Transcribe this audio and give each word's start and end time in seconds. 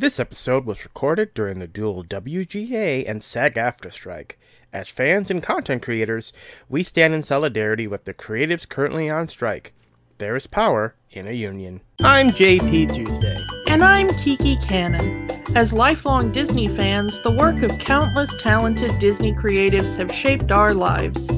This 0.00 0.18
episode 0.18 0.64
was 0.64 0.82
recorded 0.82 1.34
during 1.34 1.58
the 1.58 1.66
dual 1.66 2.04
WGA 2.04 3.06
and 3.06 3.22
SAG 3.22 3.56
AFTRA 3.56 3.92
strike. 3.92 4.38
As 4.72 4.88
fans 4.88 5.30
and 5.30 5.42
content 5.42 5.82
creators, 5.82 6.32
we 6.70 6.82
stand 6.82 7.12
in 7.12 7.22
solidarity 7.22 7.86
with 7.86 8.06
the 8.06 8.14
creatives 8.14 8.66
currently 8.66 9.10
on 9.10 9.28
strike. 9.28 9.74
There 10.16 10.34
is 10.36 10.46
power 10.46 10.94
in 11.10 11.28
a 11.28 11.32
union. 11.32 11.82
I'm 12.02 12.30
JP 12.30 12.94
Tuesday. 12.94 13.36
And 13.66 13.84
I'm 13.84 14.08
Kiki 14.14 14.56
Cannon. 14.66 15.30
As 15.54 15.74
lifelong 15.74 16.32
Disney 16.32 16.68
fans, 16.68 17.20
the 17.20 17.32
work 17.32 17.62
of 17.62 17.78
countless 17.78 18.34
talented 18.40 18.98
Disney 19.00 19.34
creatives 19.34 19.98
have 19.98 20.10
shaped 20.10 20.50
our 20.50 20.72
lives. 20.72 21.28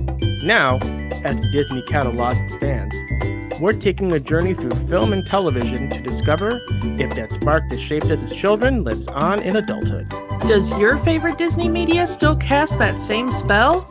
Now, 0.45 0.77
as 1.25 1.41
the 1.41 1.49
Disney 1.51 1.83
catalog 1.83 2.37
expands, 2.37 2.95
we're 3.63 3.73
taking 3.73 4.13
a 4.13 4.19
journey 4.19 4.55
through 4.55 4.73
film 4.89 5.13
and 5.13 5.25
television 5.25 5.89
to 5.89 6.03
discover 6.03 6.61
if 6.99 7.15
that 7.15 7.31
spark 7.31 7.63
that 7.71 7.79
shaped 7.79 8.07
us 8.07 8.21
as 8.21 8.37
children 8.37 8.83
lives 8.83 9.07
on 9.07 9.41
in 9.41 9.55
adulthood. 9.55 10.09
Does 10.49 10.77
your 10.81 10.99
favorite 10.99 11.39
Disney 11.39 11.69
media 11.69 12.09
still 12.09 12.35
cast 12.35 12.81
that 12.81 13.01
same 13.01 13.31
spell? 13.31 13.87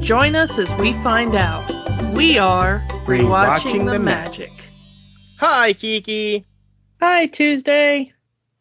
Join 0.00 0.36
us 0.36 0.56
as 0.56 0.72
we 0.76 0.92
find 1.02 1.34
out. 1.34 1.68
We 2.14 2.38
are 2.38 2.78
Rewatching, 3.06 3.90
the, 3.90 3.98
Magic. 3.98 4.50
Hi, 5.40 5.72
Kiki. 5.72 6.46
Hi, 7.00 7.26
Tuesday. 7.26 8.12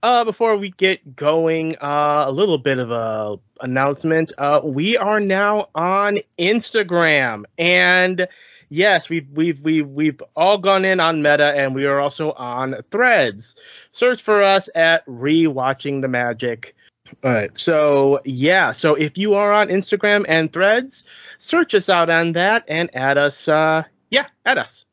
Uh, 0.02 0.24
before 0.24 0.58
we 0.58 0.72
get 0.72 1.16
going, 1.16 1.76
uh, 1.76 2.24
a 2.26 2.32
little 2.32 2.58
bit 2.58 2.80
of 2.80 2.90
a 2.90 3.38
announcement. 3.62 4.32
Uh, 4.40 4.62
we 4.64 4.98
are 4.98 5.20
now 5.20 5.70
on 5.76 6.18
Instagram, 6.40 7.44
and 7.60 8.28
yes, 8.70 9.10
we've 9.10 9.30
we've 9.30 9.62
we've 9.62 9.88
we've 9.88 10.22
all 10.36 10.58
gone 10.58 10.86
in 10.86 11.00
on 11.00 11.22
Meta, 11.22 11.54
and 11.56 11.76
we 11.76 11.86
are 11.86 12.00
also 12.00 12.32
on 12.32 12.76
Threads. 12.92 13.56
Search 13.92 14.22
for 14.22 14.44
us 14.44 14.70
at 14.76 15.06
Rewatching 15.06 16.02
the 16.02 16.08
Magic. 16.08 16.76
All 17.24 17.32
right, 17.32 17.58
so 17.58 18.20
yeah, 18.26 18.74
so 18.74 18.96
if 18.96 19.18
you 19.18 19.36
are 19.36 19.54
on 19.54 19.70
Instagram 19.70 20.26
and 20.28 20.52
Threads, 20.52 21.06
search 21.38 21.74
us 21.74 21.90
out 21.90 22.10
on 22.10 22.34
that 22.34 22.66
and 22.68 22.94
add 22.96 23.18
us. 23.18 23.48
Uh, 23.48 23.84
yeah, 24.10 24.28
add 24.46 24.58
us. 24.58 24.86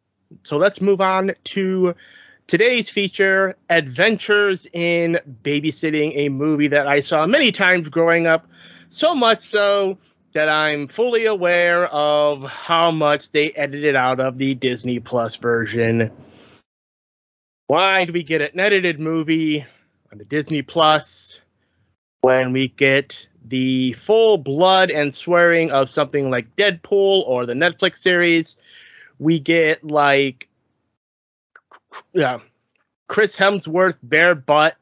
So 0.43 0.57
let's 0.57 0.81
move 0.81 1.01
on 1.01 1.33
to 1.45 1.95
today's 2.47 2.91
feature 2.91 3.57
Adventures 3.69 4.67
in 4.73 5.19
Babysitting, 5.43 6.13
a 6.17 6.29
movie 6.29 6.69
that 6.69 6.87
I 6.87 7.01
saw 7.01 7.27
many 7.27 7.53
times 7.53 7.89
growing 7.89 8.27
up, 8.27 8.47
so 8.91 9.15
much 9.15 9.41
so 9.41 9.99
that 10.35 10.49
I'm 10.49 10.89
fully 10.89 11.27
aware 11.27 11.87
of 11.87 12.43
how 12.43 12.91
much 12.91 13.31
they 13.31 13.53
edited 13.53 13.95
out 13.95 14.19
of 14.19 14.37
the 14.37 14.55
Disney 14.55 14.99
Plus 14.99 15.37
version. 15.37 16.11
Why 17.69 18.05
do 18.05 18.13
we 18.13 18.25
get 18.25 18.43
an 18.43 18.59
edited 18.59 18.99
movie 18.99 19.65
on 20.11 20.19
the 20.19 20.25
Disney 20.25 20.63
Plus 20.63 21.41
when 22.23 22.53
we 22.53 22.69
get 22.69 23.29
the 23.45 23.93
full 23.93 24.37
blood 24.37 24.91
and 24.91 25.15
swearing 25.15 25.71
of 25.71 25.89
something 25.89 26.31
like 26.31 26.57
Deadpool 26.57 27.23
or 27.27 27.47
the 27.47 27.55
Netflix 27.55 27.99
series? 27.99 28.57
We 29.21 29.39
get 29.39 29.85
like, 29.85 30.49
yeah, 32.13 32.41
Chris 33.07 33.37
Hemsworth 33.37 33.99
bare 34.03 34.35
butt 34.35 34.77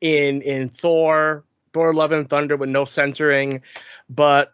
in 0.00 0.40
in 0.42 0.68
Thor, 0.68 1.42
Thor: 1.74 1.92
Love 1.92 2.12
and 2.12 2.28
Thunder 2.28 2.56
with 2.56 2.70
no 2.70 2.86
censoring 2.86 3.60
but 4.08 4.52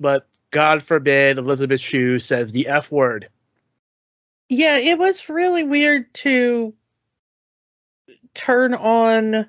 but 0.00 0.26
God 0.50 0.82
forbid 0.82 1.38
Elizabeth 1.38 1.80
Shue 1.80 2.18
says 2.18 2.52
the 2.52 2.68
F 2.68 2.90
word. 2.90 3.28
Yeah, 4.48 4.76
it 4.76 4.98
was 4.98 5.28
really 5.28 5.64
weird 5.64 6.12
to 6.14 6.74
turn 8.34 8.74
on 8.74 9.46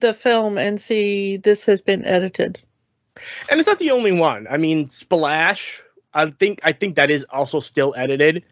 the 0.00 0.14
film 0.14 0.58
and 0.58 0.80
see 0.80 1.36
this 1.36 1.66
has 1.66 1.80
been 1.80 2.04
edited. 2.04 2.60
And 3.50 3.60
it's 3.60 3.66
not 3.66 3.78
the 3.78 3.92
only 3.92 4.12
one. 4.12 4.46
I 4.50 4.56
mean, 4.56 4.88
Splash. 4.88 5.82
I 6.12 6.30
think 6.30 6.60
I 6.62 6.72
think 6.72 6.96
that 6.96 7.10
is 7.10 7.24
also 7.30 7.60
still 7.60 7.94
edited. 7.96 8.44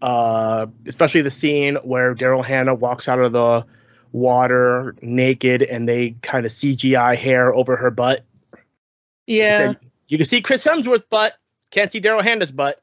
Uh, 0.00 0.66
especially 0.86 1.20
the 1.20 1.30
scene 1.30 1.74
where 1.76 2.14
Daryl 2.14 2.44
Hannah 2.44 2.74
walks 2.74 3.06
out 3.06 3.18
of 3.18 3.32
the 3.32 3.66
water 4.12 4.96
naked 5.02 5.62
and 5.62 5.88
they 5.88 6.10
kind 6.22 6.46
of 6.46 6.52
CGI 6.52 7.16
hair 7.16 7.54
over 7.54 7.76
her 7.76 7.90
butt. 7.90 8.24
Yeah. 9.26 9.74
You 10.08 10.18
can 10.18 10.26
see 10.26 10.40
Chris 10.40 10.64
Hemsworth's 10.64 11.06
butt, 11.08 11.34
can't 11.70 11.92
see 11.92 12.00
Daryl 12.00 12.22
Hannah's 12.22 12.52
butt. 12.52 12.80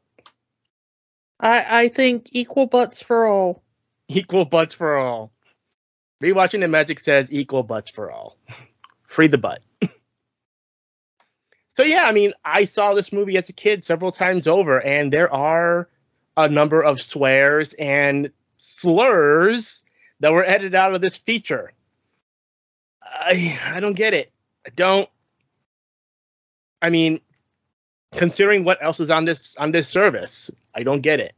I 1.40 1.84
I 1.84 1.88
think 1.90 2.30
equal 2.32 2.68
butts 2.68 3.02
for 3.02 3.28
all. 3.28 3.64
Equal 4.08 4.46
butts 4.46 4.74
for 4.74 4.96
all. 4.96 5.32
Rewatching 6.24 6.62
the 6.62 6.68
Magic 6.68 7.00
says 7.00 7.32
equal 7.32 7.64
butts 7.64 7.92
for 7.92 8.12
all. 8.12 8.38
Free 9.04 9.28
the 9.28 9.38
butt. 9.38 9.62
so 11.70 11.84
yeah, 11.84 12.04
I 12.06 12.12
mean, 12.12 12.34
I 12.44 12.66
saw 12.66 12.94
this 12.94 13.14
movie 13.14 13.38
as 13.38 13.50
a 13.50 13.54
kid 13.54 13.84
several 13.84 14.12
times 14.12 14.48
over, 14.48 14.80
and 14.80 15.14
there 15.14 15.32
are 15.32 15.90
a 16.36 16.50
number 16.50 16.82
of 16.82 17.02
swears 17.02 17.74
and 17.74 18.32
slurs 18.58 19.84
that 20.20 20.32
were 20.32 20.44
edited 20.44 20.76
out 20.76 20.96
of 20.96 21.02
this 21.02 21.18
feature. 21.18 21.72
I 23.02 23.60
I 23.64 23.80
don't 23.80 23.96
get 23.96 24.14
it. 24.14 24.32
I 24.66 24.70
don't. 24.76 25.10
I 26.82 26.90
mean, 26.90 27.22
considering 28.16 28.64
what 28.64 28.82
else 28.82 29.00
is 29.00 29.12
on 29.12 29.26
this 29.26 29.56
on 29.58 29.72
this 29.72 29.88
service, 29.88 30.52
I 30.74 30.84
don't 30.84 31.02
get 31.02 31.20
it. 31.20 31.34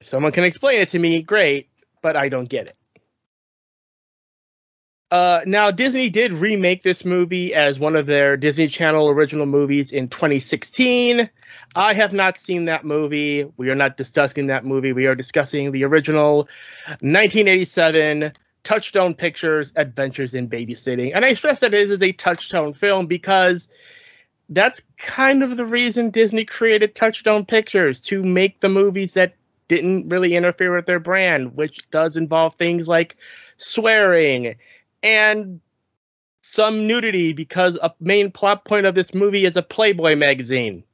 If 0.00 0.08
someone 0.08 0.32
can 0.32 0.44
explain 0.44 0.80
it 0.80 0.88
to 0.90 0.98
me, 0.98 1.22
great, 1.22 1.68
but 2.02 2.16
I 2.16 2.28
don't 2.28 2.48
get 2.48 2.66
it. 2.66 2.76
Uh, 5.12 5.42
now, 5.44 5.70
Disney 5.70 6.08
did 6.08 6.32
remake 6.32 6.84
this 6.84 7.04
movie 7.04 7.52
as 7.52 7.78
one 7.78 7.96
of 7.96 8.06
their 8.06 8.34
Disney 8.34 8.66
Channel 8.66 9.10
original 9.10 9.44
movies 9.44 9.92
in 9.92 10.08
2016. 10.08 11.28
I 11.76 11.92
have 11.92 12.14
not 12.14 12.38
seen 12.38 12.64
that 12.64 12.86
movie. 12.86 13.44
We 13.58 13.68
are 13.68 13.74
not 13.74 13.98
discussing 13.98 14.46
that 14.46 14.64
movie. 14.64 14.94
We 14.94 15.04
are 15.04 15.14
discussing 15.14 15.70
the 15.70 15.84
original 15.84 16.48
1987 17.00 18.32
Touchstone 18.64 19.12
Pictures 19.12 19.70
Adventures 19.76 20.32
in 20.32 20.48
Babysitting. 20.48 21.12
And 21.14 21.26
I 21.26 21.34
stress 21.34 21.60
that 21.60 21.74
it 21.74 21.90
is 21.90 22.00
a 22.00 22.12
Touchstone 22.12 22.72
film 22.72 23.04
because 23.04 23.68
that's 24.48 24.80
kind 24.96 25.42
of 25.42 25.58
the 25.58 25.66
reason 25.66 26.08
Disney 26.08 26.46
created 26.46 26.94
Touchstone 26.94 27.44
Pictures 27.44 28.00
to 28.00 28.24
make 28.24 28.60
the 28.60 28.70
movies 28.70 29.12
that 29.12 29.34
didn't 29.68 30.08
really 30.08 30.36
interfere 30.36 30.74
with 30.74 30.86
their 30.86 31.00
brand, 31.00 31.54
which 31.54 31.90
does 31.90 32.16
involve 32.16 32.54
things 32.54 32.88
like 32.88 33.14
swearing 33.58 34.54
and 35.02 35.60
some 36.40 36.86
nudity 36.86 37.32
because 37.32 37.76
a 37.76 37.92
main 38.00 38.30
plot 38.30 38.64
point 38.64 38.86
of 38.86 38.94
this 38.94 39.14
movie 39.14 39.44
is 39.44 39.56
a 39.56 39.62
Playboy 39.62 40.16
magazine. 40.16 40.84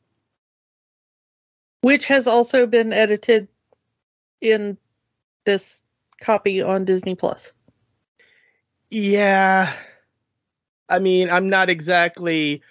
Which 1.80 2.06
has 2.06 2.26
also 2.26 2.66
been 2.66 2.92
edited 2.92 3.48
in 4.40 4.76
this 5.44 5.82
copy 6.20 6.62
on 6.62 6.84
Disney 6.84 7.14
Plus. 7.14 7.52
Yeah. 8.90 9.72
I 10.88 10.98
mean, 10.98 11.30
I'm 11.30 11.48
not 11.48 11.70
exactly 11.70 12.62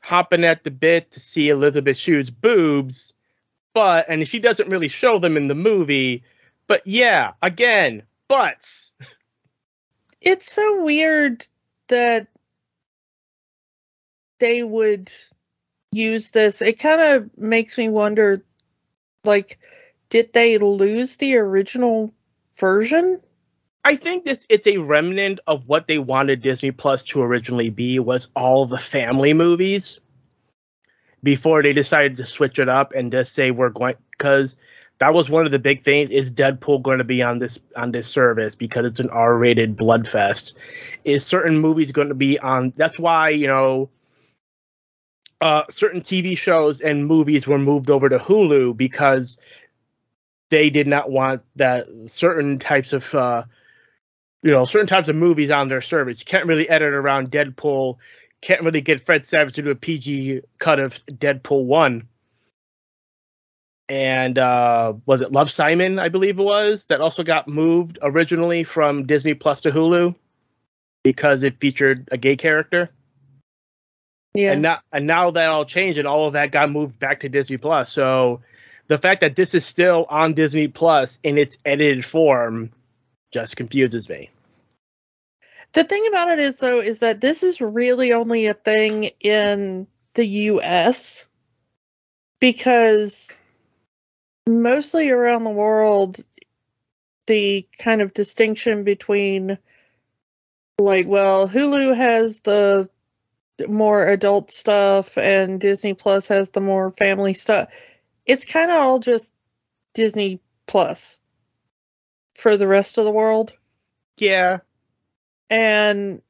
hopping 0.00 0.44
at 0.44 0.64
the 0.64 0.70
bit 0.70 1.12
to 1.12 1.20
see 1.20 1.48
Elizabeth 1.48 1.96
Shue's 1.96 2.30
boobs, 2.30 3.14
but 3.74 4.06
and 4.08 4.26
she 4.26 4.38
doesn't 4.38 4.68
really 4.68 4.88
show 4.88 5.18
them 5.18 5.36
in 5.36 5.48
the 5.48 5.54
movie, 5.54 6.24
but 6.66 6.86
yeah, 6.86 7.32
again, 7.42 8.02
butts. 8.28 8.92
It's 10.22 10.50
so 10.50 10.84
weird 10.84 11.46
that 11.88 12.28
they 14.38 14.62
would 14.62 15.10
use 15.90 16.30
this. 16.30 16.62
It 16.62 16.78
kind 16.78 17.00
of 17.00 17.36
makes 17.36 17.76
me 17.76 17.88
wonder 17.88 18.44
like 19.24 19.58
did 20.10 20.32
they 20.32 20.58
lose 20.58 21.16
the 21.16 21.36
original 21.36 22.12
version? 22.58 23.20
I 23.84 23.96
think 23.96 24.24
this 24.24 24.46
it's 24.48 24.66
a 24.66 24.78
remnant 24.78 25.40
of 25.46 25.68
what 25.68 25.88
they 25.88 25.98
wanted 25.98 26.40
Disney 26.40 26.70
Plus 26.70 27.02
to 27.04 27.22
originally 27.22 27.70
be 27.70 27.98
was 27.98 28.28
all 28.36 28.66
the 28.66 28.78
family 28.78 29.34
movies 29.34 30.00
before 31.22 31.62
they 31.62 31.72
decided 31.72 32.16
to 32.16 32.24
switch 32.24 32.58
it 32.58 32.68
up 32.68 32.92
and 32.94 33.10
just 33.10 33.32
say 33.32 33.50
we're 33.50 33.70
going 33.70 33.96
because 34.12 34.56
that 35.02 35.14
was 35.14 35.28
one 35.28 35.44
of 35.44 35.50
the 35.50 35.58
big 35.58 35.82
things 35.82 36.10
is 36.10 36.30
Deadpool 36.30 36.80
going 36.80 36.98
to 36.98 37.04
be 37.04 37.24
on 37.24 37.40
this 37.40 37.58
on 37.74 37.90
this 37.90 38.06
service 38.06 38.54
because 38.54 38.86
it's 38.86 39.00
an 39.00 39.10
R-rated 39.10 39.76
bloodfest 39.76 40.54
is 41.04 41.26
certain 41.26 41.58
movies 41.58 41.90
going 41.90 42.06
to 42.06 42.14
be 42.14 42.38
on 42.38 42.72
that's 42.76 43.00
why 43.00 43.30
you 43.30 43.48
know 43.48 43.90
uh, 45.40 45.64
certain 45.68 46.02
TV 46.02 46.38
shows 46.38 46.80
and 46.80 47.04
movies 47.04 47.48
were 47.48 47.58
moved 47.58 47.90
over 47.90 48.08
to 48.08 48.16
Hulu 48.16 48.76
because 48.76 49.38
they 50.50 50.70
did 50.70 50.86
not 50.86 51.10
want 51.10 51.42
that 51.56 51.88
certain 52.06 52.60
types 52.60 52.92
of 52.92 53.12
uh, 53.12 53.42
you 54.44 54.52
know 54.52 54.64
certain 54.64 54.86
types 54.86 55.08
of 55.08 55.16
movies 55.16 55.50
on 55.50 55.66
their 55.66 55.82
service. 55.82 56.20
You 56.20 56.26
can't 56.26 56.46
really 56.46 56.68
edit 56.68 56.94
around 56.94 57.32
Deadpool. 57.32 57.96
Can't 58.40 58.62
really 58.62 58.80
get 58.80 59.00
Fred 59.00 59.26
Savage 59.26 59.54
to 59.54 59.62
do 59.62 59.70
a 59.70 59.74
PG 59.74 60.42
cut 60.60 60.78
of 60.78 61.04
Deadpool 61.06 61.64
one. 61.64 62.06
And 63.92 64.38
uh, 64.38 64.94
was 65.04 65.20
it 65.20 65.32
Love 65.32 65.50
Simon? 65.50 65.98
I 65.98 66.08
believe 66.08 66.38
it 66.38 66.42
was 66.42 66.86
that 66.86 67.02
also 67.02 67.22
got 67.22 67.46
moved 67.46 67.98
originally 68.00 68.64
from 68.64 69.04
Disney 69.04 69.34
Plus 69.34 69.60
to 69.60 69.70
Hulu. 69.70 70.14
because 71.04 71.42
it 71.42 71.60
featured 71.60 72.08
a 72.10 72.16
gay 72.16 72.36
character. 72.36 72.88
Yeah. 74.32 74.52
And 74.52 74.62
now 74.62 74.78
and 74.92 75.06
now 75.06 75.32
that 75.32 75.44
all 75.44 75.66
changed 75.66 75.98
and 75.98 76.08
all 76.08 76.26
of 76.26 76.32
that 76.32 76.52
got 76.52 76.70
moved 76.70 76.98
back 76.98 77.20
to 77.20 77.28
Disney 77.28 77.58
Plus. 77.58 77.92
So 77.92 78.40
the 78.86 78.96
fact 78.96 79.20
that 79.20 79.36
this 79.36 79.54
is 79.54 79.66
still 79.66 80.06
on 80.08 80.32
Disney 80.32 80.68
Plus 80.68 81.18
in 81.22 81.36
its 81.36 81.58
edited 81.62 82.02
form 82.02 82.70
just 83.30 83.58
confuses 83.58 84.08
me. 84.08 84.30
The 85.74 85.84
thing 85.84 86.06
about 86.08 86.30
it 86.30 86.38
is 86.38 86.58
though 86.58 86.80
is 86.80 87.00
that 87.00 87.20
this 87.20 87.42
is 87.42 87.60
really 87.60 88.14
only 88.14 88.46
a 88.46 88.54
thing 88.54 89.10
in 89.20 89.86
the 90.14 90.24
US 90.26 91.28
because 92.40 93.42
mostly 94.46 95.10
around 95.10 95.44
the 95.44 95.50
world 95.50 96.18
the 97.26 97.66
kind 97.78 98.00
of 98.00 98.12
distinction 98.12 98.84
between 98.84 99.56
like 100.78 101.06
well 101.06 101.48
Hulu 101.48 101.96
has 101.96 102.40
the 102.40 102.88
more 103.68 104.08
adult 104.08 104.50
stuff 104.50 105.16
and 105.18 105.60
Disney 105.60 105.94
Plus 105.94 106.28
has 106.28 106.50
the 106.50 106.60
more 106.60 106.90
family 106.90 107.34
stuff. 107.34 107.68
It's 108.26 108.44
kind 108.44 108.70
of 108.70 108.78
all 108.78 108.98
just 108.98 109.32
Disney 109.94 110.40
Plus 110.66 111.20
for 112.34 112.56
the 112.56 112.66
rest 112.66 112.98
of 112.98 113.04
the 113.04 113.10
world. 113.10 113.52
Yeah. 114.16 114.58
And 115.50 116.22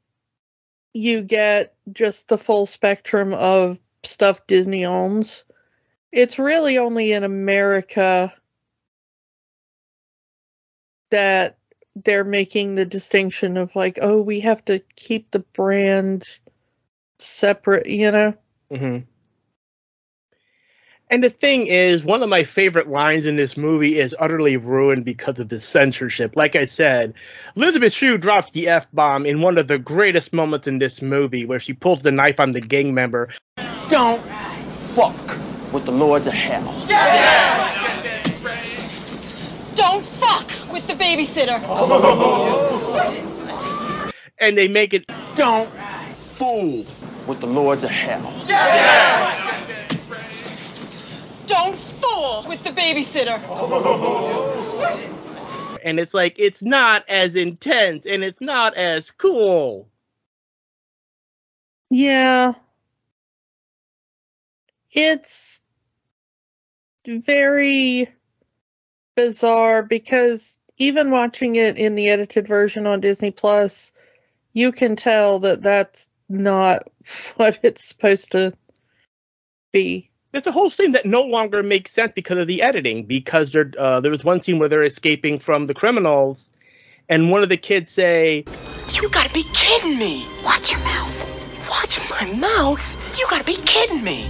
you 0.92 1.22
get 1.22 1.74
just 1.92 2.28
the 2.28 2.38
full 2.38 2.66
spectrum 2.66 3.32
of 3.32 3.78
stuff 4.02 4.46
Disney 4.46 4.84
owns. 4.84 5.44
It's 6.12 6.38
really 6.38 6.76
only 6.76 7.12
in 7.12 7.24
America 7.24 8.32
that 11.10 11.58
they're 11.96 12.24
making 12.24 12.74
the 12.74 12.84
distinction 12.84 13.56
of 13.56 13.74
like, 13.74 13.98
oh, 14.00 14.22
we 14.22 14.40
have 14.40 14.64
to 14.66 14.80
keep 14.96 15.30
the 15.30 15.40
brand 15.40 16.26
separate, 17.18 17.86
you 17.86 18.10
know? 18.10 18.34
hmm 18.70 18.98
And 21.10 21.24
the 21.24 21.30
thing 21.30 21.66
is, 21.66 22.04
one 22.04 22.22
of 22.22 22.28
my 22.28 22.44
favorite 22.44 22.88
lines 22.88 23.26
in 23.26 23.36
this 23.36 23.56
movie 23.56 23.98
is 23.98 24.14
utterly 24.18 24.56
ruined 24.56 25.04
because 25.04 25.38
of 25.40 25.48
the 25.48 25.60
censorship. 25.60 26.36
Like 26.36 26.56
I 26.56 26.64
said, 26.64 27.14
Elizabeth 27.56 27.92
Shue 27.92 28.18
drops 28.18 28.50
the 28.50 28.68
F 28.68 28.86
bomb 28.92 29.24
in 29.24 29.40
one 29.40 29.56
of 29.56 29.68
the 29.68 29.78
greatest 29.78 30.32
moments 30.32 30.66
in 30.66 30.78
this 30.78 31.00
movie 31.00 31.44
where 31.46 31.60
she 31.60 31.72
pulls 31.72 32.02
the 32.02 32.12
knife 32.12 32.40
on 32.40 32.52
the 32.52 32.60
gang 32.60 32.94
member. 32.94 33.30
Don't 33.88 34.22
fuck 34.22 35.51
with 35.72 35.86
the 35.86 35.92
lords 35.92 36.26
of 36.26 36.34
hell. 36.34 36.84
Yeah! 36.86 37.92
Don't 39.74 40.04
fuck 40.04 40.72
with 40.72 40.86
the 40.86 40.94
babysitter. 40.94 41.58
And 44.38 44.58
they 44.58 44.68
make 44.68 44.92
it 44.92 45.06
Don't 45.34 45.68
fool 46.14 46.84
with 47.26 47.40
the 47.40 47.46
lords 47.46 47.84
of 47.84 47.90
hell. 47.90 48.32
Yeah! 48.46 49.60
Don't 51.46 51.76
fool 51.76 52.44
with 52.48 52.62
the 52.64 52.70
babysitter. 52.70 53.38
and 55.84 55.98
it's 55.98 56.14
like 56.14 56.38
it's 56.38 56.62
not 56.62 57.08
as 57.08 57.34
intense 57.36 58.06
and 58.06 58.22
it's 58.22 58.40
not 58.40 58.74
as 58.74 59.10
cool. 59.10 59.88
Yeah. 61.90 62.52
It's 64.92 65.61
very 67.06 68.08
bizarre 69.16 69.82
because 69.82 70.58
even 70.78 71.10
watching 71.10 71.56
it 71.56 71.76
in 71.76 71.94
the 71.94 72.08
edited 72.08 72.48
version 72.48 72.86
on 72.86 73.00
Disney 73.00 73.30
Plus, 73.30 73.92
you 74.52 74.72
can 74.72 74.96
tell 74.96 75.40
that 75.40 75.62
that's 75.62 76.08
not 76.28 76.88
what 77.36 77.58
it's 77.62 77.84
supposed 77.84 78.32
to 78.32 78.52
be. 79.72 80.10
There's 80.32 80.46
a 80.46 80.52
whole 80.52 80.70
scene 80.70 80.92
that 80.92 81.04
no 81.04 81.22
longer 81.22 81.62
makes 81.62 81.92
sense 81.92 82.12
because 82.12 82.38
of 82.38 82.46
the 82.46 82.62
editing. 82.62 83.04
Because 83.04 83.52
there, 83.52 83.70
uh, 83.78 84.00
there 84.00 84.10
was 84.10 84.24
one 84.24 84.40
scene 84.40 84.58
where 84.58 84.68
they're 84.68 84.82
escaping 84.82 85.38
from 85.38 85.66
the 85.66 85.74
criminals, 85.74 86.50
and 87.08 87.30
one 87.30 87.42
of 87.42 87.50
the 87.50 87.58
kids 87.58 87.90
say, 87.90 88.44
You 88.94 89.10
gotta 89.10 89.32
be 89.34 89.44
kidding 89.52 89.98
me. 89.98 90.26
Watch 90.42 90.72
your 90.72 90.80
mouth. 90.80 91.68
Watch 91.68 92.00
my 92.10 92.32
mouth? 92.32 93.18
You 93.18 93.26
gotta 93.28 93.44
be 93.44 93.56
kidding 93.66 94.02
me. 94.02 94.26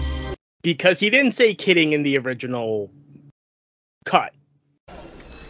Because 0.62 0.98
he 1.00 1.10
didn't 1.10 1.32
say 1.32 1.54
kidding 1.54 1.92
in 1.92 2.02
the 2.02 2.16
original 2.18 2.90
cut. 4.04 4.32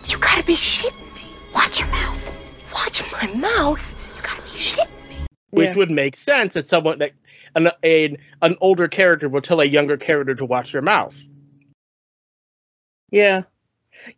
You 0.06 0.18
gotta 0.18 0.44
be 0.44 0.54
shitting 0.54 1.14
me. 1.14 1.22
Watch 1.54 1.80
your 1.80 1.88
mouth. 1.90 2.72
Watch 2.74 3.02
my 3.12 3.26
mouth. 3.34 4.12
You 4.16 4.22
gotta 4.22 4.42
be 4.42 4.48
shitting 4.48 5.08
me. 5.08 5.16
which 5.50 5.68
Yeah. 5.68 5.76
would 5.76 5.90
make 5.90 6.16
sense 6.16 6.54
that 6.54 6.66
someone 6.66 6.98
that 6.98 7.12
an, 7.54 7.68
an 7.82 8.16
an 8.40 8.56
older 8.60 8.88
character 8.88 9.28
will 9.28 9.42
tell 9.42 9.60
a 9.60 9.64
younger 9.66 9.96
character 9.98 10.34
to 10.34 10.44
watch 10.44 10.72
their 10.72 10.82
mouth. 10.82 11.20
Yeah. 13.10 13.42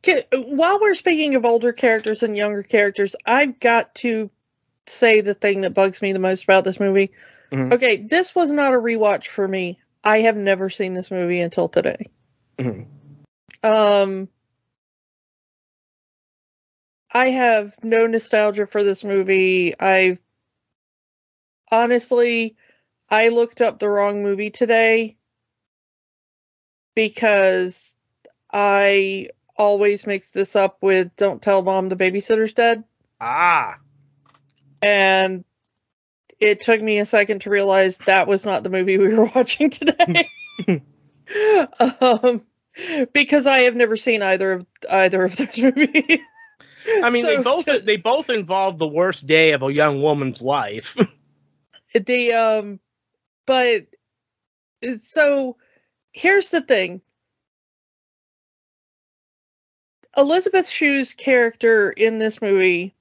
Ca- 0.05 0.23
While 0.33 0.81
we're 0.81 0.95
speaking 0.95 1.35
of 1.35 1.45
older 1.45 1.73
characters 1.73 2.23
and 2.23 2.37
younger 2.37 2.63
characters, 2.63 3.17
I've 3.27 3.59
got 3.59 3.95
to 3.97 4.31
say 4.87 5.21
the 5.21 5.35
thing 5.35 5.63
that 5.63 5.75
bugs 5.75 6.01
me 6.01 6.13
the 6.13 6.21
most 6.21 6.45
about 6.45 6.63
this 6.65 6.79
movie. 6.79 7.11
Mhm. 7.51 7.73
Okay, 7.73 7.97
this 7.97 8.35
was 8.35 8.53
not 8.53 8.73
a 8.75 8.79
rewatch 8.79 9.27
for 9.27 9.47
me. 9.49 9.81
I 10.05 10.19
have 10.21 10.37
never 10.37 10.69
seen 10.69 10.93
this 10.93 11.11
movie 11.11 11.41
until 11.41 11.69
today. 11.69 12.11
Mhm. 12.59 12.87
Um 13.63 14.29
I 17.13 17.31
have 17.31 17.73
no 17.83 18.07
nostalgia 18.07 18.67
for 18.67 18.85
this 18.85 19.05
movie. 19.05 19.75
I 19.79 20.19
honestly 21.71 22.57
I 23.09 23.29
looked 23.29 23.61
up 23.61 23.79
the 23.79 23.89
wrong 23.89 24.23
movie 24.23 24.51
today 24.51 25.17
because 26.95 27.97
I 28.53 29.29
always 29.57 30.07
mix 30.07 30.33
this 30.33 30.57
up 30.57 30.79
with 30.83 31.15
Don't 31.17 31.41
Tell 31.43 31.63
Mom 31.63 31.89
the 31.89 31.97
Babysitter's 31.97 32.53
Dead. 32.53 32.85
Ah, 33.21 33.79
And 34.83 35.45
it 36.41 36.61
took 36.61 36.81
me 36.81 36.99
a 36.99 37.07
second 37.07 37.41
to 37.43 37.51
realize 37.51 37.99
that 37.99 38.27
was 38.27 38.45
not 38.45 38.63
the 38.63 38.71
movie 38.71 38.99
we 38.99 39.15
were 39.15 39.25
watching 39.35 39.71
today. 39.71 40.29
um, 42.01 42.43
because 43.13 43.47
I 43.47 43.61
have 43.61 43.77
never 43.77 43.97
seen 43.97 44.23
either 44.23 44.53
of 44.53 44.67
either 44.91 45.25
of 45.25 45.37
those 45.37 45.59
movies. 45.63 46.19
I 47.03 47.11
mean 47.11 47.25
they 47.25 47.39
both 47.39 47.65
to- 47.67 47.81
they 47.81 47.97
both 47.97 48.31
involve 48.31 48.79
the 48.79 48.87
worst 48.87 49.27
day 49.27 49.53
of 49.53 49.63
a 49.63 49.73
young 49.73 50.03
woman's 50.03 50.43
life. 50.43 50.97
the 51.95 52.33
um 52.33 52.81
but 53.47 53.87
so 54.99 55.57
here's 56.13 56.51
the 56.51 56.61
thing 56.61 57.01
elizabeth 60.17 60.69
shue's 60.69 61.15
character 61.15 61.91
in 61.91 62.19
this 62.19 62.43
movie 62.43 62.95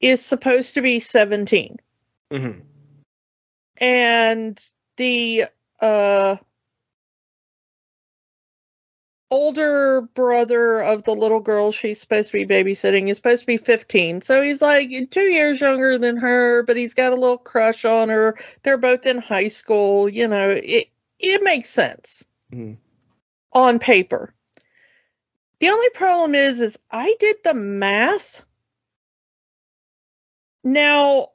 is 0.00 0.24
supposed 0.24 0.74
to 0.74 0.82
be 0.82 1.00
17 1.00 1.78
Mhm. 2.32 2.62
and 3.78 4.60
the 4.96 5.44
uh 5.80 6.36
older 9.30 10.02
brother 10.02 10.80
of 10.82 11.04
the 11.04 11.12
little 11.12 11.40
girl 11.40 11.70
she's 11.70 12.00
supposed 12.00 12.32
to 12.32 12.44
be 12.44 12.52
babysitting 12.52 13.08
is 13.08 13.16
supposed 13.16 13.42
to 13.42 13.46
be 13.46 13.56
15 13.56 14.20
so 14.22 14.42
he's 14.42 14.60
like 14.60 14.90
two 15.10 15.22
years 15.28 15.60
younger 15.60 15.98
than 15.98 16.16
her 16.16 16.64
but 16.64 16.76
he's 16.76 16.94
got 16.94 17.12
a 17.12 17.16
little 17.16 17.38
crush 17.38 17.84
on 17.84 18.08
her 18.08 18.36
they're 18.62 18.78
both 18.78 19.06
in 19.06 19.18
high 19.18 19.48
school 19.48 20.08
you 20.08 20.26
know 20.26 20.50
it 20.50 20.88
it 21.20 21.42
makes 21.44 21.68
sense 21.70 22.24
Mhm. 22.52 22.78
on 23.52 23.78
paper 23.78 24.34
the 25.60 25.68
only 25.68 25.90
problem 25.90 26.34
is 26.34 26.60
is 26.60 26.78
i 26.90 27.14
did 27.20 27.36
the 27.44 27.54
math 27.54 28.44
now 30.64 31.28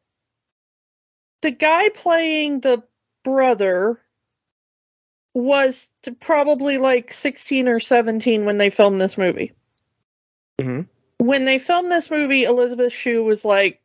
the 1.46 1.52
guy 1.52 1.90
playing 1.90 2.60
the 2.60 2.82
brother 3.24 4.02
was 5.36 5.92
probably 6.20 6.80
like 6.80 7.14
16 7.14 7.68
or 7.68 7.80
17 7.80 8.46
when 8.46 8.58
they 8.58 8.72
filmed 8.72 9.00
this 9.00 9.16
movie. 9.16 9.52
Mhm. 10.60 10.88
When 11.20 11.46
they 11.46 11.60
filmed 11.60 11.92
this 11.92 12.10
movie, 12.10 12.46
Elizabeth 12.46 12.92
Shue 12.92 13.24
was 13.24 13.46
like 13.46 13.80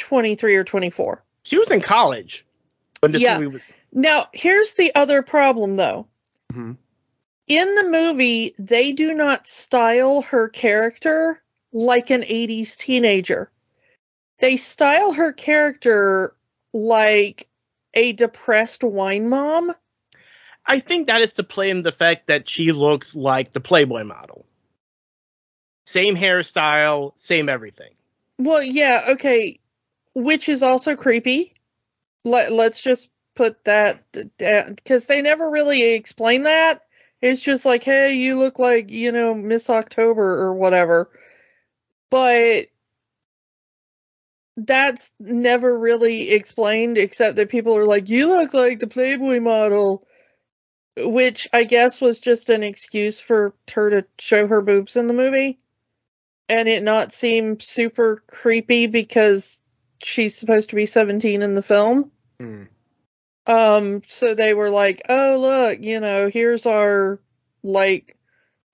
23 0.00 0.56
or 0.56 0.64
24. 0.64 1.24
She 1.44 1.56
was 1.56 1.70
in 1.70 1.80
college 1.80 2.44
when 3.00 3.12
this 3.12 3.22
Yeah. 3.22 3.38
was. 3.38 3.62
Now, 3.90 4.28
here's 4.34 4.74
the 4.74 4.94
other 4.94 5.22
problem 5.22 5.76
though. 5.76 6.08
Mhm. 6.52 6.76
In 7.46 7.74
the 7.74 7.84
movie, 7.84 8.54
they 8.58 8.92
do 8.92 9.14
not 9.14 9.46
style 9.46 10.20
her 10.20 10.50
character 10.50 11.42
like 11.72 12.10
an 12.10 12.22
80s 12.22 12.76
teenager. 12.76 13.50
They 14.40 14.58
style 14.58 15.12
her 15.14 15.32
character 15.32 16.34
like 16.74 17.48
a 17.94 18.12
depressed 18.12 18.84
wine 18.84 19.28
mom. 19.28 19.72
I 20.66 20.80
think 20.80 21.06
that 21.06 21.22
is 21.22 21.34
to 21.34 21.44
play 21.44 21.70
in 21.70 21.82
the 21.82 21.92
fact 21.92 22.26
that 22.26 22.48
she 22.48 22.72
looks 22.72 23.14
like 23.14 23.52
the 23.52 23.60
Playboy 23.60 24.04
model. 24.04 24.44
Same 25.86 26.16
hairstyle, 26.16 27.12
same 27.16 27.48
everything. 27.48 27.94
Well, 28.38 28.62
yeah, 28.62 29.04
okay. 29.08 29.58
which 30.14 30.48
is 30.48 30.62
also 30.62 30.96
creepy. 30.96 31.54
Let 32.24 32.52
let's 32.52 32.82
just 32.82 33.10
put 33.34 33.64
that 33.64 34.04
down 34.36 34.74
because 34.74 35.06
they 35.06 35.22
never 35.22 35.50
really 35.50 35.94
explain 35.94 36.42
that. 36.42 36.82
It's 37.22 37.40
just 37.40 37.64
like, 37.64 37.82
hey, 37.82 38.14
you 38.14 38.38
look 38.38 38.58
like 38.58 38.90
you 38.90 39.12
know 39.12 39.34
Miss 39.34 39.70
October 39.70 40.40
or 40.40 40.54
whatever, 40.54 41.10
but 42.10 42.66
that's 44.66 45.12
never 45.20 45.78
really 45.78 46.30
explained 46.30 46.98
except 46.98 47.36
that 47.36 47.48
people 47.48 47.76
are 47.76 47.86
like, 47.86 48.08
you 48.08 48.28
look 48.28 48.54
like 48.54 48.80
the 48.80 48.88
Playboy 48.88 49.40
model, 49.40 50.06
which 50.96 51.46
I 51.52 51.64
guess 51.64 52.00
was 52.00 52.18
just 52.20 52.48
an 52.48 52.62
excuse 52.62 53.20
for 53.20 53.54
her 53.72 53.90
to 53.90 54.06
show 54.18 54.46
her 54.46 54.60
boobs 54.60 54.96
in 54.96 55.06
the 55.06 55.14
movie 55.14 55.58
and 56.48 56.68
it 56.68 56.82
not 56.82 57.12
seem 57.12 57.60
super 57.60 58.22
creepy 58.26 58.86
because 58.86 59.62
she's 60.02 60.36
supposed 60.36 60.70
to 60.70 60.76
be 60.76 60.86
17 60.86 61.42
in 61.42 61.54
the 61.54 61.62
film. 61.62 62.10
Hmm. 62.40 62.64
Um, 63.46 64.02
so 64.06 64.34
they 64.34 64.54
were 64.54 64.70
like, 64.70 65.02
oh, 65.08 65.38
look, 65.40 65.82
you 65.82 66.00
know, 66.00 66.28
here's 66.28 66.66
our 66.66 67.20
like 67.62 68.17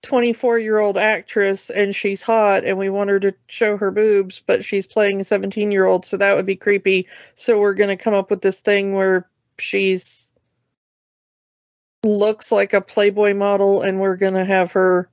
24 0.03 0.59
year 0.59 0.77
old 0.77 0.97
actress 0.97 1.69
and 1.69 1.95
she's 1.95 2.21
hot 2.21 2.63
and 2.63 2.77
we 2.77 2.89
want 2.89 3.09
her 3.09 3.19
to 3.19 3.35
show 3.47 3.77
her 3.77 3.91
boobs, 3.91 4.41
but 4.45 4.63
she's 4.63 4.85
playing 4.85 5.21
a 5.21 5.23
17 5.23 5.71
year 5.71 5.85
old, 5.85 6.05
so 6.05 6.17
that 6.17 6.35
would 6.35 6.45
be 6.45 6.55
creepy. 6.55 7.07
So 7.33 7.59
we're 7.59 7.73
going 7.73 7.95
to 7.95 8.03
come 8.03 8.13
up 8.13 8.29
with 8.29 8.41
this 8.41 8.61
thing 8.61 8.93
where 8.93 9.27
she's 9.59 10.33
looks 12.03 12.51
like 12.51 12.73
a 12.73 12.81
Playboy 12.81 13.33
model 13.33 13.81
and 13.81 13.99
we're 13.99 14.15
going 14.15 14.35
to 14.35 14.45
have 14.45 14.73
her, 14.73 15.09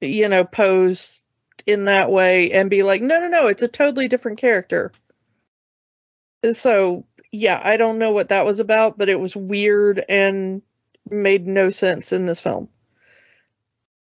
you 0.00 0.28
know, 0.28 0.44
pose 0.44 1.22
in 1.66 1.84
that 1.84 2.10
way 2.10 2.50
and 2.52 2.70
be 2.70 2.82
like, 2.82 3.02
no, 3.02 3.20
no, 3.20 3.28
no, 3.28 3.46
it's 3.46 3.62
a 3.62 3.68
totally 3.68 4.08
different 4.08 4.38
character. 4.38 4.90
So, 6.50 7.06
yeah, 7.30 7.60
I 7.62 7.76
don't 7.76 7.98
know 7.98 8.12
what 8.12 8.28
that 8.28 8.44
was 8.44 8.58
about, 8.58 8.98
but 8.98 9.08
it 9.08 9.20
was 9.20 9.36
weird 9.36 10.02
and 10.08 10.62
made 11.08 11.46
no 11.46 11.70
sense 11.70 12.12
in 12.12 12.24
this 12.24 12.40
film. 12.40 12.68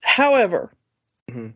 However, 0.08 0.72
Mhm. 1.30 1.54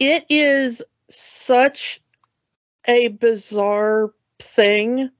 it 0.00 0.24
is 0.30 0.82
such 1.10 2.00
a 2.86 3.08
bizarre 3.08 4.12
thing 4.38 5.10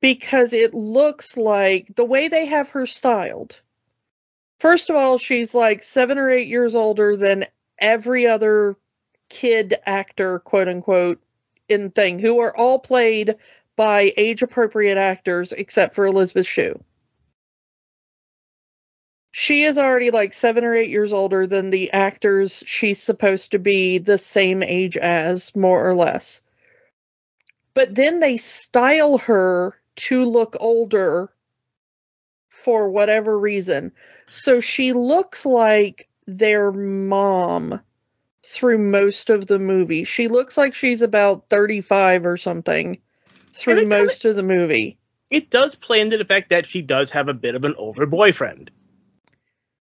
because 0.00 0.52
it 0.52 0.74
looks 0.74 1.36
like 1.36 1.94
the 1.94 2.04
way 2.04 2.26
they 2.26 2.46
have 2.46 2.70
her 2.70 2.86
styled. 2.86 3.62
First 4.58 4.90
of 4.90 4.96
all, 4.96 5.16
she's 5.16 5.54
like 5.54 5.82
seven 5.84 6.18
or 6.18 6.28
eight 6.28 6.48
years 6.48 6.74
older 6.74 7.16
than 7.16 7.46
every 7.78 8.26
other 8.26 8.76
kid 9.28 9.74
actor, 9.86 10.40
quote 10.40 10.66
unquote, 10.68 11.22
in 11.68 11.92
thing, 11.92 12.18
who 12.18 12.40
are 12.40 12.54
all 12.54 12.80
played 12.80 13.36
by 13.76 14.12
age 14.16 14.42
appropriate 14.42 14.98
actors 14.98 15.52
except 15.52 15.94
for 15.94 16.04
Elizabeth 16.04 16.46
Shue. 16.46 16.82
She 19.36 19.64
is 19.64 19.78
already 19.78 20.12
like 20.12 20.32
seven 20.32 20.62
or 20.62 20.76
eight 20.76 20.90
years 20.90 21.12
older 21.12 21.44
than 21.44 21.70
the 21.70 21.90
actors 21.90 22.62
she's 22.64 23.02
supposed 23.02 23.50
to 23.50 23.58
be 23.58 23.98
the 23.98 24.16
same 24.16 24.62
age 24.62 24.96
as, 24.96 25.56
more 25.56 25.84
or 25.84 25.92
less. 25.92 26.40
But 27.74 27.96
then 27.96 28.20
they 28.20 28.36
style 28.36 29.18
her 29.18 29.76
to 29.96 30.24
look 30.24 30.56
older 30.60 31.32
for 32.48 32.88
whatever 32.88 33.36
reason. 33.36 33.90
So 34.30 34.60
she 34.60 34.92
looks 34.92 35.44
like 35.44 36.08
their 36.28 36.70
mom 36.70 37.80
through 38.46 38.78
most 38.78 39.30
of 39.30 39.48
the 39.48 39.58
movie. 39.58 40.04
She 40.04 40.28
looks 40.28 40.56
like 40.56 40.74
she's 40.74 41.02
about 41.02 41.48
35 41.48 42.24
or 42.24 42.36
something 42.36 42.98
through 43.52 43.86
most 43.86 44.26
of 44.26 44.36
the 44.36 44.44
movie. 44.44 44.96
It 45.28 45.50
does 45.50 45.74
play 45.74 46.00
into 46.00 46.18
the 46.18 46.24
fact 46.24 46.50
that 46.50 46.66
she 46.66 46.82
does 46.82 47.10
have 47.10 47.26
a 47.26 47.34
bit 47.34 47.56
of 47.56 47.64
an 47.64 47.74
older 47.76 48.06
boyfriend. 48.06 48.70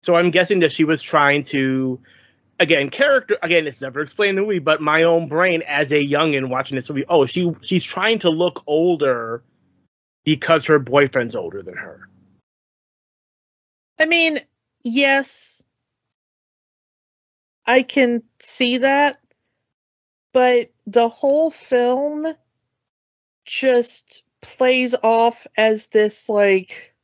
So 0.06 0.14
I'm 0.14 0.30
guessing 0.30 0.60
that 0.60 0.70
she 0.70 0.84
was 0.84 1.02
trying 1.02 1.42
to, 1.46 1.98
again, 2.60 2.90
character. 2.90 3.36
Again, 3.42 3.66
it's 3.66 3.80
never 3.80 4.00
explained 4.00 4.30
in 4.30 4.36
the 4.36 4.42
movie, 4.42 4.60
but 4.60 4.80
my 4.80 5.02
own 5.02 5.26
brain 5.26 5.64
as 5.66 5.90
a 5.90 5.96
youngin 5.96 6.48
watching 6.48 6.76
this 6.76 6.88
movie, 6.88 7.04
oh, 7.08 7.26
she 7.26 7.52
she's 7.60 7.82
trying 7.82 8.20
to 8.20 8.30
look 8.30 8.62
older 8.68 9.42
because 10.24 10.66
her 10.66 10.78
boyfriend's 10.78 11.34
older 11.34 11.60
than 11.60 11.74
her. 11.74 12.08
I 13.98 14.06
mean, 14.06 14.38
yes, 14.84 15.64
I 17.66 17.82
can 17.82 18.22
see 18.38 18.78
that, 18.78 19.18
but 20.32 20.70
the 20.86 21.08
whole 21.08 21.50
film 21.50 22.32
just 23.44 24.22
plays 24.40 24.94
off 25.02 25.48
as 25.58 25.88
this 25.88 26.28
like 26.28 26.94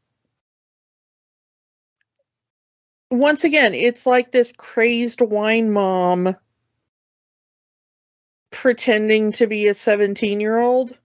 once 3.13 3.45
again 3.45 3.75
it's 3.75 4.07
like 4.07 4.33
this 4.33 4.53
crazed 4.57 5.21
wine 5.21 5.71
mom 5.71 6.35
pretending 8.51 9.33
to 9.33 9.47
be 9.47 9.67
a 9.67 9.75
17 9.75 10.41
year 10.41 10.59
old 10.59 10.97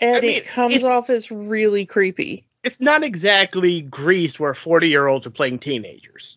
and 0.00 0.16
I 0.16 0.20
mean, 0.20 0.36
it 0.36 0.46
comes 0.46 0.84
off 0.84 1.10
as 1.10 1.30
really 1.30 1.86
creepy 1.86 2.46
It's 2.64 2.80
not 2.80 3.04
exactly 3.04 3.80
Grease 3.82 4.38
where 4.38 4.54
40 4.54 4.88
year 4.88 5.06
olds 5.06 5.26
are 5.26 5.30
playing 5.30 5.60
teenagers. 5.60 6.36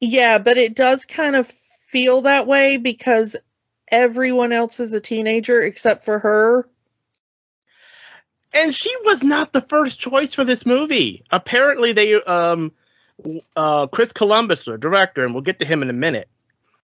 Yeah, 0.00 0.38
but 0.38 0.56
it 0.56 0.76
does 0.76 1.04
kind 1.04 1.36
of 1.36 1.46
feel 1.90 2.22
that 2.22 2.46
way 2.46 2.76
because 2.76 3.36
everyone 3.90 4.52
else 4.52 4.80
is 4.80 4.92
a 4.92 5.00
teenager 5.00 5.60
except 5.60 6.04
for 6.04 6.18
her. 6.18 6.68
And 8.52 8.74
she 8.74 8.94
was 9.04 9.22
not 9.22 9.52
the 9.52 9.60
first 9.60 9.98
choice 9.98 10.34
for 10.34 10.44
this 10.44 10.64
movie. 10.64 11.24
Apparently, 11.30 11.92
they 11.92 12.14
um, 12.14 12.72
uh, 13.56 13.86
Chris 13.88 14.12
Columbus, 14.12 14.64
the 14.64 14.78
director, 14.78 15.24
and 15.24 15.34
we'll 15.34 15.42
get 15.42 15.58
to 15.58 15.64
him 15.64 15.82
in 15.82 15.90
a 15.90 15.94
minute, 15.94 16.28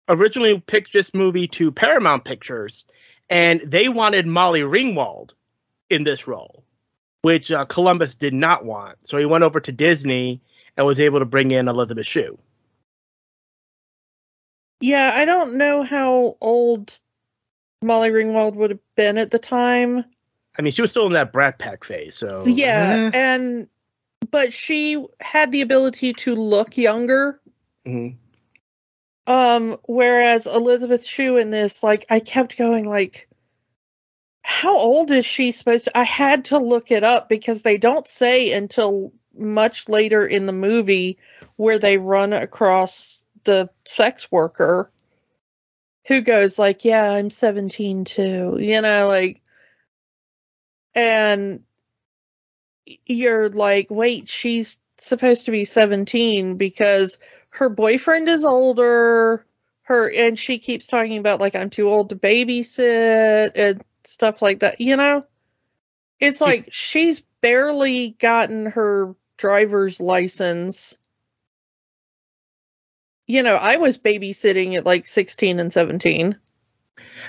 originally 0.09 0.59
picked 0.59 0.93
this 0.93 1.13
movie 1.13 1.47
to 1.47 1.71
Paramount 1.71 2.25
Pictures, 2.25 2.85
and 3.29 3.61
they 3.61 3.89
wanted 3.89 4.27
Molly 4.27 4.61
Ringwald 4.61 5.31
in 5.89 6.03
this 6.03 6.27
role, 6.27 6.63
which 7.21 7.51
uh, 7.51 7.65
Columbus 7.65 8.15
did 8.15 8.33
not 8.33 8.65
want. 8.65 8.97
So 9.07 9.17
he 9.17 9.25
went 9.25 9.43
over 9.43 9.59
to 9.59 9.71
Disney 9.71 10.41
and 10.75 10.85
was 10.85 10.99
able 10.99 11.19
to 11.19 11.25
bring 11.25 11.51
in 11.51 11.67
Elizabeth 11.67 12.05
Shue. 12.05 12.37
Yeah, 14.79 15.11
I 15.13 15.25
don't 15.25 15.55
know 15.55 15.83
how 15.83 16.37
old 16.39 16.99
Molly 17.81 18.09
Ringwald 18.09 18.55
would 18.55 18.71
have 18.71 18.95
been 18.95 19.17
at 19.17 19.31
the 19.31 19.39
time. 19.39 20.05
I 20.57 20.61
mean, 20.61 20.71
she 20.71 20.81
was 20.81 20.91
still 20.91 21.05
in 21.05 21.13
that 21.13 21.31
Brat 21.33 21.59
Pack 21.59 21.83
phase, 21.83 22.15
so 22.17 22.43
Yeah, 22.45 23.11
eh. 23.13 23.17
and 23.17 23.67
but 24.31 24.51
she 24.51 25.03
had 25.21 25.51
the 25.51 25.61
ability 25.61 26.13
to 26.13 26.35
look 26.35 26.77
younger. 26.77 27.39
Mhm. 27.85 28.15
Um, 29.27 29.77
whereas 29.87 30.47
Elizabeth 30.47 31.05
Shue 31.05 31.37
in 31.37 31.51
this, 31.51 31.83
like, 31.83 32.05
I 32.09 32.19
kept 32.19 32.57
going, 32.57 32.87
like, 32.87 33.27
how 34.41 34.77
old 34.77 35.11
is 35.11 35.25
she 35.25 35.51
supposed 35.51 35.85
to? 35.85 35.97
I 35.97 36.03
had 36.03 36.45
to 36.45 36.57
look 36.57 36.91
it 36.91 37.03
up 37.03 37.27
because 37.27 37.61
they 37.61 37.77
don't 37.77 38.07
say 38.07 38.53
until 38.53 39.11
much 39.37 39.89
later 39.89 40.25
in 40.25 40.45
the 40.45 40.53
movie 40.53 41.17
where 41.57 41.77
they 41.77 41.97
run 41.97 42.33
across 42.33 43.23
the 43.43 43.69
sex 43.85 44.31
worker 44.31 44.89
who 46.07 46.21
goes 46.21 46.57
like, 46.57 46.85
"Yeah, 46.85 47.11
I'm 47.11 47.29
17 47.29 48.05
too," 48.05 48.57
you 48.59 48.81
know, 48.81 49.07
like, 49.07 49.41
and 50.98 51.62
you're 53.06 53.50
like, 53.50 53.88
wait, 53.92 54.27
she's 54.27 54.80
supposed 54.98 55.46
to 55.46 55.51
be 55.51 55.63
17 55.63 56.58
because 56.58 57.20
her 57.50 57.70
boyfriend 57.70 58.27
is 58.27 58.44
older. 58.44 59.46
Her 59.84 60.12
and 60.12 60.38
she 60.38 60.58
keeps 60.58 60.88
talking 60.88 61.20
about 61.20 61.39
like 61.39 61.56
I'm 61.56 61.70
too 61.70 61.88
old 61.88 62.10
to 62.10 62.16
babysit 62.16 63.51
and 63.56 63.84
stuff 64.04 64.42
like 64.42 64.60
that. 64.62 64.82
You 64.82 64.98
know, 64.98 65.24
it's 66.20 66.42
like 66.42 66.70
she's 66.72 67.22
barely 67.42 68.10
gotten 68.20 68.66
her 68.66 69.16
driver's 69.38 70.01
license. 70.01 70.98
You 73.27 73.44
know, 73.44 73.56
I 73.56 73.77
was 73.77 74.00
babysitting 74.00 74.75
at 74.75 74.86
like 74.86 75.06
16 75.06 75.60
and 75.60 75.72
17. 75.72 76.38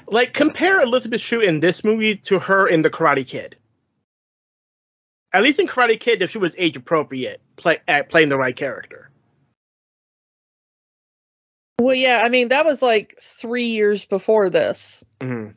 Like 0.07 0.33
compare 0.33 0.81
Elizabeth 0.81 1.21
Shue 1.21 1.41
in 1.41 1.61
this 1.61 1.85
movie 1.85 2.17
to 2.17 2.39
her 2.39 2.67
in 2.67 2.83
The 2.83 2.91
Karate 2.91 3.27
Kid. 3.27 3.57
At 5.33 5.43
least 5.43 5.59
in 5.61 5.67
Karate 5.67 6.01
Kid, 6.01 6.23
if 6.23 6.31
she 6.31 6.39
was 6.39 6.55
age 6.57 6.77
appropriate, 6.77 7.41
play 7.57 7.81
at 7.87 8.11
playing 8.11 8.31
the 8.31 8.39
right 8.39 8.57
character. 8.57 9.11
Well, 11.81 11.95
yeah, 11.95 12.23
I 12.25 12.29
mean, 12.29 12.49
that 12.49 12.65
was 12.65 12.83
like 12.83 13.19
three 13.21 13.67
years 13.67 14.05
before 14.05 14.51
this. 14.51 15.05
Mhm. 15.21 15.55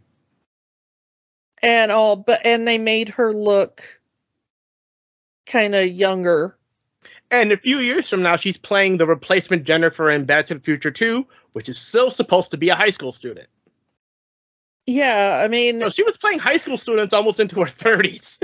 and 1.63 1.91
all 1.91 2.15
but 2.15 2.43
and 2.43 2.67
they 2.67 2.79
made 2.79 3.07
her 3.09 3.33
look 3.33 4.01
kind 5.45 5.75
of 5.75 5.87
younger 5.87 6.57
And 7.29 7.51
a 7.51 7.57
few 7.57 7.77
years 7.77 8.09
from 8.09 8.23
now, 8.23 8.35
she's 8.35 8.57
playing 8.57 8.97
the 8.97 9.05
replacement 9.05 9.63
Jennifer 9.63 10.09
in 10.11 10.25
Back 10.25 10.47
to 10.47 10.55
the 10.55 10.59
Future 10.59 10.91
2, 10.91 11.25
which 11.53 11.69
is 11.69 11.77
still 11.77 12.09
supposed 12.09 12.51
to 12.51 12.57
be 12.57 12.69
a 12.69 12.75
high 12.75 12.89
school 12.91 13.13
student. 13.13 13.47
Yeah, 14.91 15.41
I 15.43 15.47
mean, 15.47 15.79
So 15.79 15.89
she 15.89 16.03
was 16.03 16.17
playing 16.17 16.39
high 16.39 16.57
school 16.57 16.77
students 16.77 17.13
almost 17.13 17.39
into 17.39 17.59
her 17.61 17.65
30s. 17.65 18.39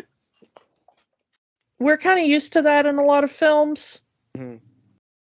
we're 1.80 1.98
kind 1.98 2.20
of 2.20 2.26
used 2.26 2.54
to 2.54 2.62
that 2.64 2.86
in 2.86 2.98
a 2.98 3.04
lot 3.04 3.24
of 3.26 3.32
films 3.32 4.02
Mhm. 4.36 4.62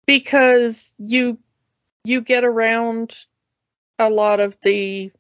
because 0.06 0.94
you 1.00 1.40
you 2.06 2.22
get 2.22 2.44
around 2.46 3.16
a 3.98 4.10
lot 4.10 4.40
of 4.40 4.56
the 4.62 5.12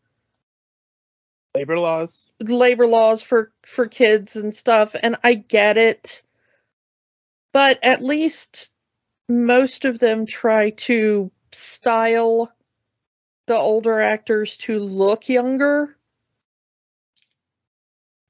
Labor 1.55 1.79
laws. 1.79 2.31
labor 2.39 2.85
laws 2.85 3.23
for 3.23 3.51
for 3.65 3.87
kids 3.87 4.35
and 4.35 4.53
stuff 4.53 4.95
and 5.01 5.15
I 5.23 5.33
get 5.33 5.77
it 5.77 6.21
but 7.51 7.79
at 7.83 8.03
least 8.03 8.71
most 9.27 9.83
of 9.85 9.97
them 9.97 10.25
try 10.27 10.69
to 10.69 11.31
style 11.51 12.51
the 13.49 13.57
older 13.57 13.99
actors 13.99 14.57
to 14.57 14.79
look 14.79 15.27
younger 15.27 15.97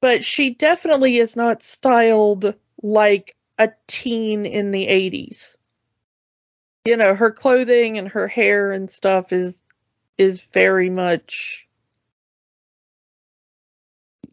but 0.01 0.23
she 0.23 0.51
definitely 0.51 1.17
is 1.17 1.35
not 1.35 1.61
styled 1.61 2.53
like 2.81 3.35
a 3.57 3.69
teen 3.85 4.45
in 4.45 4.71
the 4.71 4.87
80s 4.87 5.57
you 6.85 6.95
know 6.95 7.13
her 7.13 7.31
clothing 7.31 7.97
and 7.97 8.07
her 8.07 8.29
hair 8.29 8.71
and 8.71 8.89
stuff 8.89 9.33
is 9.33 9.61
is 10.17 10.39
very 10.39 10.89
much 10.89 11.67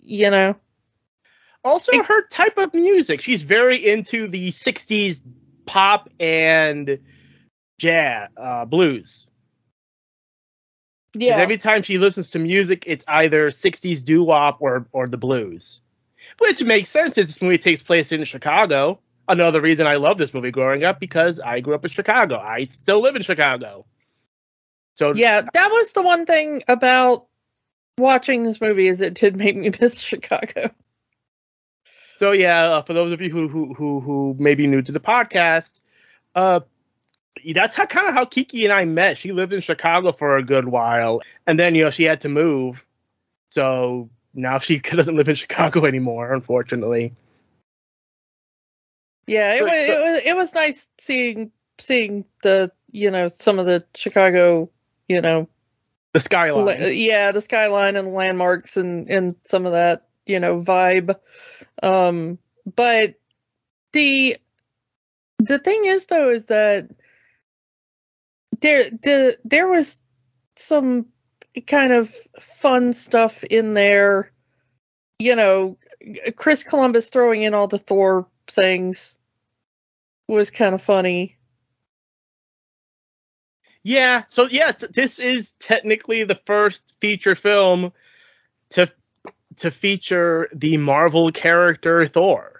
you 0.03 0.31
know 0.31 0.55
Also, 1.65 1.91
Ex- 1.99 2.07
her 2.07 2.29
type 2.29 2.59
of 2.59 2.73
music. 2.75 3.21
She's 3.21 3.43
very 3.43 3.85
into 3.85 4.29
the 4.29 4.51
60s 4.51 5.21
pop 5.67 6.09
and 6.21 7.01
jazz, 7.81 8.29
uh, 8.37 8.65
blues. 8.67 9.27
'Cause 11.19 11.41
Every 11.41 11.59
time 11.59 11.83
she 11.83 11.99
listens 11.99 12.31
to 12.31 12.39
music, 12.39 12.85
it's 12.87 13.05
either 13.09 13.51
60s 13.51 14.03
doo 14.03 14.25
wop 14.25 14.59
or, 14.61 14.87
or 14.93 15.07
the 15.09 15.17
blues. 15.17 15.81
Which 16.39 16.63
makes 16.63 16.89
sense. 16.89 17.15
This 17.15 17.41
movie 17.41 17.59
takes 17.59 17.83
place 17.83 18.13
in 18.13 18.25
Chicago. 18.25 19.01
Another 19.29 19.61
reason 19.61 19.87
I 19.87 19.97
love 19.97 20.19
this 20.19 20.33
movie 20.35 20.51
growing 20.51 20.85
up 20.85 21.01
because 21.01 21.41
I 21.41 21.61
grew 21.61 21.75
up 21.75 21.85
in 21.85 21.91
Chicago. 21.91 22.39
I 22.39 22.67
still 22.67 23.01
live 23.01 23.17
in 23.17 23.23
Chicago. 23.23 23.87
So 24.97 25.15
yeah 25.15 25.43
that 25.53 25.69
was 25.71 25.93
the 25.93 26.03
one 26.03 26.27
thing 26.27 26.63
about 26.69 27.27
watching 27.99 28.43
this 28.43 28.61
movie 28.61 28.87
is 28.87 29.01
it 29.01 29.15
did 29.15 29.37
make 29.37 29.57
me 29.57 29.71
miss 29.81 30.01
chicago 30.01 30.71
So 32.19 32.33
yeah, 32.33 32.65
uh, 32.65 32.83
for 32.83 32.95
those 32.95 33.13
of 33.13 33.21
you 33.21 33.29
who 33.31 33.47
who 33.49 33.75
who 33.75 34.01
who 34.01 34.37
may 34.39 34.55
be 34.55 34.67
new 34.67 34.81
to 34.81 34.93
the 34.93 35.01
podcast, 35.01 35.81
uh, 36.35 36.61
that's 37.55 37.77
how 37.77 37.87
kind 37.87 38.09
of 38.09 38.15
how 38.15 38.25
Kiki 38.25 38.65
and 38.65 38.73
I 38.73 38.85
met. 38.85 39.19
She 39.19 39.33
lived 39.33 39.53
in 39.53 39.61
Chicago 39.61 40.13
for 40.13 40.37
a 40.37 40.43
good 40.43 40.67
while, 40.67 41.21
and 41.47 41.59
then 41.59 41.75
you 41.75 41.85
know 41.85 41.91
she 41.91 42.05
had 42.05 42.23
to 42.23 42.29
move, 42.29 42.85
so 43.51 44.11
now 44.35 44.59
she 44.59 44.79
doesn't 44.81 45.17
live 45.17 45.29
in 45.29 45.35
Chicago 45.35 45.85
anymore, 45.85 46.33
unfortunately. 46.33 47.15
yeah 49.27 49.55
it, 49.55 49.59
So- 49.59 49.65
was, 49.65 49.73
so- 49.87 49.93
it 49.93 50.05
was 50.13 50.21
it 50.25 50.37
was 50.37 50.55
nice 50.55 50.89
seeing 50.99 51.51
seeing 51.79 52.25
the 52.43 52.71
you 52.93 53.11
know 53.11 53.29
some 53.29 53.59
of 53.59 53.67
the 53.67 53.85
chicago 53.95 54.71
you 55.09 55.21
know 55.21 55.49
The 56.15 56.21
skyline. 56.21 56.65
la- 56.65 56.87
yeah 56.87 57.33
the 57.33 57.41
skyline 57.43 57.97
and 57.97 58.15
landmarks 58.15 58.77
and 58.79 59.11
and 59.11 59.37
some 59.45 59.67
of 59.67 59.73
that 59.73 60.07
you 60.25 60.41
know 60.41 60.61
vibe 60.63 61.17
um 61.83 62.39
but 62.75 63.15
the 63.93 64.37
the 65.39 65.59
thing 65.59 65.85
is 65.85 66.07
though 66.07 66.31
is 66.31 66.47
that 66.47 66.89
there 68.61 68.91
the 68.91 69.39
there 69.45 69.69
was 69.69 69.99
some 70.57 71.07
kind 71.67 71.93
of 71.93 72.15
fun 72.39 72.93
stuff 72.93 73.45
in 73.45 73.75
there 73.75 74.31
you 75.19 75.35
know 75.35 75.79
chris 76.37 76.63
columbus 76.63 77.09
throwing 77.09 77.43
in 77.43 77.55
all 77.55 77.67
the 77.67 77.79
thor 77.79 78.27
things 78.49 79.19
was 80.29 80.51
kind 80.51 80.75
of 80.75 80.83
funny 80.83 81.37
Yeah, 83.87 84.25
so 84.27 84.49
yeah, 84.51 84.73
this 84.73 85.21
is 85.21 85.53
technically 85.61 86.25
the 86.25 86.41
first 86.45 86.83
feature 87.01 87.37
film 87.37 87.93
to 88.71 88.93
to 89.59 89.71
feature 89.71 90.49
the 90.53 90.77
Marvel 90.77 91.31
character 91.31 92.05
Thor. 92.05 92.56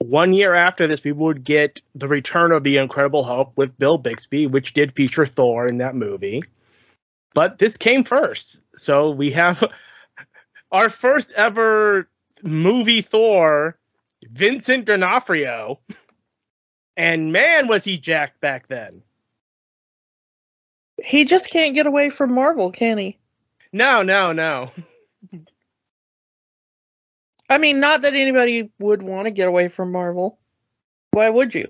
One 0.00 0.32
year 0.32 0.54
after 0.54 0.86
this, 0.86 1.04
we 1.04 1.12
would 1.12 1.44
get 1.44 1.80
the 1.94 2.08
return 2.08 2.52
of 2.52 2.64
the 2.64 2.78
Incredible 2.78 3.22
Hulk 3.22 3.52
with 3.56 3.78
Bill 3.78 3.98
Bixby, 3.98 4.46
which 4.46 4.72
did 4.72 4.92
feature 4.92 5.26
Thor 5.26 5.66
in 5.66 5.78
that 5.78 5.94
movie. 5.94 6.42
But 7.34 7.58
this 7.58 7.76
came 7.76 8.02
first, 8.02 8.60
so 8.74 9.10
we 9.10 9.30
have 9.32 9.62
our 10.72 10.88
first 10.88 11.32
ever 11.36 12.08
movie 12.42 13.02
Thor, 13.02 13.78
Vincent 14.30 14.86
D'Onofrio, 14.86 15.78
and 16.96 17.32
man, 17.32 17.68
was 17.68 17.84
he 17.84 17.98
jacked 17.98 18.40
back 18.40 18.66
then. 18.68 19.02
he 21.04 21.24
just 21.24 21.50
can't 21.50 21.74
get 21.74 21.86
away 21.86 22.10
from 22.10 22.32
marvel 22.32 22.72
can 22.72 22.98
he 22.98 23.18
No, 23.72 24.02
no, 24.02 24.32
no. 24.32 24.70
I 27.50 27.58
mean, 27.58 27.80
not 27.80 28.02
that 28.02 28.14
anybody 28.14 28.70
would 28.78 29.02
want 29.02 29.26
to 29.26 29.32
get 29.32 29.48
away 29.48 29.68
from 29.68 29.90
Marvel. 29.90 30.38
Why 31.10 31.28
would 31.28 31.52
you? 31.52 31.68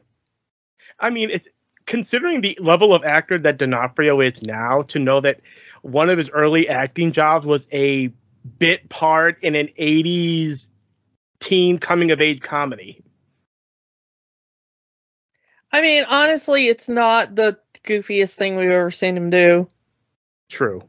I 0.98 1.08
mean, 1.08 1.30
it's 1.30 1.48
considering 1.86 2.42
the 2.42 2.58
level 2.60 2.94
of 2.94 3.02
actor 3.02 3.38
that 3.38 3.56
D'Onofrio 3.56 4.20
is 4.20 4.42
now, 4.42 4.82
to 4.82 4.98
know 4.98 5.22
that 5.22 5.40
one 5.80 6.10
of 6.10 6.18
his 6.18 6.28
early 6.28 6.68
acting 6.68 7.12
jobs 7.12 7.46
was 7.46 7.66
a 7.72 8.12
bit 8.58 8.90
part 8.90 9.42
in 9.42 9.54
an 9.54 9.70
'80s 9.78 10.66
teen 11.40 11.78
coming 11.78 12.10
of 12.10 12.20
age 12.20 12.42
comedy. 12.42 13.02
I 15.72 15.80
mean, 15.80 16.04
honestly, 16.08 16.66
it's 16.66 16.90
not 16.90 17.34
the 17.34 17.58
goofiest 17.84 18.36
thing 18.36 18.56
we've 18.56 18.70
ever 18.70 18.90
seen 18.90 19.16
him 19.16 19.30
do. 19.30 19.66
True. 20.50 20.82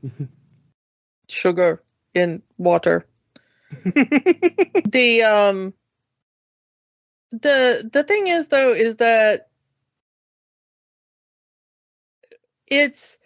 Sugar 1.30 1.82
in 2.14 2.42
water. 2.58 3.06
the 3.86 5.24
um 5.24 5.74
the 7.32 7.90
the 7.92 8.04
thing 8.04 8.28
is 8.28 8.50
though 8.50 8.74
is 8.74 8.98
that 8.98 9.48
it's 12.68 13.20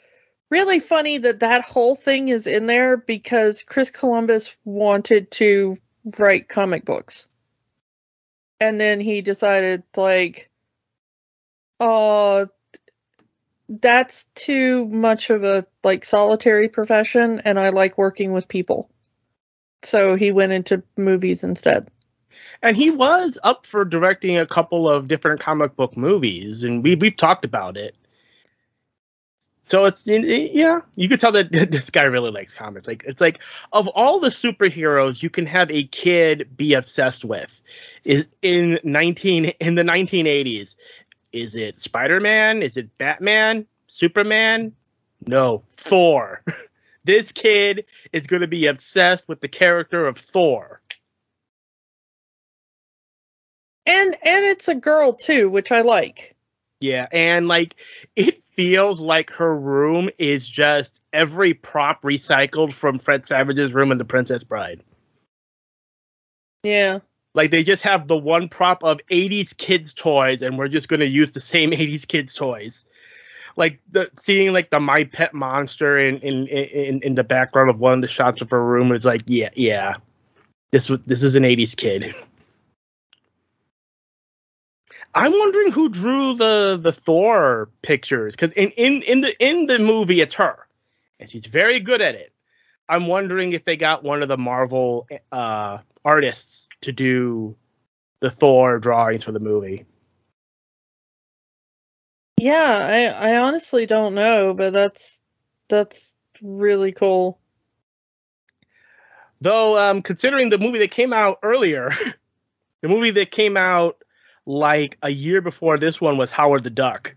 really 0.50 0.80
funny 0.80 1.18
that 1.18 1.40
that 1.40 1.64
whole 1.64 1.96
thing 1.96 2.28
is 2.28 2.48
in 2.48 2.66
there 2.66 2.98
because 2.98 3.64
Chris 3.64 3.90
Columbus 3.90 4.56
wanted 4.64 5.32
to 5.32 5.78
write 6.18 6.48
comic 6.48 6.86
books. 6.86 7.28
And 8.60 8.80
then 8.80 9.00
he 9.00 9.22
decided 9.22 9.84
like 9.96 10.50
oh 11.80 12.48
that's 13.68 14.26
too 14.36 14.86
much 14.88 15.32
of 15.32 15.44
a 15.44 15.66
like 15.84 16.06
solitary 16.06 16.70
profession 16.70 17.42
and 17.44 17.60
I 17.60 17.70
like 17.70 17.98
working 17.98 18.32
with 18.32 18.48
people. 18.48 18.90
So 19.86 20.16
he 20.16 20.32
went 20.32 20.52
into 20.54 20.84
movies 20.98 21.44
instead. 21.44 21.90
and 22.62 22.76
he 22.76 22.92
was 22.92 23.38
up 23.44 23.66
for 23.66 23.86
directing 23.86 24.38
a 24.38 24.46
couple 24.46 24.90
of 24.90 25.08
different 25.08 25.40
comic 25.40 25.76
book 25.76 25.96
movies, 25.98 26.64
and 26.64 26.84
we 26.84 26.96
we've 26.96 27.18
talked 27.18 27.46
about 27.46 27.78
it. 27.78 27.96
So 29.54 29.86
it's 29.86 30.04
yeah, 30.06 30.82
you 30.96 31.10
could 31.10 31.20
tell 31.20 31.32
that 31.34 31.52
this 31.72 31.90
guy 31.90 32.04
really 32.04 32.32
likes 32.32 32.54
comics. 32.54 32.88
Like 32.88 33.04
it's 33.08 33.22
like 33.22 33.40
of 33.74 33.88
all 33.90 34.20
the 34.20 34.30
superheroes 34.30 35.24
you 35.24 35.30
can 35.30 35.46
have 35.48 35.72
a 35.72 35.86
kid 35.86 36.50
be 36.56 36.74
obsessed 36.74 37.26
with, 37.26 37.62
is 38.04 38.28
in 38.42 38.80
nineteen 38.84 39.46
in 39.60 39.76
the 39.76 39.84
nineteen 39.84 40.28
eighties. 40.28 40.76
Is 41.34 41.56
it 41.56 41.80
Spider 41.80 42.20
Man? 42.20 42.64
Is 42.64 42.78
it 42.78 42.98
Batman? 42.98 43.66
Superman? 43.88 44.74
No, 45.28 45.64
Thor. 45.72 46.44
this 47.06 47.32
kid 47.32 47.86
is 48.12 48.28
going 48.28 48.42
to 48.42 48.48
be 48.48 48.68
obsessed 48.68 49.28
with 49.28 49.40
the 49.40 49.48
character 49.48 50.06
of 50.06 50.18
Thor. 50.18 50.82
And 53.86 54.16
and 54.24 54.46
it's 54.46 54.68
a 54.68 54.76
girl 54.76 55.14
too, 55.14 55.50
which 55.50 55.72
I 55.72 55.82
like. 55.82 56.36
Yeah, 56.82 57.08
and 57.12 57.48
like 57.48 57.76
it 58.16 58.44
feels 58.44 59.00
like 59.00 59.30
her 59.32 59.56
room 59.56 60.10
is 60.18 60.48
just 60.48 61.02
every 61.14 61.54
prop 61.54 62.02
recycled 62.02 62.74
from 62.74 63.00
Fred 63.00 63.26
Savage's 63.26 63.74
room 63.74 63.92
in 63.92 63.98
The 63.98 64.06
Princess 64.06 64.44
Bride. 64.44 64.82
Yeah. 66.64 67.00
Like 67.36 67.52
they 67.52 67.64
just 67.64 67.84
have 67.84 68.08
the 68.08 68.18
one 68.18 68.50
prop 68.50 68.84
of 68.84 69.00
80s 69.12 69.56
kids 69.56 69.94
toys 69.94 70.42
and 70.42 70.58
we're 70.58 70.68
just 70.68 70.88
going 70.88 71.02
to 71.02 71.08
use 71.08 71.34
the 71.34 71.40
same 71.42 71.72
80s 71.72 72.08
kids 72.08 72.34
toys. 72.34 72.86
Like 73.58 73.80
the 73.92 74.10
seeing 74.14 74.54
like 74.54 74.70
the 74.70 74.80
my 74.80 75.06
pet 75.06 75.34
monster 75.34 75.98
in 75.98 76.20
in 76.20 76.48
in, 76.48 77.02
in 77.02 77.16
the 77.16 77.24
background 77.24 77.70
of 77.70 77.80
one 77.80 77.94
of 77.94 78.02
the 78.02 78.08
shots 78.08 78.42
of 78.42 78.50
her 78.52 78.64
room 78.64 78.92
is 78.92 79.06
like 79.06 79.22
yeah, 79.28 79.50
yeah. 79.56 79.96
This 80.72 80.92
this 81.06 81.24
is 81.24 81.36
an 81.36 81.44
80s 81.44 81.76
kid. 81.76 82.14
I'm 85.14 85.32
wondering 85.32 85.72
who 85.72 85.88
drew 85.88 86.36
the 86.36 86.78
the 86.82 86.92
Thor 86.92 87.70
pictures 87.82 88.36
because 88.36 88.52
in, 88.56 88.72
in 88.72 89.02
in 89.04 89.22
the 89.22 89.44
in 89.44 89.68
the 89.68 89.80
movie 89.80 90.20
it's 90.20 90.34
her, 90.34 90.68
and 91.20 91.30
she's 91.30 91.46
very 91.46 91.80
good 91.80 92.02
at 92.02 92.16
it. 92.16 92.34
I'm 92.90 93.08
wondering 93.08 93.54
if 93.54 93.64
they 93.64 93.78
got 93.78 94.04
one 94.04 94.22
of 94.22 94.28
the 94.28 94.38
Marvel 94.38 95.08
uh, 95.32 95.80
artists 96.04 96.68
to 96.82 96.92
do 96.92 97.56
the 98.20 98.30
Thor 98.30 98.78
drawings 98.80 99.24
for 99.24 99.32
the 99.32 99.40
movie. 99.40 99.86
Yeah, 102.40 103.14
I 103.14 103.34
I 103.34 103.38
honestly 103.38 103.86
don't 103.86 104.14
know, 104.14 104.54
but 104.54 104.74
that's 104.74 105.22
that's 105.70 106.16
really 106.42 106.92
cool. 106.92 107.40
Though, 109.42 109.78
um, 109.78 110.02
considering 110.02 110.50
the 110.50 110.58
movie 110.58 110.80
that 110.80 110.92
came 110.92 111.14
out 111.14 111.40
earlier, 111.44 111.92
the 112.82 112.90
movie 112.90 113.12
that 113.12 113.32
came 113.32 113.58
out 113.58 114.04
like 114.46 114.98
a 115.02 115.10
year 115.10 115.42
before 115.42 115.78
this 115.78 116.00
one 116.00 116.18
was 116.18 116.32
Howard 116.32 116.64
the 116.64 116.70
Duck, 116.70 117.16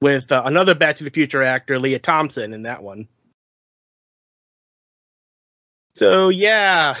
with 0.00 0.32
uh, 0.32 0.42
another 0.44 0.74
Back 0.74 0.96
to 0.96 1.04
the 1.04 1.10
Future 1.10 1.42
actor, 1.42 1.78
Lea 1.78 1.98
Thompson, 1.98 2.52
in 2.52 2.62
that 2.62 2.82
one. 2.82 3.08
So 5.94 6.30
yeah, 6.30 6.96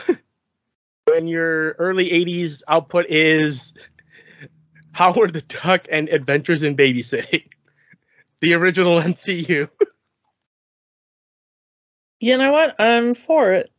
when 1.06 1.26
your 1.26 1.72
early 1.72 2.10
'80s 2.10 2.62
output 2.68 3.06
is 3.08 3.74
Howard 4.92 5.32
the 5.32 5.42
Duck 5.42 5.86
and 5.90 6.08
Adventures 6.08 6.62
in 6.62 6.76
Babysitting, 6.76 7.44
the 8.40 8.54
original 8.54 9.00
MCU. 9.00 9.68
You 12.20 12.38
know 12.38 12.52
what? 12.52 12.76
I'm 12.78 13.14
for 13.14 13.52
it. 13.52 13.72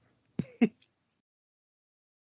like 0.61 0.71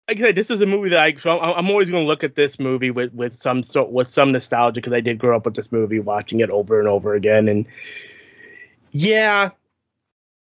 I 0.08 0.16
said, 0.16 0.36
this 0.36 0.50
is 0.50 0.60
a 0.60 0.66
movie 0.66 0.90
that 0.90 1.00
I 1.00 1.14
so 1.14 1.40
I'm 1.40 1.68
always 1.68 1.90
going 1.90 2.04
to 2.04 2.06
look 2.06 2.22
at 2.22 2.34
this 2.34 2.60
movie 2.60 2.90
with 2.90 3.12
with 3.14 3.34
some 3.34 3.62
so 3.62 3.88
with 3.88 4.08
some 4.08 4.32
nostalgia 4.32 4.80
because 4.80 4.92
I 4.92 5.00
did 5.00 5.18
grow 5.18 5.36
up 5.36 5.44
with 5.44 5.56
this 5.56 5.72
movie, 5.72 5.98
watching 5.98 6.40
it 6.40 6.50
over 6.50 6.78
and 6.78 6.88
over 6.88 7.14
again, 7.14 7.48
and 7.48 7.66
yeah. 8.92 9.50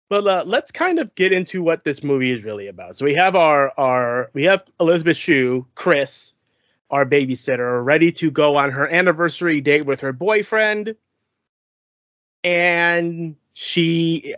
But 0.08 0.26
uh, 0.26 0.44
let's 0.46 0.70
kind 0.70 1.00
of 1.00 1.12
get 1.16 1.32
into 1.32 1.62
what 1.62 1.82
this 1.82 2.04
movie 2.04 2.32
is 2.32 2.44
really 2.44 2.68
about. 2.68 2.96
So 2.96 3.04
we 3.04 3.14
have 3.14 3.34
our 3.34 3.72
our 3.78 4.30
we 4.34 4.44
have 4.44 4.62
Elizabeth 4.78 5.16
Shue, 5.16 5.66
Chris, 5.74 6.34
our 6.90 7.04
babysitter, 7.04 7.84
ready 7.84 8.12
to 8.12 8.30
go 8.30 8.56
on 8.56 8.70
her 8.70 8.88
anniversary 8.88 9.60
date 9.60 9.86
with 9.86 10.00
her 10.00 10.12
boyfriend, 10.12 10.96
and 12.44 13.36
she 13.52 14.34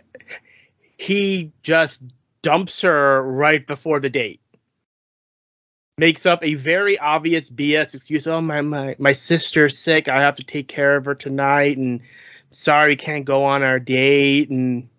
he 0.97 1.51
just 1.63 2.01
dumps 2.41 2.81
her 2.81 3.21
right 3.21 3.65
before 3.67 3.99
the 3.99 4.09
date 4.09 4.41
makes 5.99 6.25
up 6.25 6.41
a 6.43 6.53
very 6.53 6.97
obvious 6.97 7.49
BS 7.51 7.93
excuse. 7.93 8.25
Oh 8.25 8.41
my 8.41 8.61
my 8.61 8.95
my 8.97 9.13
sister's 9.13 9.77
sick. 9.77 10.07
I 10.07 10.21
have 10.21 10.35
to 10.37 10.43
take 10.43 10.67
care 10.67 10.95
of 10.95 11.05
her 11.05 11.13
tonight, 11.13 11.77
and 11.77 11.99
sorry 12.51 12.95
can't 12.95 13.25
go 13.25 13.43
on 13.43 13.61
our 13.61 13.79
date. 13.79 14.49
And 14.49 14.89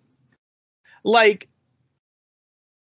like 1.03 1.49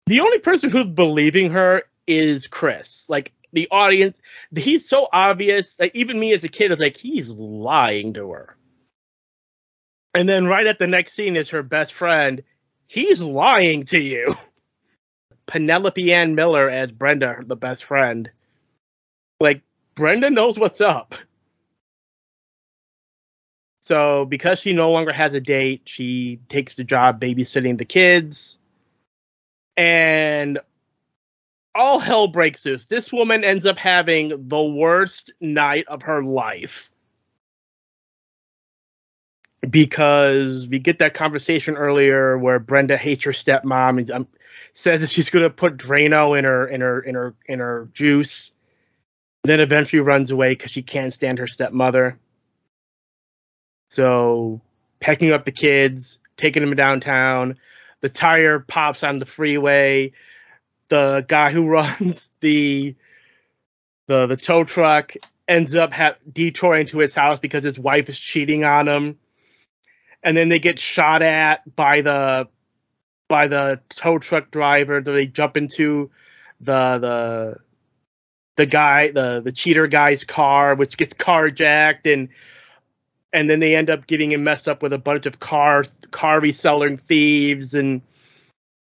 the 0.08 0.20
only 0.22 0.40
person 0.40 0.72
who's 0.72 0.88
believing 0.88 1.52
her 1.52 1.84
is 2.08 2.48
Chris. 2.48 3.08
Like 3.08 3.32
the 3.54 3.68
audience, 3.72 4.22
he's 4.56 4.88
so 4.88 5.08
obvious. 5.12 5.80
Like 5.80 5.96
even 5.96 6.20
me 6.20 6.34
as 6.34 6.44
a 6.44 6.50
kid 6.50 6.72
is 6.72 6.80
like 6.80 6.98
he's 6.98 7.30
lying 7.30 8.14
to 8.14 8.32
her. 8.32 8.56
And 10.14 10.28
then 10.28 10.48
right 10.48 10.68
at 10.68 10.80
the 10.80 10.88
next 10.88 11.14
scene 11.14 11.36
is 11.36 11.50
her 11.50 11.64
best 11.64 11.94
friend. 11.94 12.44
He's 12.88 13.22
lying 13.22 13.84
to 13.86 14.00
you. 14.00 14.36
Penelope 15.46 16.14
Ann 16.14 16.36
Miller 16.36 16.70
as 16.70 16.92
Brenda, 16.92 17.38
the 17.46 17.56
best 17.56 17.84
friend. 17.84 18.30
Like 19.40 19.62
Brenda 19.96 20.30
knows 20.30 20.60
what's 20.60 20.82
up. 20.82 21.16
So 23.82 24.26
because 24.26 24.60
she 24.60 24.74
no 24.74 24.92
longer 24.92 25.12
has 25.12 25.34
a 25.34 25.40
date, 25.40 25.84
she 25.86 26.40
takes 26.50 26.76
the 26.76 26.84
job 26.84 27.20
babysitting 27.20 27.78
the 27.78 27.86
kids. 27.86 28.60
And 29.78 30.60
all 31.76 32.00
hell 32.00 32.28
breaks 32.28 32.66
loose. 32.66 32.88
This 32.88 33.12
woman 33.12 33.44
ends 33.44 33.66
up 33.66 33.78
having 33.78 34.48
the 34.48 34.64
worst 34.64 35.32
night 35.40 35.86
of 35.88 36.04
her 36.04 36.24
life. 36.24 36.90
Because 39.70 40.68
we 40.68 40.80
get 40.80 41.00
that 41.00 41.14
conversation 41.14 41.76
earlier 41.76 42.38
where 42.38 42.60
Brenda 42.60 42.98
hates 42.98 43.26
her 43.26 43.32
stepmom 43.32 44.00
and 44.00 44.12
um, 44.12 44.28
says 44.74 45.02
that 45.02 45.10
she's 45.10 45.30
going 45.30 45.44
to 45.44 45.50
put 45.50 45.78
Drano 45.78 46.38
in 46.38 46.46
her 46.46 46.66
in 46.68 46.82
her 46.82 47.02
in 47.02 47.16
her 47.16 47.36
in 47.46 47.60
her 47.60 47.90
juice. 47.94 48.52
Then 49.44 49.60
eventually 49.60 50.00
runs 50.00 50.32
away 50.32 50.52
because 50.52 50.72
she 50.72 50.82
can't 50.82 51.14
stand 51.14 51.40
her 51.40 51.48
stepmother. 51.48 52.18
So 53.90 54.62
picking 55.00 55.32
up 55.32 55.46
the 55.46 55.52
kids, 55.52 56.20
taking 56.38 56.64
them 56.64 56.76
downtown. 56.76 57.58
The 58.02 58.10
tire 58.10 58.60
pops 58.60 59.04
on 59.04 59.20
the 59.20 59.26
freeway. 59.26 60.14
The 60.90 61.26
guy 61.28 61.52
who 61.52 61.68
runs 61.70 62.30
the 62.40 62.96
the 64.08 64.28
the 64.28 64.38
tow 64.38 64.64
truck 64.64 65.14
ends 65.48 65.76
up 65.76 65.92
ha- 65.94 66.16
detouring 66.32 66.88
to 66.88 67.00
his 67.00 67.16
house 67.16 67.40
because 67.40 67.64
his 67.64 67.80
wife 67.80 68.10
is 68.10 68.20
cheating 68.20 68.64
on 68.64 68.88
him. 68.88 69.20
And 70.22 70.36
then 70.36 70.50
they 70.50 70.60
get 70.60 70.80
shot 70.80 71.22
at 71.22 71.76
by 71.76 72.02
the 72.02 72.48
by 73.28 73.48
the 73.48 73.80
tow 73.90 74.20
truck 74.20 74.52
driver. 74.52 75.02
They 75.02 75.28
jump 75.28 75.56
into 75.58 76.12
the 76.60 76.98
the 76.98 77.58
the 78.58 78.66
guy 78.66 79.12
the 79.12 79.40
the 79.40 79.54
cheater 79.54 79.88
guy's 79.88 80.26
car, 80.26 80.76
which 80.76 80.98
gets 80.98 81.14
carjacked, 81.14 82.12
and 82.12 82.30
and 83.32 83.50
then 83.50 83.60
they 83.60 83.76
end 83.76 83.90
up 83.90 84.08
getting 84.08 84.32
him 84.32 84.44
messed 84.44 84.68
up 84.68 84.82
with 84.84 84.92
a 84.92 84.98
bunch 84.98 85.26
of 85.26 85.40
car 85.40 85.86
car 86.12 86.42
reselling 86.42 86.98
thieves 86.98 87.74
and 87.74 88.02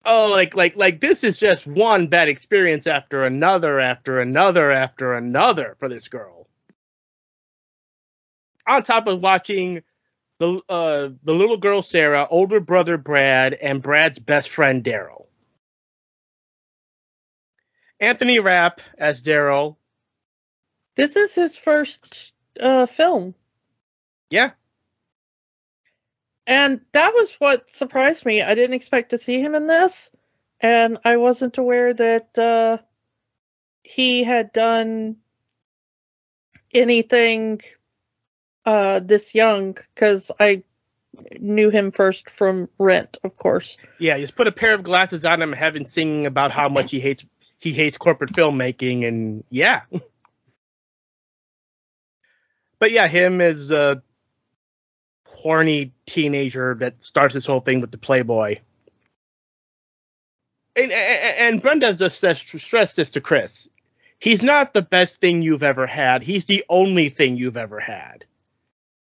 oh 0.09 0.29
like 0.29 0.55
like 0.55 0.75
like 0.75 0.99
this 0.99 1.23
is 1.23 1.37
just 1.37 1.65
one 1.65 2.07
bad 2.07 2.27
experience 2.27 2.87
after 2.87 3.23
another 3.23 3.79
after 3.79 4.19
another 4.19 4.71
after 4.71 5.13
another 5.13 5.77
for 5.79 5.87
this 5.87 6.09
girl 6.09 6.39
on 8.69 8.83
top 8.83 9.07
of 9.07 9.21
watching 9.21 9.81
the 10.39 10.61
uh, 10.69 11.09
the 11.23 11.33
little 11.33 11.57
girl 11.57 11.81
Sarah, 11.81 12.27
older 12.29 12.59
brother 12.59 12.97
Brad, 12.97 13.53
and 13.53 13.81
Brad's 13.81 14.19
best 14.19 14.49
friend 14.49 14.83
Daryl. 14.83 15.25
Anthony 17.99 18.39
Rapp 18.39 18.79
as 18.97 19.21
Daryl. 19.21 19.75
This 20.95 21.17
is 21.17 21.35
his 21.35 21.55
first 21.55 22.33
uh, 22.59 22.85
film. 22.85 23.35
Yeah. 24.29 24.51
And 26.49 26.81
that 26.93 27.13
was 27.13 27.35
what 27.35 27.69
surprised 27.69 28.25
me. 28.25 28.41
I 28.41 28.55
didn't 28.55 28.73
expect 28.73 29.11
to 29.11 29.19
see 29.19 29.39
him 29.39 29.53
in 29.53 29.67
this, 29.67 30.09
and 30.59 30.97
I 31.05 31.17
wasn't 31.17 31.59
aware 31.59 31.93
that 31.93 32.35
uh, 32.39 32.79
he 33.83 34.23
had 34.23 34.51
done 34.51 35.17
anything 36.73 37.61
uh, 38.65 38.99
this 38.99 39.35
young 39.35 39.77
because 39.93 40.31
I 40.39 40.63
knew 41.39 41.69
him 41.69 41.91
first 41.91 42.31
from 42.31 42.67
Rent, 42.79 43.19
of 43.23 43.37
course. 43.37 43.77
Yeah, 43.99 44.17
just 44.17 44.35
put 44.35 44.47
a 44.47 44.51
pair 44.51 44.73
of 44.73 44.81
glasses 44.81 45.25
on 45.25 45.43
him, 45.43 45.53
him 45.53 45.85
singing 45.85 46.25
about 46.25 46.49
how 46.49 46.67
much 46.67 46.89
he 46.89 46.99
hates 46.99 47.23
he 47.59 47.73
hates 47.73 47.99
corporate 47.99 48.33
filmmaking, 48.33 49.07
and 49.07 49.43
yeah. 49.51 49.81
but 52.79 52.91
yeah, 52.91 53.07
him 53.07 53.39
is 53.39 53.69
a 53.69 54.01
horny 55.39 55.91
teenager 56.05 56.75
that 56.75 57.01
starts 57.01 57.33
this 57.33 57.45
whole 57.45 57.61
thing 57.61 57.81
with 57.81 57.91
the 57.91 57.97
Playboy. 57.97 58.57
And, 60.75 60.91
and, 60.91 61.61
Brenda 61.61 61.93
just 61.93 62.19
says, 62.19 62.39
stress 62.39 62.93
this 62.93 63.09
to 63.11 63.21
Chris. 63.21 63.69
He's 64.19 64.43
not 64.43 64.73
the 64.73 64.81
best 64.81 65.17
thing 65.17 65.41
you've 65.41 65.63
ever 65.63 65.87
had. 65.87 66.23
He's 66.23 66.45
the 66.45 66.63
only 66.69 67.09
thing 67.09 67.37
you've 67.37 67.57
ever 67.57 67.79
had 67.79 68.25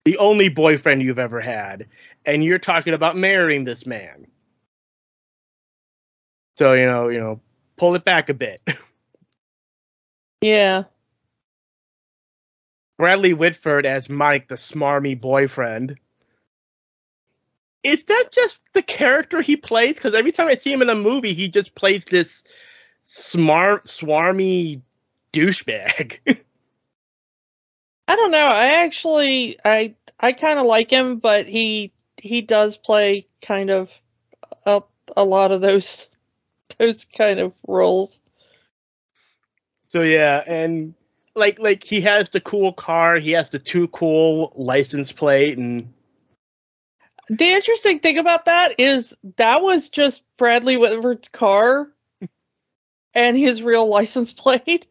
the 0.05 0.19
only 0.19 0.49
boyfriend 0.49 1.03
you've 1.03 1.19
ever 1.19 1.41
had, 1.41 1.87
and 2.25 2.45
you're 2.45 2.59
talking 2.59 2.95
about 2.95 3.17
marrying 3.17 3.65
this 3.65 3.87
man. 3.87 4.27
So 6.57 6.75
you 6.75 6.87
know, 6.87 7.09
you 7.09 7.21
know, 7.21 7.41
pull 7.77 7.95
it 7.95 8.05
back 8.05 8.29
a 8.29 8.35
bit. 8.35 8.61
Yeah. 10.45 10.87
Bradley 12.99 13.33
Whitford 13.33 13.87
as 13.87 14.11
Mike, 14.11 14.49
the 14.49 14.57
smarmy 14.57 15.21
boyfriend. 15.21 16.01
Is 17.83 18.05
that 18.05 18.29
just 18.33 18.61
the 18.75 18.83
character 18.83 19.41
he 19.41 19.57
plays? 19.57 19.95
Because 19.95 20.15
every 20.15 20.33
time 20.33 20.49
I 20.49 20.55
see 20.57 20.73
him 20.73 20.83
in 20.83 20.91
a 20.91 20.95
movie, 20.95 21.35
he 21.35 21.49
just 21.49 21.75
plays 21.75 22.05
this 22.05 22.45
smart, 23.03 23.87
swarmy 23.87 24.83
douchebag. 25.33 26.19
I 28.09 28.17
don't 28.17 28.31
know. 28.31 28.47
I 28.47 28.85
actually 28.85 29.59
I 29.65 29.95
I 30.21 30.33
kind 30.33 30.59
of 30.59 30.67
like 30.67 30.91
him, 30.91 31.19
but 31.19 31.47
he 31.47 31.93
he 32.21 32.43
does 32.43 32.77
play 32.77 33.27
kind 33.41 33.71
of 33.71 33.99
a, 34.67 34.83
a 35.17 35.25
lot 35.25 35.51
of 35.51 35.61
those 35.61 36.09
those 36.79 37.05
kind 37.05 37.41
of 37.41 37.57
roles. 37.67 38.21
So 39.89 40.03
yeah, 40.03 40.43
and 40.47 40.95
like 41.35 41.59
like 41.59 41.85
he 41.85 42.01
has 42.03 42.29
the 42.31 42.41
cool 42.41 42.73
car, 42.73 43.17
he 43.17 43.33
has 43.33 43.51
the 43.51 43.59
too 43.59 43.89
cool 43.89 44.53
license 44.57 45.13
plate, 45.13 45.59
and 45.59 45.93
The 47.29 47.49
interesting 47.49 47.99
thing 47.99 48.19
about 48.19 48.45
that 48.45 48.79
is 48.79 49.15
that 49.37 49.61
was 49.63 49.89
just 49.89 50.23
Bradley 50.37 50.77
Whitford's 50.77 51.29
car 51.29 51.89
and 53.15 53.37
his 53.37 53.63
real 53.63 53.89
license 53.89 54.33
plate. 54.33 54.87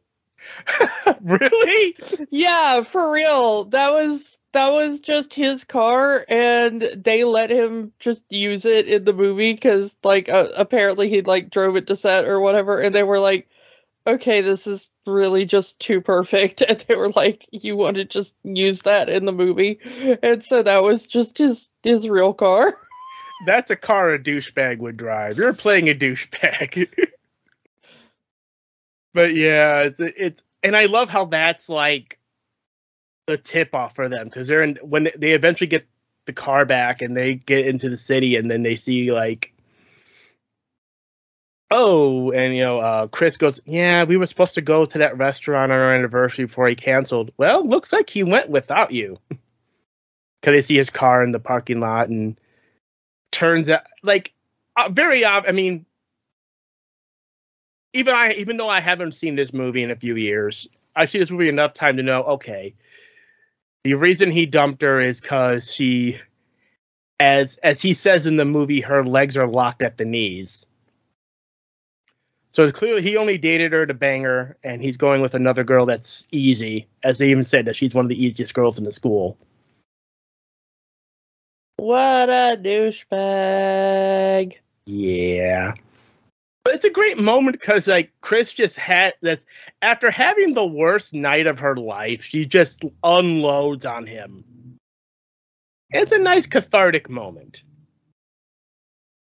really, 1.22 1.96
Yeah, 2.32 2.84
for 2.84 3.14
real. 3.14 3.66
That 3.66 3.92
was 3.92 4.38
that 4.54 4.70
was 4.72 5.02
just 5.02 5.34
his 5.34 5.64
car 5.64 6.26
and 6.28 6.82
they 6.82 7.24
let 7.24 7.52
him 7.52 7.94
just 8.00 8.26
use 8.30 8.66
it 8.66 8.88
in 8.88 9.06
the 9.06 9.14
movie 9.14 9.56
cuz 9.56 9.96
like 10.04 10.30
uh, 10.30 10.50
apparently 10.58 11.10
he 11.10 11.22
like 11.22 11.50
drove 11.50 11.76
it 11.78 11.88
to 11.88 11.96
set 11.96 12.26
or 12.26 12.40
whatever 12.42 12.80
and 12.82 12.94
they 12.96 13.04
were 13.04 13.20
like 13.20 13.48
okay, 14.08 14.42
this 14.42 14.68
is 14.68 14.90
really 15.06 15.46
just 15.46 15.80
too 15.80 16.02
perfect 16.02 16.62
and 16.68 16.80
they 16.82 16.96
were 16.96 17.10
like 17.10 17.48
you 17.52 17.76
want 17.76 17.98
to 17.98 18.06
just 18.06 18.36
use 18.44 18.84
that 18.84 19.10
in 19.10 19.26
the 19.26 19.32
movie. 19.32 19.80
And 20.24 20.44
so 20.44 20.64
that 20.64 20.84
was 20.84 21.08
just 21.08 21.38
his 21.38 21.70
his 21.84 22.08
real 22.08 22.34
car. 22.34 22.78
that's 23.46 23.72
a 23.72 23.76
car 23.76 24.14
a 24.14 24.20
douchebag 24.20 24.80
would 24.80 24.98
drive. 24.98 25.38
You're 25.38 25.54
playing 25.54 25.90
a 25.90 25.96
douchebag. 25.96 26.88
but 29.14 29.34
yeah, 29.34 29.82
it's 29.82 30.00
it's 30.00 30.44
and 30.64 30.76
I 30.76 30.86
love 30.86 31.10
how 31.10 31.26
that's 31.26 31.70
like 31.70 32.20
the 33.28 33.38
tip 33.38 33.74
off 33.74 33.96
for 33.96 34.10
them 34.10 34.26
because 34.26 34.48
they're 34.48 34.64
in 34.64 34.78
when 34.82 35.04
they- 35.04 35.14
they 35.16 35.32
eventually 35.32 35.68
get 35.68 35.86
the 36.26 36.34
car 36.34 36.66
back 36.66 37.02
and 37.02 37.18
they 37.18 37.36
get 37.36 37.66
into 37.66 37.90
the 37.90 37.98
city 37.98 38.36
and 38.36 38.52
then 38.52 38.64
they 38.64 38.76
see 38.76 39.12
like 39.12 39.51
oh 41.72 42.32
and 42.32 42.54
you 42.54 42.62
know 42.62 42.80
uh 42.80 43.08
chris 43.08 43.38
goes 43.38 43.60
yeah 43.66 44.04
we 44.04 44.18
were 44.18 44.28
supposed 44.28 44.54
to 44.56 44.62
go 44.62 44.86
to 44.86 45.00
that 45.00 45.18
restaurant 45.18 45.72
on 45.72 45.80
our 45.80 45.96
anniversary 45.96 46.46
before 46.46 46.68
he 46.68 46.76
canceled. 46.76 47.32
Well 47.38 47.66
looks 47.66 47.92
like 47.92 48.10
he 48.10 48.24
went 48.24 48.50
without 48.50 48.92
you. 48.92 49.18
Because 50.42 50.56
they 50.58 50.62
see 50.64 50.76
his 50.76 50.90
car 50.90 51.24
in 51.24 51.34
the 51.34 51.40
parking 51.40 51.80
lot 51.80 52.10
and 52.10 52.36
turns 53.32 53.70
out 53.70 53.84
like 54.02 54.34
uh, 54.76 54.90
very 54.92 55.24
ob- 55.24 55.46
i 55.48 55.52
mean 55.52 55.86
even 57.94 58.16
i 58.16 58.34
even 58.34 58.58
though 58.58 58.68
i 58.68 58.80
haven't 58.80 59.14
seen 59.14 59.36
this 59.36 59.54
movie 59.54 59.84
in 59.84 59.92
a 59.92 59.96
few 59.96 60.16
years 60.16 60.68
i've 60.96 61.12
seen 61.12 61.22
this 61.22 61.30
movie 61.30 61.48
enough 61.48 61.74
time 61.74 61.98
to 61.98 62.04
know 62.04 62.24
okay 62.24 62.74
the 63.84 63.94
reason 63.94 64.32
he 64.32 64.48
dumped 64.48 64.82
her 64.82 65.00
is 65.00 65.22
because 65.22 65.72
she 65.72 66.20
as 67.20 67.58
as 67.58 67.80
he 67.80 67.94
says 67.94 68.26
in 68.26 68.38
the 68.38 68.46
movie 68.46 68.82
her 68.82 69.06
legs 69.06 69.38
are 69.38 69.48
locked 69.48 69.84
at 69.84 69.98
the 69.98 70.06
knees 70.06 70.66
so 72.52 72.64
it's 72.64 72.78
clearly 72.78 73.02
he 73.02 73.18
only 73.18 73.38
dated 73.38 73.74
her 73.74 73.86
to 73.86 73.94
bang 73.94 74.24
her 74.24 74.58
and 74.64 74.82
he's 74.82 74.98
going 74.98 75.22
with 75.22 75.34
another 75.34 75.64
girl 75.64 75.86
that's 75.86 76.28
easy 76.32 76.88
as 77.04 77.18
they 77.18 77.30
even 77.30 77.44
said 77.44 77.66
that 77.66 77.76
she's 77.76 77.96
one 77.96 78.06
of 78.06 78.10
the 78.10 78.24
easiest 78.24 78.54
girls 78.54 78.78
in 78.78 78.86
the 78.86 78.92
school 78.92 79.38
What 81.82 82.30
a 82.30 82.56
douchebag. 82.62 84.54
Yeah. 84.86 85.74
But 86.64 86.76
it's 86.76 86.86
a 86.86 86.92
great 86.92 87.18
moment 87.18 87.60
because 87.60 87.88
like 87.88 88.12
Chris 88.22 88.54
just 88.54 88.78
had 88.78 89.16
this 89.22 89.44
after 89.82 90.12
having 90.12 90.54
the 90.54 90.64
worst 90.64 91.12
night 91.12 91.48
of 91.48 91.58
her 91.58 91.76
life, 91.76 92.24
she 92.24 92.46
just 92.46 92.86
unloads 93.04 93.84
on 93.84 94.06
him. 94.06 94.44
It's 95.90 96.12
a 96.12 96.20
nice 96.20 96.46
cathartic 96.46 97.10
moment. 97.10 97.64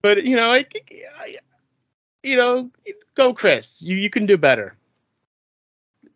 But 0.03 0.23
you 0.23 0.35
know, 0.35 0.49
like 0.49 0.93
you 2.23 2.35
know, 2.37 2.71
go 3.15 3.33
Chris. 3.33 3.81
You 3.81 3.97
you 3.97 4.09
can 4.09 4.25
do 4.25 4.37
better. 4.37 4.75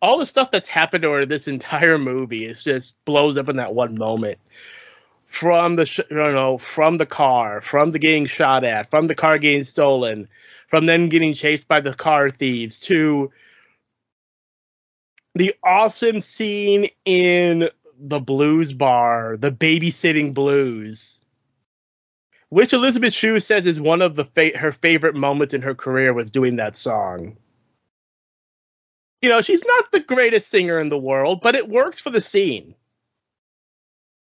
All 0.00 0.18
the 0.18 0.26
stuff 0.26 0.50
that's 0.50 0.68
happened 0.68 1.02
to 1.02 1.10
her 1.10 1.26
this 1.26 1.48
entire 1.48 1.98
movie 1.98 2.46
is 2.46 2.62
just 2.62 2.94
blows 3.04 3.36
up 3.36 3.48
in 3.48 3.56
that 3.56 3.74
one 3.74 3.96
moment 3.98 4.38
from 5.28 5.76
the 5.76 5.84
sh- 5.84 6.00
you 6.10 6.16
know 6.16 6.56
from 6.56 6.96
the 6.96 7.06
car 7.06 7.60
from 7.60 7.92
the 7.92 7.98
getting 7.98 8.24
shot 8.24 8.64
at 8.64 8.90
from 8.90 9.06
the 9.06 9.14
car 9.14 9.38
getting 9.38 9.62
stolen 9.62 10.26
from 10.68 10.86
then 10.86 11.10
getting 11.10 11.34
chased 11.34 11.68
by 11.68 11.80
the 11.80 11.92
car 11.92 12.30
thieves 12.30 12.78
to 12.78 13.30
the 15.34 15.54
awesome 15.62 16.22
scene 16.22 16.86
in 17.04 17.68
the 18.00 18.18
blues 18.18 18.72
bar 18.72 19.36
the 19.36 19.52
babysitting 19.52 20.32
blues 20.32 21.17
which 22.50 22.72
elizabeth 22.72 23.12
shue 23.14 23.40
says 23.40 23.66
is 23.66 23.80
one 23.80 24.02
of 24.02 24.16
the 24.16 24.24
fa- 24.24 24.56
her 24.58 24.72
favorite 24.72 25.14
moments 25.14 25.54
in 25.54 25.62
her 25.62 25.74
career 25.74 26.12
was 26.12 26.30
doing 26.30 26.56
that 26.56 26.76
song 26.76 27.36
you 29.22 29.28
know 29.28 29.42
she's 29.42 29.64
not 29.64 29.90
the 29.92 30.00
greatest 30.00 30.48
singer 30.48 30.78
in 30.80 30.88
the 30.88 30.98
world 30.98 31.40
but 31.42 31.54
it 31.54 31.68
works 31.68 32.00
for 32.00 32.10
the 32.10 32.20
scene 32.20 32.74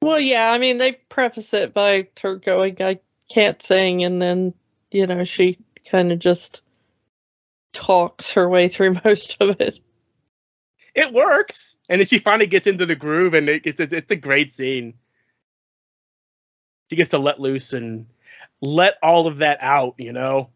Well, 0.02 0.20
yeah, 0.20 0.52
I 0.52 0.58
mean, 0.58 0.78
they 0.80 0.94
preface 0.94 1.54
it 1.54 1.74
by 1.74 2.10
her 2.22 2.36
going, 2.36 2.78
I 2.82 3.00
can't 3.30 3.62
sing, 3.62 4.04
and 4.04 4.22
then, 4.22 4.54
you 4.92 5.08
know, 5.08 5.24
she 5.24 5.60
kind 5.90 6.12
of 6.12 6.20
just 6.20 6.62
talks 7.74 8.34
her 8.34 8.48
way 8.50 8.68
through 8.68 8.98
most 9.06 9.38
of 9.40 9.62
it. 9.62 9.80
it 10.96 11.14
works. 11.14 11.76
And 11.90 12.00
then 12.00 12.08
she 12.08 12.20
finally 12.20 12.48
gets 12.48 12.68
into 12.68 12.86
the 12.86 12.96
groove, 12.96 13.34
and 13.34 13.50
it, 13.50 13.64
it's 13.66 13.80
a, 13.80 13.96
it's 13.96 14.12
a 14.12 14.16
great 14.16 14.52
scene. 14.52 14.96
She 16.90 16.96
gets 16.96 17.12
to 17.12 17.18
let 17.18 17.40
loose 17.40 17.74
and 17.74 18.08
let 18.62 18.96
all 19.02 19.28
of 19.28 19.38
that 19.38 19.60
out, 19.62 19.96
you 19.98 20.14
know. 20.14 20.50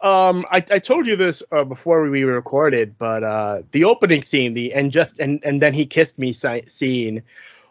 Um, 0.00 0.46
I, 0.50 0.58
I 0.70 0.78
told 0.78 1.06
you 1.06 1.16
this 1.16 1.42
uh, 1.50 1.64
before 1.64 2.08
we 2.08 2.22
recorded, 2.22 2.96
but 2.98 3.24
uh, 3.24 3.62
the 3.72 3.84
opening 3.84 4.22
scene, 4.22 4.54
the 4.54 4.72
and 4.72 4.92
just 4.92 5.18
and 5.18 5.42
and 5.44 5.60
then 5.60 5.74
he 5.74 5.86
kissed 5.86 6.18
me 6.18 6.32
scene, 6.32 7.22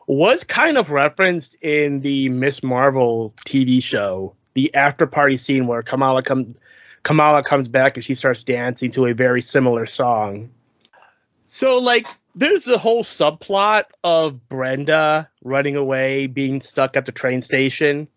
was 0.07 0.43
kind 0.43 0.77
of 0.77 0.91
referenced 0.91 1.55
in 1.61 2.01
the 2.01 2.29
Miss 2.29 2.61
Marvel 2.63 3.33
TV 3.45 3.81
show, 3.81 4.35
the 4.53 4.73
after 4.75 5.07
party 5.07 5.37
scene 5.37 5.67
where 5.67 5.81
Kamala 5.81 6.21
come 6.21 6.55
Kamala 7.03 7.43
comes 7.43 7.67
back 7.67 7.95
and 7.95 8.03
she 8.03 8.15
starts 8.15 8.43
dancing 8.43 8.91
to 8.91 9.05
a 9.05 9.13
very 9.13 9.41
similar 9.41 9.85
song. 9.85 10.49
So 11.47 11.79
like 11.79 12.07
there's 12.35 12.65
the 12.65 12.77
whole 12.77 13.03
subplot 13.03 13.85
of 14.03 14.47
Brenda 14.49 15.29
running 15.43 15.77
away, 15.77 16.27
being 16.27 16.59
stuck 16.59 16.97
at 16.97 17.05
the 17.05 17.11
train 17.11 17.41
station. 17.41 18.09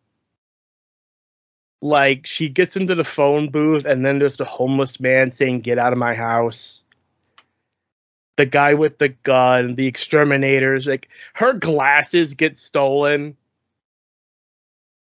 Like 1.80 2.26
she 2.26 2.48
gets 2.48 2.76
into 2.76 2.96
the 2.96 3.04
phone 3.04 3.50
booth 3.50 3.84
and 3.84 4.04
then 4.04 4.18
there's 4.18 4.36
the 4.36 4.44
homeless 4.44 4.98
man 4.98 5.30
saying 5.30 5.60
get 5.60 5.78
out 5.78 5.92
of 5.92 5.98
my 5.98 6.14
house. 6.14 6.84
The 8.36 8.46
guy 8.46 8.74
with 8.74 8.98
the 8.98 9.10
gun, 9.10 9.76
the 9.76 9.86
exterminators, 9.86 10.88
like 10.88 11.08
her 11.34 11.52
glasses 11.52 12.34
get 12.34 12.56
stolen. 12.56 13.36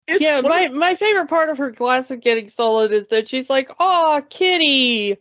It's 0.07 0.21
yeah, 0.21 0.41
my, 0.41 0.69
my 0.69 0.95
favorite 0.95 1.27
part 1.27 1.49
of 1.49 1.57
her 1.57 1.71
glasses 1.71 2.19
getting 2.21 2.47
stolen 2.47 2.91
is 2.93 3.07
that 3.07 3.27
she's 3.27 3.49
like, 3.49 3.69
"Oh, 3.77 4.23
kitty," 4.29 5.17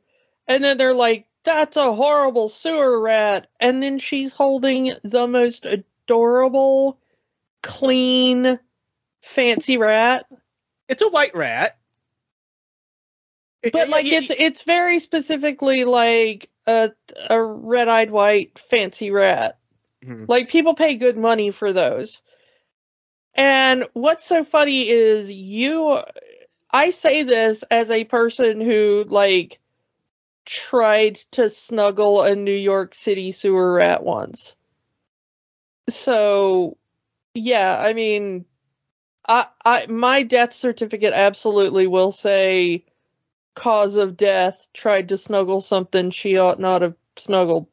and 0.47 0.63
then 0.63 0.77
they're 0.79 0.95
like, 0.95 1.26
"That's 1.47 1.77
a 1.77 1.93
horrible 1.93 2.49
sewer 2.49 3.01
rat," 3.01 3.47
and 3.61 3.83
then 3.83 3.99
she's 3.99 4.33
holding 4.33 4.93
the 5.05 5.27
most 5.29 5.65
adorable, 5.65 6.99
clean, 7.63 8.59
fancy 9.23 9.79
rat. 9.79 10.27
it's 10.89 11.03
a 11.03 11.09
white 11.09 11.35
rat. 11.35 11.79
But 13.73 13.89
like, 13.89 14.07
it's 14.07 14.31
it's 14.31 14.63
very 14.63 14.99
specifically 14.99 15.85
like 15.85 16.51
a 16.67 16.93
a 17.31 17.43
red-eyed 17.43 18.11
white 18.11 18.59
fancy 18.59 19.11
rat. 19.11 19.59
Mhm. 20.05 20.29
Like 20.29 20.49
people 20.51 20.75
pay 20.75 20.97
good 20.97 21.17
money 21.17 21.51
for 21.51 21.73
those. 21.73 22.23
And 23.35 23.85
what's 23.93 24.25
so 24.25 24.45
funny 24.45 24.89
is 24.89 25.33
you 25.33 26.03
I 26.71 26.91
say 26.91 27.23
this 27.23 27.63
as 27.65 27.91
a 27.91 28.05
person 28.05 28.61
who 28.61 29.05
like 29.09 29.59
tried 30.47 31.17
to 31.33 31.51
snuggle 31.51 32.23
a 32.23 32.35
New 32.35 32.55
York 32.55 32.95
City 32.95 33.33
sewer 33.33 33.75
rat 33.75 34.03
once. 34.03 34.57
So 35.89 36.77
yeah, 37.35 37.79
I 37.81 37.93
mean 37.93 38.47
I 39.29 39.47
I 39.65 39.87
my 39.87 40.23
death 40.23 40.53
certificate 40.53 41.13
absolutely 41.13 41.87
will 41.87 42.11
say 42.11 42.85
cause 43.55 43.97
of 43.97 44.17
death 44.17 44.69
tried 44.73 45.09
to 45.09 45.19
snuggle 45.19 45.61
something 45.61 46.11
she 46.11 46.39
ought 46.39 46.61
not 46.61 46.83
have 46.83 46.95
snuggled. 47.17 47.67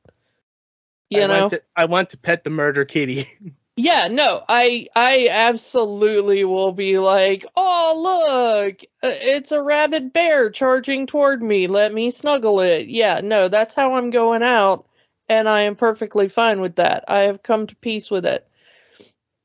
You 1.10 1.24
I 1.24 1.28
know? 1.28 1.40
want 1.42 1.52
to, 1.52 1.64
I 1.76 1.86
want 1.86 2.10
to 2.12 2.18
pet 2.18 2.44
the 2.44 2.50
murder 2.50 2.86
kitty. 2.86 3.28
Yeah, 3.76 4.08
no, 4.10 4.44
I 4.48 4.88
I 4.96 5.28
absolutely 5.32 6.44
will 6.44 6.72
be 6.74 7.00
like, 7.00 7.46
"Oh, 7.56 8.66
look, 8.68 8.82
uh, 9.04 9.10
it's 9.12 9.52
a 9.52 9.62
rabid 9.64 10.14
bear 10.14 10.50
charging 10.52 11.08
toward 11.08 11.42
me. 11.42 11.68
Let 11.68 11.94
me 11.94 12.12
snuggle 12.12 12.60
it." 12.62 12.88
Yeah, 12.88 13.22
no, 13.24 13.48
that's 13.48 13.74
how 13.76 13.96
I'm 13.96 14.12
going 14.12 14.44
out, 14.44 14.88
and 15.28 15.50
I 15.50 15.62
am 15.62 15.76
perfectly 15.76 16.30
fine 16.30 16.62
with 16.62 16.76
that. 16.76 17.06
I 17.08 17.22
have 17.22 17.42
come 17.44 17.66
to 17.68 17.76
peace 17.78 18.12
with 18.12 18.26
it. 18.26 18.48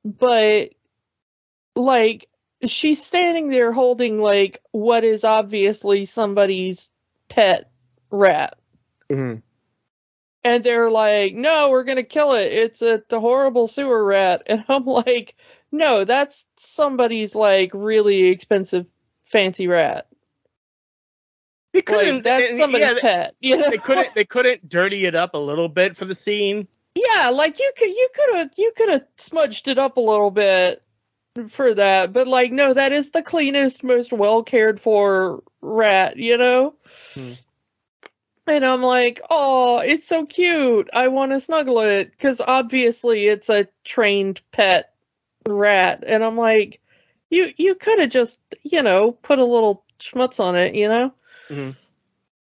But 0.05 0.71
like 1.77 2.29
she's 2.67 3.05
standing 3.05 3.49
there 3.49 3.73
holding 3.73 4.19
like 4.19 4.61
what 4.73 5.05
is 5.05 5.25
obviously 5.25 6.05
somebody's 6.05 6.91
pet 7.29 7.71
rat. 8.11 8.59
Mhm. 9.11 9.43
And 10.45 10.63
they're 10.63 10.91
like, 10.91 11.35
"No, 11.35 11.71
we're 11.71 11.85
gonna 11.85 12.03
kill 12.03 12.35
it. 12.35 12.53
It's 12.53 12.83
a 12.83 13.03
horrible 13.11 13.69
sewer 13.69 14.05
rat." 14.05 14.43
And 14.47 14.65
I'm 14.69 14.85
like, 14.87 15.35
"No, 15.73 16.05
that's 16.05 16.47
somebody's 16.57 17.35
like 17.35 17.71
really 17.75 18.29
expensive 18.29 18.87
fancy 19.23 19.69
rat. 19.69 20.09
They 21.73 21.83
couldn't. 21.83 22.25
that's 22.25 22.57
somebody's 22.57 22.89
yeah, 22.89 23.01
pet. 23.01 23.35
You 23.41 23.59
know? 23.59 23.71
they 23.71 23.79
couldn't. 23.79 24.15
They 24.15 24.25
couldn't 24.25 24.69
dirty 24.69 25.05
it 25.05 25.15
up 25.15 25.35
a 25.35 25.39
little 25.39 25.69
bit 25.69 25.97
for 25.97 26.05
the 26.05 26.15
scene. 26.15 26.67
Yeah, 26.95 27.31
like 27.31 27.59
you 27.59 27.73
could 27.77 27.91
you 27.91 28.09
could 28.15 28.37
have 28.37 28.51
you 28.57 28.73
could 28.77 28.89
have 28.89 29.05
smudged 29.17 29.69
it 29.69 29.79
up 29.79 29.97
a 29.97 30.01
little 30.01 30.31
bit 30.31 30.83
for 31.49 31.75
that, 31.75 32.13
but 32.13 32.27
like 32.27 32.51
no, 32.51 32.75
that 32.75 32.93
is 32.93 33.11
the 33.11 33.23
cleanest, 33.23 33.85
most 33.85 34.13
well 34.13 34.43
cared 34.43 34.81
for 34.81 35.43
rat, 35.61 36.17
you 36.17 36.37
know? 36.37 36.75
Hmm. 37.15 37.33
And 38.49 38.65
I'm 38.65 38.83
like, 38.83 39.21
oh, 39.29 39.81
it's 39.81 40.07
so 40.07 40.25
cute. 40.25 40.89
I 40.95 41.09
want 41.09 41.33
to 41.33 41.41
snuggle 41.41 41.81
it 41.81 42.11
because 42.11 42.41
obviously 42.41 43.27
it's 43.29 43.51
a 43.51 43.69
trained 43.85 44.41
pet 44.53 44.95
rat, 45.47 46.03
and 46.07 46.25
I'm 46.25 46.37
like, 46.37 46.81
you 47.31 47.53
you 47.57 47.75
could 47.75 47.99
have 47.99 48.11
just 48.11 48.41
you 48.63 48.83
know 48.83 49.13
put 49.13 49.39
a 49.39 49.45
little 49.45 49.85
schmutz 50.01 50.41
on 50.43 50.57
it, 50.57 50.75
you 50.75 50.89
know? 50.89 51.13
Mhm. 51.51 51.75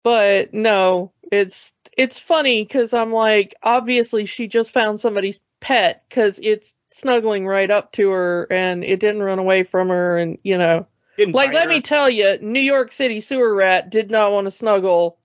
But 0.03 0.53
no, 0.53 1.11
it's 1.31 1.73
it's 1.95 2.17
funny 2.19 2.63
because 2.63 2.93
I'm 2.93 3.13
like, 3.13 3.55
obviously 3.63 4.25
she 4.25 4.47
just 4.47 4.71
found 4.73 4.99
somebody's 4.99 5.41
pet 5.59 6.03
because 6.09 6.39
it's 6.41 6.75
snuggling 6.89 7.45
right 7.45 7.69
up 7.69 7.91
to 7.93 8.09
her 8.09 8.47
and 8.51 8.83
it 8.83 8.99
didn't 8.99 9.23
run 9.23 9.39
away 9.39 9.63
from 9.63 9.89
her, 9.89 10.17
and 10.17 10.37
you 10.43 10.57
know, 10.57 10.87
Didn't 11.17 11.35
like 11.35 11.53
let 11.53 11.65
her. 11.65 11.69
me 11.69 11.81
tell 11.81 12.09
you, 12.09 12.37
New 12.41 12.59
York 12.59 12.91
City 12.91 13.19
sewer 13.21 13.53
rat 13.53 13.89
did 13.89 14.09
not 14.09 14.31
want 14.31 14.45
to 14.45 14.51
snuggle. 14.51 15.17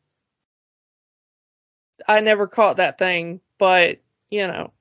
I 2.07 2.21
never 2.21 2.47
caught 2.47 2.77
that 2.79 2.99
thing, 2.99 3.41
but 3.59 3.99
you 4.31 4.47
know. 4.47 4.73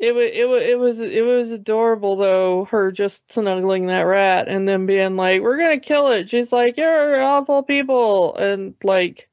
It 0.00 0.14
was 0.14 0.30
it 0.32 0.48
was 0.48 0.62
it 0.62 0.78
was 0.78 1.00
it 1.00 1.26
was 1.26 1.50
adorable 1.50 2.16
though. 2.16 2.64
Her 2.66 2.92
just 2.92 3.30
snuggling 3.32 3.86
that 3.86 4.02
rat 4.02 4.46
and 4.48 4.66
then 4.66 4.86
being 4.86 5.16
like, 5.16 5.42
"We're 5.42 5.58
gonna 5.58 5.80
kill 5.80 6.08
it." 6.12 6.28
She's 6.28 6.52
like, 6.52 6.76
"You're 6.76 7.20
awful 7.20 7.64
people," 7.64 8.36
and 8.36 8.74
like, 8.84 9.28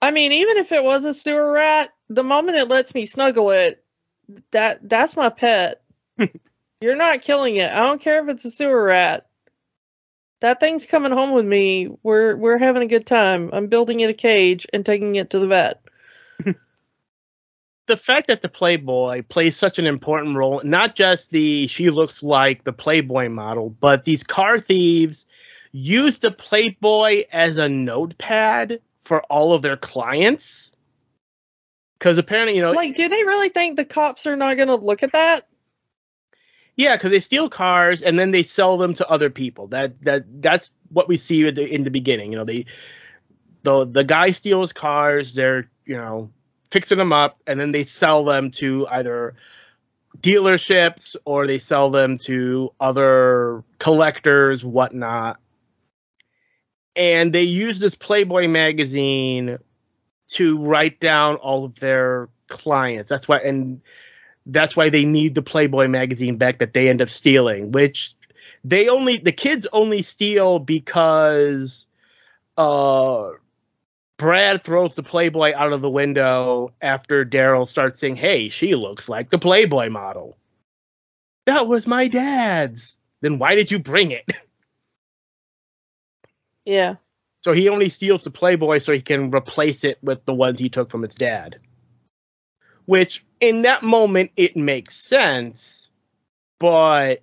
I 0.00 0.10
mean, 0.12 0.32
even 0.32 0.58
if 0.58 0.72
it 0.72 0.84
was 0.84 1.04
a 1.04 1.14
sewer 1.14 1.52
rat, 1.52 1.92
the 2.08 2.22
moment 2.24 2.58
it 2.58 2.68
lets 2.68 2.94
me 2.94 3.06
snuggle 3.06 3.50
it, 3.50 3.84
that 4.52 4.88
that's 4.88 5.16
my 5.16 5.28
pet. 5.30 5.82
You're 6.80 6.96
not 6.96 7.22
killing 7.22 7.56
it. 7.56 7.72
I 7.72 7.80
don't 7.80 8.00
care 8.00 8.22
if 8.22 8.28
it's 8.28 8.44
a 8.44 8.50
sewer 8.50 8.84
rat. 8.84 9.26
That 10.44 10.60
thing's 10.60 10.84
coming 10.84 11.10
home 11.10 11.32
with 11.32 11.46
me. 11.46 11.88
We're 12.02 12.36
we're 12.36 12.58
having 12.58 12.82
a 12.82 12.86
good 12.86 13.06
time. 13.06 13.48
I'm 13.54 13.68
building 13.68 14.00
it 14.00 14.10
a 14.10 14.12
cage 14.12 14.66
and 14.74 14.84
taking 14.84 15.16
it 15.16 15.30
to 15.30 15.38
the 15.38 15.46
vet. 15.46 15.80
the 17.86 17.96
fact 17.96 18.26
that 18.26 18.42
the 18.42 18.50
Playboy 18.50 19.22
plays 19.22 19.56
such 19.56 19.78
an 19.78 19.86
important 19.86 20.36
role, 20.36 20.60
not 20.62 20.96
just 20.96 21.30
the 21.30 21.66
she 21.68 21.88
looks 21.88 22.22
like 22.22 22.62
the 22.64 22.74
Playboy 22.74 23.30
model, 23.30 23.70
but 23.70 24.04
these 24.04 24.22
car 24.22 24.58
thieves 24.58 25.24
use 25.72 26.18
the 26.18 26.30
Playboy 26.30 27.24
as 27.32 27.56
a 27.56 27.70
notepad 27.70 28.82
for 29.00 29.22
all 29.22 29.54
of 29.54 29.62
their 29.62 29.78
clients. 29.78 30.72
Because 31.98 32.18
apparently, 32.18 32.54
you 32.54 32.60
know, 32.60 32.72
Like, 32.72 32.96
do 32.96 33.08
they 33.08 33.24
really 33.24 33.48
think 33.48 33.76
the 33.76 33.86
cops 33.86 34.26
are 34.26 34.36
not 34.36 34.58
going 34.58 34.68
to 34.68 34.74
look 34.74 35.02
at 35.02 35.12
that? 35.12 35.48
Yeah, 36.76 36.96
because 36.96 37.10
they 37.10 37.20
steal 37.20 37.48
cars 37.48 38.02
and 38.02 38.18
then 38.18 38.30
they 38.30 38.42
sell 38.42 38.76
them 38.76 38.94
to 38.94 39.08
other 39.08 39.30
people. 39.30 39.68
That 39.68 40.00
that 40.02 40.42
that's 40.42 40.72
what 40.90 41.08
we 41.08 41.16
see 41.16 41.46
in 41.46 41.54
the, 41.54 41.66
in 41.66 41.84
the 41.84 41.90
beginning. 41.90 42.32
You 42.32 42.38
know, 42.38 42.44
they 42.44 42.66
the 43.62 43.84
the 43.84 44.04
guy 44.04 44.32
steals 44.32 44.72
cars. 44.72 45.34
They're 45.34 45.68
you 45.86 45.96
know 45.96 46.30
fixing 46.70 46.98
them 46.98 47.12
up 47.12 47.38
and 47.46 47.60
then 47.60 47.70
they 47.70 47.84
sell 47.84 48.24
them 48.24 48.50
to 48.50 48.86
either 48.88 49.34
dealerships 50.18 51.14
or 51.24 51.46
they 51.46 51.58
sell 51.58 51.90
them 51.90 52.18
to 52.18 52.72
other 52.80 53.62
collectors, 53.78 54.64
whatnot. 54.64 55.38
And 56.96 57.32
they 57.32 57.42
use 57.42 57.78
this 57.78 57.94
Playboy 57.94 58.48
magazine 58.48 59.58
to 60.28 60.58
write 60.58 60.98
down 60.98 61.36
all 61.36 61.64
of 61.64 61.78
their 61.78 62.28
clients. 62.48 63.08
That's 63.08 63.28
why, 63.28 63.38
and 63.38 63.80
that's 64.46 64.76
why 64.76 64.88
they 64.88 65.04
need 65.04 65.34
the 65.34 65.42
Playboy 65.42 65.88
magazine 65.88 66.36
back 66.36 66.58
that 66.58 66.74
they 66.74 66.88
end 66.88 67.02
up 67.02 67.08
stealing, 67.08 67.72
which 67.72 68.14
they 68.64 68.88
only, 68.88 69.18
the 69.18 69.32
kids 69.32 69.66
only 69.72 70.02
steal 70.02 70.58
because, 70.58 71.86
uh, 72.56 73.30
Brad 74.16 74.62
throws 74.62 74.94
the 74.94 75.02
Playboy 75.02 75.52
out 75.56 75.72
of 75.72 75.82
the 75.82 75.90
window 75.90 76.72
after 76.80 77.24
Daryl 77.24 77.66
starts 77.66 77.98
saying, 77.98 78.16
Hey, 78.16 78.48
she 78.48 78.74
looks 78.74 79.08
like 79.08 79.30
the 79.30 79.38
Playboy 79.38 79.90
model. 79.90 80.36
That 81.46 81.66
was 81.66 81.86
my 81.86 82.08
dad's. 82.08 82.96
Then 83.20 83.38
why 83.38 83.54
did 83.54 83.70
you 83.70 83.78
bring 83.78 84.10
it? 84.12 84.24
Yeah. 86.64 86.94
So 87.42 87.52
he 87.52 87.68
only 87.68 87.90
steals 87.90 88.24
the 88.24 88.30
Playboy 88.30 88.78
so 88.78 88.92
he 88.92 89.02
can 89.02 89.30
replace 89.30 89.84
it 89.84 89.98
with 90.02 90.24
the 90.24 90.32
ones 90.32 90.58
he 90.58 90.70
took 90.70 90.90
from 90.90 91.04
its 91.04 91.14
dad. 91.14 91.58
Which, 92.86 93.24
in 93.40 93.62
that 93.62 93.82
moment, 93.82 94.30
it 94.36 94.56
makes 94.56 94.96
sense. 94.96 95.88
But 96.58 97.22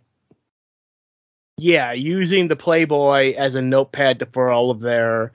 yeah, 1.58 1.92
using 1.94 2.48
the 2.48 2.56
Playboy 2.56 3.34
as 3.36 3.56
a 3.56 3.62
notepad 3.62 4.28
for 4.32 4.50
all 4.50 4.72
of 4.72 4.80
their 4.80 5.32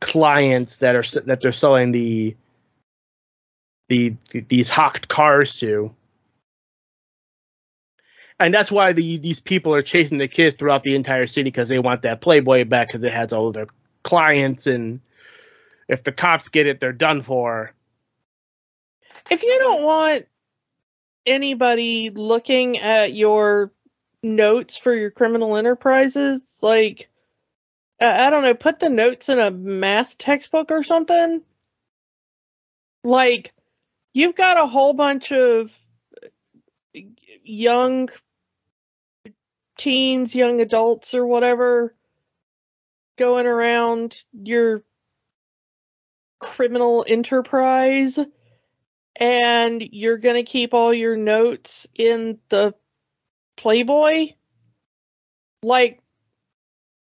clients 0.00 0.78
that 0.78 0.94
are 0.94 1.20
that 1.22 1.40
they're 1.40 1.52
selling 1.52 1.92
the 1.92 2.36
the, 3.88 4.16
these 4.48 4.68
hawked 4.68 5.08
cars 5.08 5.56
to. 5.60 5.94
And 8.40 8.52
that's 8.52 8.72
why 8.72 8.92
the 8.92 9.18
these 9.18 9.40
people 9.40 9.74
are 9.74 9.82
chasing 9.82 10.18
the 10.18 10.28
kids 10.28 10.56
throughout 10.56 10.82
the 10.82 10.94
entire 10.94 11.26
city 11.26 11.44
because 11.44 11.68
they 11.68 11.78
want 11.78 12.02
that 12.02 12.20
Playboy 12.20 12.64
back 12.64 12.88
because 12.88 13.02
it 13.02 13.12
has 13.12 13.32
all 13.32 13.48
of 13.48 13.54
their 13.54 13.68
clients 14.02 14.66
and 14.66 15.00
if 15.88 16.04
the 16.04 16.12
cops 16.12 16.48
get 16.48 16.66
it, 16.66 16.80
they're 16.80 16.92
done 16.92 17.22
for. 17.22 17.72
If 19.30 19.42
you 19.42 19.58
don't 19.58 19.82
want 19.82 20.26
anybody 21.24 22.10
looking 22.10 22.78
at 22.78 23.14
your 23.14 23.72
notes 24.22 24.76
for 24.76 24.94
your 24.94 25.10
criminal 25.10 25.56
enterprises, 25.56 26.58
like, 26.62 27.08
I 28.00 28.30
don't 28.30 28.42
know, 28.42 28.54
put 28.54 28.80
the 28.80 28.90
notes 28.90 29.28
in 29.28 29.38
a 29.38 29.50
math 29.50 30.18
textbook 30.18 30.70
or 30.70 30.82
something. 30.82 31.42
Like, 33.04 33.52
you've 34.12 34.34
got 34.34 34.58
a 34.58 34.66
whole 34.66 34.92
bunch 34.92 35.32
of 35.32 35.76
young 37.44 38.08
teens, 39.78 40.34
young 40.34 40.60
adults, 40.60 41.14
or 41.14 41.26
whatever 41.26 41.94
going 43.16 43.46
around 43.46 44.16
your 44.32 44.82
criminal 46.38 47.04
enterprise 47.06 48.18
and 49.16 49.82
you're 49.92 50.18
going 50.18 50.36
to 50.36 50.50
keep 50.50 50.74
all 50.74 50.92
your 50.92 51.16
notes 51.16 51.88
in 51.94 52.38
the 52.48 52.74
Playboy? 53.56 54.32
Like 55.62 56.00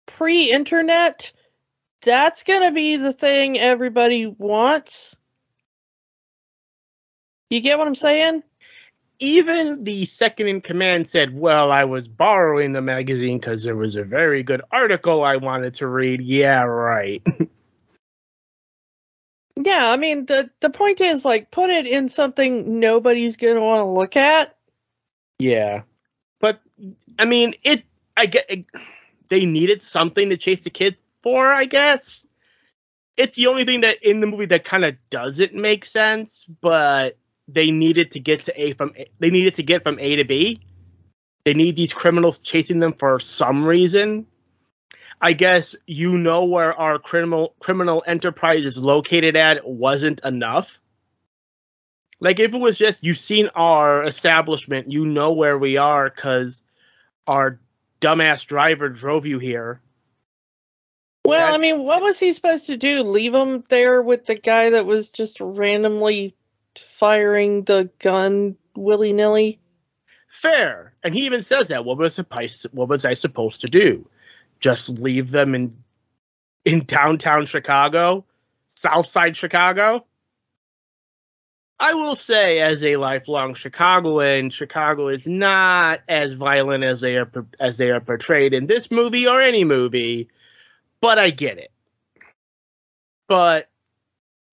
pre 0.06 0.52
internet, 0.52 1.32
that's 2.02 2.42
going 2.42 2.62
to 2.62 2.72
be 2.72 2.96
the 2.96 3.12
thing 3.12 3.58
everybody 3.58 4.26
wants. 4.26 5.16
You 7.50 7.60
get 7.60 7.78
what 7.78 7.88
I'm 7.88 7.94
saying? 7.94 8.42
Even 9.20 9.84
the 9.84 10.04
second 10.06 10.48
in 10.48 10.60
command 10.60 11.06
said, 11.06 11.32
Well, 11.32 11.70
I 11.70 11.84
was 11.84 12.08
borrowing 12.08 12.72
the 12.72 12.82
magazine 12.82 13.38
because 13.38 13.62
there 13.62 13.76
was 13.76 13.96
a 13.96 14.02
very 14.02 14.42
good 14.42 14.62
article 14.72 15.22
I 15.22 15.36
wanted 15.36 15.74
to 15.74 15.86
read. 15.86 16.20
Yeah, 16.20 16.64
right. 16.64 17.22
Yeah, 19.56 19.90
I 19.90 19.96
mean 19.96 20.26
the 20.26 20.50
the 20.60 20.70
point 20.70 21.00
is 21.00 21.24
like 21.24 21.50
put 21.50 21.70
it 21.70 21.86
in 21.86 22.08
something 22.08 22.80
nobody's 22.80 23.36
going 23.36 23.54
to 23.54 23.60
want 23.60 23.80
to 23.80 23.90
look 23.90 24.16
at. 24.16 24.56
yeah. 25.38 25.82
But, 26.40 26.60
I 27.18 27.24
mean, 27.24 27.54
it, 27.62 27.84
I 28.16 28.26
get, 28.26 28.44
it, 28.50 28.66
they 29.30 29.46
needed 29.46 29.80
something 29.80 30.28
to 30.28 30.36
chase 30.36 30.60
the 30.60 30.68
kids 30.68 30.96
for, 31.22 31.50
I 31.50 31.64
guess. 31.64 32.26
It's 33.16 33.36
the 33.36 33.46
only 33.46 33.64
thing 33.64 33.80
that 33.82 34.02
in 34.02 34.20
the 34.20 34.26
movie 34.26 34.46
that 34.46 34.64
kind 34.64 34.84
of 34.84 34.96
doesn't 35.08 35.54
make 35.54 35.86
sense, 35.86 36.44
but 36.60 37.16
they 37.48 37.70
needed 37.70 38.10
to 38.10 38.20
get 38.20 38.44
to 38.44 38.60
A 38.60 38.72
from 38.74 38.92
A, 38.96 39.06
they 39.20 39.30
needed 39.30 39.54
to 39.54 39.62
get 39.62 39.84
from 39.84 39.98
A 39.98 40.16
to 40.16 40.24
B. 40.24 40.60
They 41.44 41.54
need 41.54 41.76
these 41.76 41.94
criminals 41.94 42.38
chasing 42.38 42.80
them 42.80 42.92
for 42.92 43.20
some 43.20 43.64
reason. 43.64 44.26
I 45.20 45.32
guess 45.32 45.76
you 45.86 46.18
know 46.18 46.44
where 46.44 46.74
our 46.74 46.98
criminal 46.98 47.54
criminal 47.60 48.02
enterprise 48.06 48.64
is 48.64 48.78
located 48.78 49.36
at 49.36 49.66
wasn't 49.66 50.20
enough. 50.24 50.80
Like 52.20 52.40
if 52.40 52.54
it 52.54 52.58
was 52.58 52.78
just 52.78 53.04
you've 53.04 53.18
seen 53.18 53.50
our 53.54 54.04
establishment, 54.04 54.92
you 54.92 55.06
know 55.06 55.32
where 55.32 55.58
we 55.58 55.76
are 55.76 56.08
because 56.08 56.62
our 57.26 57.60
dumbass 58.00 58.46
driver 58.46 58.88
drove 58.88 59.26
you 59.26 59.38
here. 59.38 59.80
Well, 61.24 61.54
I 61.54 61.56
mean, 61.56 61.84
what 61.84 62.02
was 62.02 62.20
he 62.20 62.34
supposed 62.34 62.66
to 62.66 62.76
do? 62.76 63.02
Leave 63.02 63.34
him 63.34 63.64
there 63.70 64.02
with 64.02 64.26
the 64.26 64.34
guy 64.34 64.70
that 64.70 64.84
was 64.84 65.08
just 65.08 65.40
randomly 65.40 66.36
firing 66.78 67.62
the 67.64 67.90
gun 67.98 68.56
willy 68.76 69.12
nilly? 69.12 69.60
Fair. 70.28 70.94
And 71.02 71.14
he 71.14 71.26
even 71.26 71.42
says 71.42 71.68
that. 71.68 71.84
What 71.84 71.96
was 71.96 72.14
supposed 72.14 72.66
what 72.72 72.88
was 72.88 73.04
I 73.04 73.14
supposed 73.14 73.62
to 73.62 73.68
do? 73.68 74.08
Just 74.64 74.98
leave 74.98 75.30
them 75.30 75.54
in 75.54 75.76
in 76.64 76.86
downtown 76.86 77.44
Chicago? 77.44 78.24
South 78.68 79.04
side 79.04 79.36
Chicago? 79.36 80.06
I 81.78 81.92
will 81.92 82.16
say, 82.16 82.60
as 82.60 82.82
a 82.82 82.96
lifelong 82.96 83.52
Chicagoan, 83.52 84.48
Chicago 84.48 85.08
is 85.08 85.26
not 85.26 86.00
as 86.08 86.32
violent 86.32 86.82
as 86.82 87.02
they 87.02 87.18
are 87.18 87.30
as 87.60 87.76
they 87.76 87.90
are 87.90 88.00
portrayed 88.00 88.54
in 88.54 88.64
this 88.64 88.90
movie 88.90 89.26
or 89.26 89.38
any 89.38 89.64
movie, 89.64 90.30
but 91.02 91.18
I 91.18 91.28
get 91.28 91.58
it. 91.58 91.70
But 93.28 93.68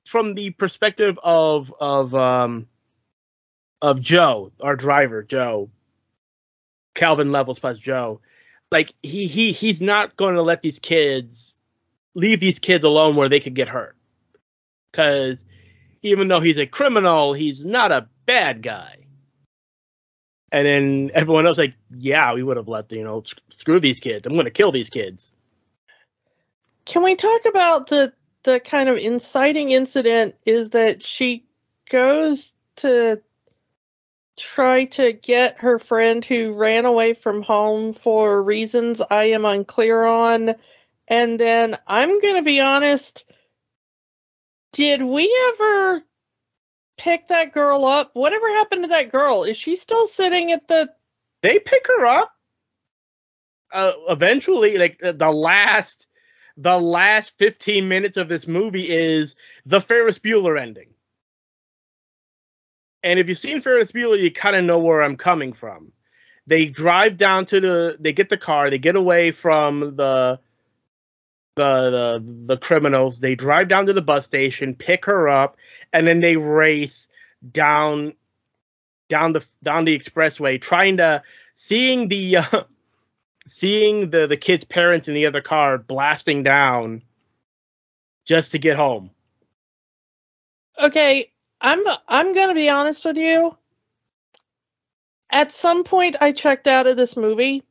from 0.08 0.34
the 0.34 0.50
perspective 0.50 1.18
of 1.24 1.74
of 1.80 2.14
um 2.14 2.68
of 3.82 4.02
Joe, 4.02 4.52
our 4.60 4.76
driver, 4.76 5.24
Joe, 5.24 5.70
Calvin 6.96 7.32
Levels 7.32 7.60
plus 7.60 7.80
Joe, 7.80 8.20
like 8.72 8.94
he 9.04 9.28
he 9.28 9.52
he's 9.52 9.82
not 9.82 10.16
going 10.16 10.36
to 10.36 10.42
let 10.42 10.62
these 10.62 10.80
kids 10.80 11.60
leave 12.14 12.40
these 12.40 12.60
kids 12.60 12.84
alone 12.84 13.16
where 13.16 13.30
they 13.30 13.40
could 13.40 13.56
get 13.56 13.68
hurt. 13.68 13.96
Cuz 14.94 15.46
even 16.02 16.28
though 16.28 16.40
he's 16.40 16.58
a 16.58 16.66
criminal, 16.66 17.34
he's 17.34 17.64
not 17.64 17.92
a 17.92 18.08
bad 18.26 18.62
guy. 18.62 18.98
And 20.52 20.68
then 20.68 21.12
everyone 21.14 21.48
else 21.48 21.58
like, 21.58 21.76
yeah, 21.92 22.34
we 22.34 22.44
would 22.44 22.58
have 22.58 22.68
let 22.68 22.92
you 22.92 23.04
know, 23.04 23.24
screw 23.50 23.80
these 23.80 24.00
kids. 24.00 24.28
I'm 24.28 24.34
going 24.34 24.46
to 24.46 24.52
kill 24.52 24.72
these 24.72 24.90
kids. 24.90 25.34
Can 26.86 27.04
we 27.04 27.16
talk 27.16 27.46
about 27.46 27.88
the 27.88 28.14
the 28.44 28.60
kind 28.60 28.90
of 28.90 28.98
inciting 28.98 29.70
incident 29.70 30.36
is 30.46 30.72
that 30.72 31.04
she 31.04 31.46
goes 31.90 32.56
to 32.78 33.22
try 34.42 34.86
to 34.86 35.14
get 35.14 35.60
her 35.60 35.80
friend 35.80 36.26
who 36.26 36.54
ran 36.54 36.86
away 36.86 37.14
from 37.14 37.42
home 37.44 37.94
for 37.94 38.42
reasons 38.42 39.02
I 39.02 39.26
am 39.26 39.46
unclear 39.46 40.04
on 40.04 40.56
and 41.08 41.40
then 41.40 41.78
I'm 41.88 42.20
going 42.20 42.36
to 42.36 42.42
be 42.42 42.60
honest 42.60 43.26
did 44.74 45.02
we 45.02 45.54
ever 45.54 46.02
pick 46.98 47.28
that 47.28 47.54
girl 47.54 47.86
up? 47.86 48.12
Whatever 48.14 48.48
happened 48.50 48.84
to 48.84 48.90
that 48.90 49.12
girl? 49.12 49.44
Is 49.44 49.58
she 49.58 49.76
still 49.76 50.08
sitting 50.08 50.52
at 50.52 50.68
the 50.68 50.90
They 51.42 51.60
pick 51.60 51.88
her 51.88 52.06
up. 52.06 52.32
Uh, 53.74 53.94
eventually, 54.10 54.78
like 54.78 55.00
uh, 55.04 55.14
the 55.14 55.32
last, 55.32 56.08
the 56.58 56.78
last 56.78 57.38
15 57.38 57.88
minutes 57.88 58.18
of 58.18 58.28
this 58.28 58.48
movie 58.48 58.90
is 58.90 59.36
the 59.66 59.82
Ferris 59.82 60.20
Bueller 60.20 60.60
ending. 60.60 60.91
And 63.04 63.20
if 63.20 63.28
you've 63.30 63.38
seen 63.38 63.62
Ferris 63.62 63.92
Bueller, 63.92 64.20
you 64.20 64.32
kind 64.32 64.56
of 64.56 64.64
know 64.64 64.80
where 64.80 65.02
I'm 65.02 65.18
coming 65.18 65.54
from. 65.54 65.92
They 66.48 66.66
drive 66.66 67.18
down 67.18 67.46
to 67.48 67.60
the, 67.60 67.98
they 68.00 68.14
get 68.14 68.30
the 68.30 68.38
car, 68.38 68.70
they 68.70 68.78
get 68.78 68.96
away 68.96 69.32
from 69.32 69.96
the, 69.96 70.40
the 71.56 71.90
the 71.92 72.46
the 72.46 72.58
criminals. 72.58 73.20
They 73.20 73.36
drive 73.36 73.68
down 73.68 73.86
to 73.88 73.94
the 73.94 74.02
bus 74.02 74.26
station, 74.26 74.76
pick 74.76 75.06
her 75.06 75.28
up, 75.28 75.58
and 75.92 76.08
then 76.08 76.20
they 76.20 76.38
race 76.38 77.08
down 77.52 78.14
down 79.10 79.34
the 79.34 79.46
down 79.64 79.86
the 79.86 79.98
expressway, 79.98 80.60
trying 80.60 80.98
to 80.98 81.24
seeing 81.56 82.08
the 82.08 82.38
uh, 82.38 82.64
seeing 83.48 84.10
the 84.10 84.28
the 84.28 84.38
kid's 84.38 84.64
parents 84.64 85.08
in 85.08 85.14
the 85.14 85.26
other 85.26 85.42
car 85.42 85.78
blasting 85.78 86.44
down 86.44 87.04
just 88.26 88.52
to 88.52 88.60
get 88.60 88.78
home. 88.78 89.12
Okay, 90.82 91.31
I'm 91.62 91.82
I'm 92.08 92.34
gonna 92.34 92.56
be 92.56 92.70
honest 92.70 93.06
with 93.06 93.18
you. 93.18 93.56
At 95.30 95.52
some 95.52 95.84
point, 95.84 96.18
I 96.20 96.34
checked 96.34 96.68
out 96.68 96.88
of 96.88 96.98
this 96.98 97.16
movie, 97.16 97.64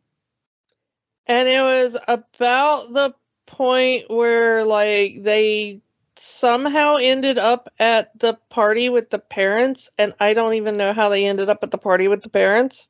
and 1.26 1.48
it 1.48 1.60
was 1.60 1.96
about 2.08 2.92
the 2.92 3.14
point 3.46 4.04
where 4.08 4.64
like 4.64 5.16
they 5.22 5.82
somehow 6.16 6.96
ended 7.00 7.38
up 7.38 7.72
at 7.78 8.16
the 8.18 8.34
party 8.48 8.88
with 8.88 9.10
the 9.10 9.18
parents, 9.18 9.90
and 9.98 10.14
I 10.20 10.34
don't 10.34 10.54
even 10.54 10.76
know 10.76 10.92
how 10.92 11.08
they 11.08 11.26
ended 11.26 11.48
up 11.48 11.62
at 11.62 11.70
the 11.70 11.78
party 11.78 12.08
with 12.08 12.22
the 12.22 12.30
parents. 12.30 12.88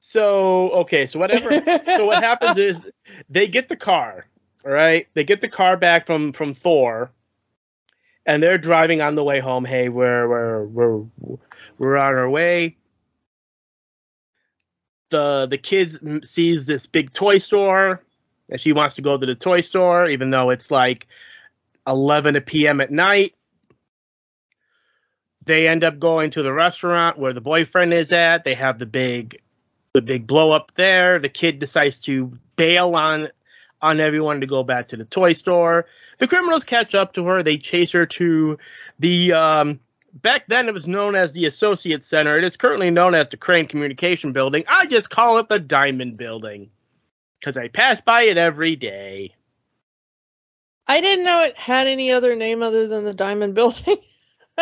So 0.00 0.70
okay, 0.70 1.06
so 1.06 1.18
whatever. 1.18 1.50
so 1.84 2.06
what 2.06 2.22
happens 2.22 2.58
is 2.58 2.90
they 3.28 3.48
get 3.48 3.68
the 3.68 3.76
car, 3.76 4.26
all 4.64 4.70
right? 4.70 5.08
They 5.14 5.24
get 5.24 5.40
the 5.40 5.48
car 5.48 5.76
back 5.76 6.06
from 6.06 6.32
from 6.32 6.54
Thor, 6.54 7.10
and 8.26 8.42
they're 8.42 8.58
driving 8.58 9.00
on 9.00 9.14
the 9.14 9.24
way 9.24 9.40
home. 9.40 9.64
Hey, 9.64 9.88
we're 9.88 10.28
we're 10.28 10.64
we're 10.64 11.04
we're 11.78 11.96
on 11.96 12.14
our 12.14 12.28
way. 12.28 12.76
The 15.10 15.46
the 15.46 15.58
kids 15.58 16.00
sees 16.28 16.66
this 16.66 16.86
big 16.86 17.12
toy 17.12 17.38
store, 17.38 18.02
and 18.50 18.60
she 18.60 18.72
wants 18.72 18.96
to 18.96 19.02
go 19.02 19.16
to 19.16 19.24
the 19.26 19.36
toy 19.36 19.60
store, 19.60 20.08
even 20.08 20.30
though 20.30 20.50
it's 20.50 20.70
like 20.70 21.06
eleven 21.86 22.38
p.m. 22.40 22.80
at 22.80 22.90
night. 22.90 23.34
They 25.44 25.68
end 25.68 25.84
up 25.84 26.00
going 26.00 26.30
to 26.30 26.42
the 26.42 26.52
restaurant 26.52 27.18
where 27.18 27.32
the 27.32 27.40
boyfriend 27.40 27.94
is 27.94 28.10
at. 28.10 28.42
They 28.42 28.54
have 28.54 28.80
the 28.80 28.86
big 28.86 29.40
the 29.92 30.02
big 30.02 30.26
blow 30.26 30.50
up 30.50 30.72
there. 30.74 31.20
The 31.20 31.28
kid 31.28 31.60
decides 31.60 32.00
to 32.00 32.36
bail 32.56 32.96
on 32.96 33.28
on 33.80 34.00
everyone 34.00 34.40
to 34.40 34.46
go 34.46 34.64
back 34.64 34.88
to 34.88 34.96
the 34.96 35.04
toy 35.04 35.34
store. 35.34 35.86
The 36.18 36.26
criminals 36.26 36.64
catch 36.64 36.94
up 36.94 37.12
to 37.14 37.26
her. 37.26 37.42
They 37.42 37.58
chase 37.58 37.92
her 37.92 38.06
to 38.06 38.58
the 38.98 39.32
um, 39.32 39.80
back 40.14 40.46
then 40.48 40.68
it 40.68 40.74
was 40.74 40.86
known 40.86 41.14
as 41.14 41.32
the 41.32 41.46
Associate 41.46 42.02
Center. 42.02 42.38
It 42.38 42.44
is 42.44 42.56
currently 42.56 42.90
known 42.90 43.14
as 43.14 43.28
the 43.28 43.36
Crain 43.36 43.66
Communication 43.66 44.32
Building. 44.32 44.64
I 44.68 44.86
just 44.86 45.10
call 45.10 45.38
it 45.38 45.48
the 45.48 45.58
Diamond 45.58 46.16
Building 46.16 46.70
because 47.40 47.56
I 47.56 47.68
pass 47.68 48.00
by 48.00 48.22
it 48.22 48.38
every 48.38 48.76
day. 48.76 49.34
I 50.88 51.00
didn't 51.00 51.24
know 51.24 51.42
it 51.42 51.56
had 51.58 51.86
any 51.86 52.12
other 52.12 52.36
name 52.36 52.62
other 52.62 52.86
than 52.86 53.04
the 53.04 53.14
Diamond 53.14 53.54
Building. 53.54 53.96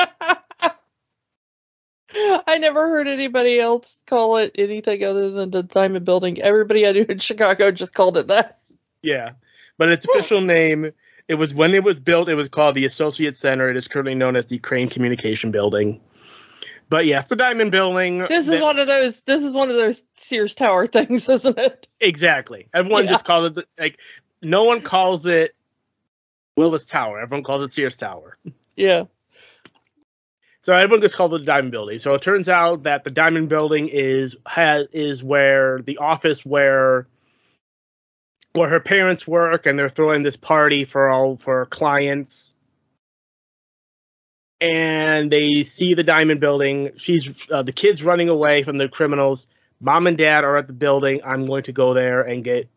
I 2.47 2.59
never 2.59 2.89
heard 2.89 3.09
anybody 3.09 3.59
else 3.59 4.03
call 4.07 4.39
it 4.39 4.53
anything 4.57 5.05
other 5.05 5.31
than 5.31 5.51
the 5.51 5.63
Diamond 5.63 6.05
Building. 6.05 6.41
Everybody 6.41 6.87
I 6.87 6.93
knew 6.93 7.07
in 7.09 7.19
Chicago 7.19 7.71
just 7.71 7.95
called 7.95 8.17
it 8.17 8.29
that. 8.29 8.61
Yeah, 9.03 9.33
but 9.77 9.91
its 9.91 10.07
official 10.07 10.41
name. 10.41 10.93
It 11.29 11.35
was 11.37 11.55
when 11.55 11.75
it 11.75 11.83
was 11.85 12.01
built. 12.01 12.29
It 12.29 12.35
was 12.35 12.49
called 12.49 12.75
the 12.75 12.85
Associate 12.85 13.37
Center. 13.37 13.71
It 13.71 13.77
is 13.77 13.89
currently 13.89 14.15
known 14.15 14.37
as 14.37 14.47
the 14.47 14.59
Crain 14.59 14.89
Communication 14.89 15.51
Building. 15.51 16.01
But 16.91 17.07
yes, 17.07 17.29
the 17.29 17.37
Diamond 17.37 17.71
Building. 17.71 18.19
This 18.29 18.49
is 18.49 18.61
one 18.61 18.79
of 18.79 18.87
those. 18.87 19.23
This 19.23 19.43
is 19.43 19.55
one 19.55 19.71
of 19.71 19.77
those 19.77 20.05
Sears 20.17 20.55
Tower 20.55 20.87
things, 20.89 21.29
isn't 21.29 21.59
it? 21.59 21.89
Exactly. 22.01 22.69
Everyone 22.75 23.05
Yeah. 23.05 23.11
just 23.13 23.25
calls 23.25 23.47
it 23.47 23.55
the, 23.55 23.67
like 23.79 23.99
no 24.43 24.65
one 24.65 24.83
calls 24.83 25.25
it 25.25 25.55
Willis 26.57 26.85
Tower. 26.85 27.21
Everyone 27.21 27.43
calls 27.43 27.63
it 27.63 27.73
Sears 27.73 27.97
Tower. 27.97 28.37
Yeah. 28.77 29.05
So 30.61 30.75
everyone 30.75 31.01
just 31.03 31.17
calls 31.17 31.35
it 31.35 31.39
the 31.39 31.45
Diamond 31.45 31.73
Building. 31.73 31.99
So 31.99 32.15
it 32.15 32.23
turns 32.23 32.49
out 32.49 32.83
that 32.85 33.05
the 33.05 33.11
Diamond 33.11 33.49
Building 33.49 33.89
is 33.89 34.37
has 34.47 34.87
is 34.93 35.25
where 35.25 35.81
the 35.81 35.99
office 35.99 36.45
where 36.45 37.07
where 38.55 38.69
her 38.69 38.81
parents 38.81 39.27
work, 39.27 39.67
and 39.67 39.79
they're 39.79 39.89
throwing 39.89 40.23
this 40.23 40.37
party 40.37 40.85
for 40.85 41.09
all 41.09 41.37
for 41.37 41.67
clients. 41.67 42.53
And 44.61 45.31
they 45.31 45.65
see 45.65 45.95
the 45.95 46.03
Diamond 46.03 46.41
Building. 46.41 46.93
She's 46.97 47.51
uh, 47.51 47.63
the 47.63 47.73
kids 47.73 48.03
running 48.03 48.29
away 48.29 48.63
from 48.63 48.79
the 48.79 48.89
criminals. 48.89 49.47
Mom 49.81 50.07
and 50.07 50.17
Dad 50.17 50.45
are 50.45 50.57
at 50.57 50.67
the 50.67 50.73
building. 50.73 51.21
I'm 51.25 51.45
going 51.45 51.65
to 51.65 51.73
go 51.73 51.93
there 51.93 52.23
and 52.23 52.43
get 52.43 52.69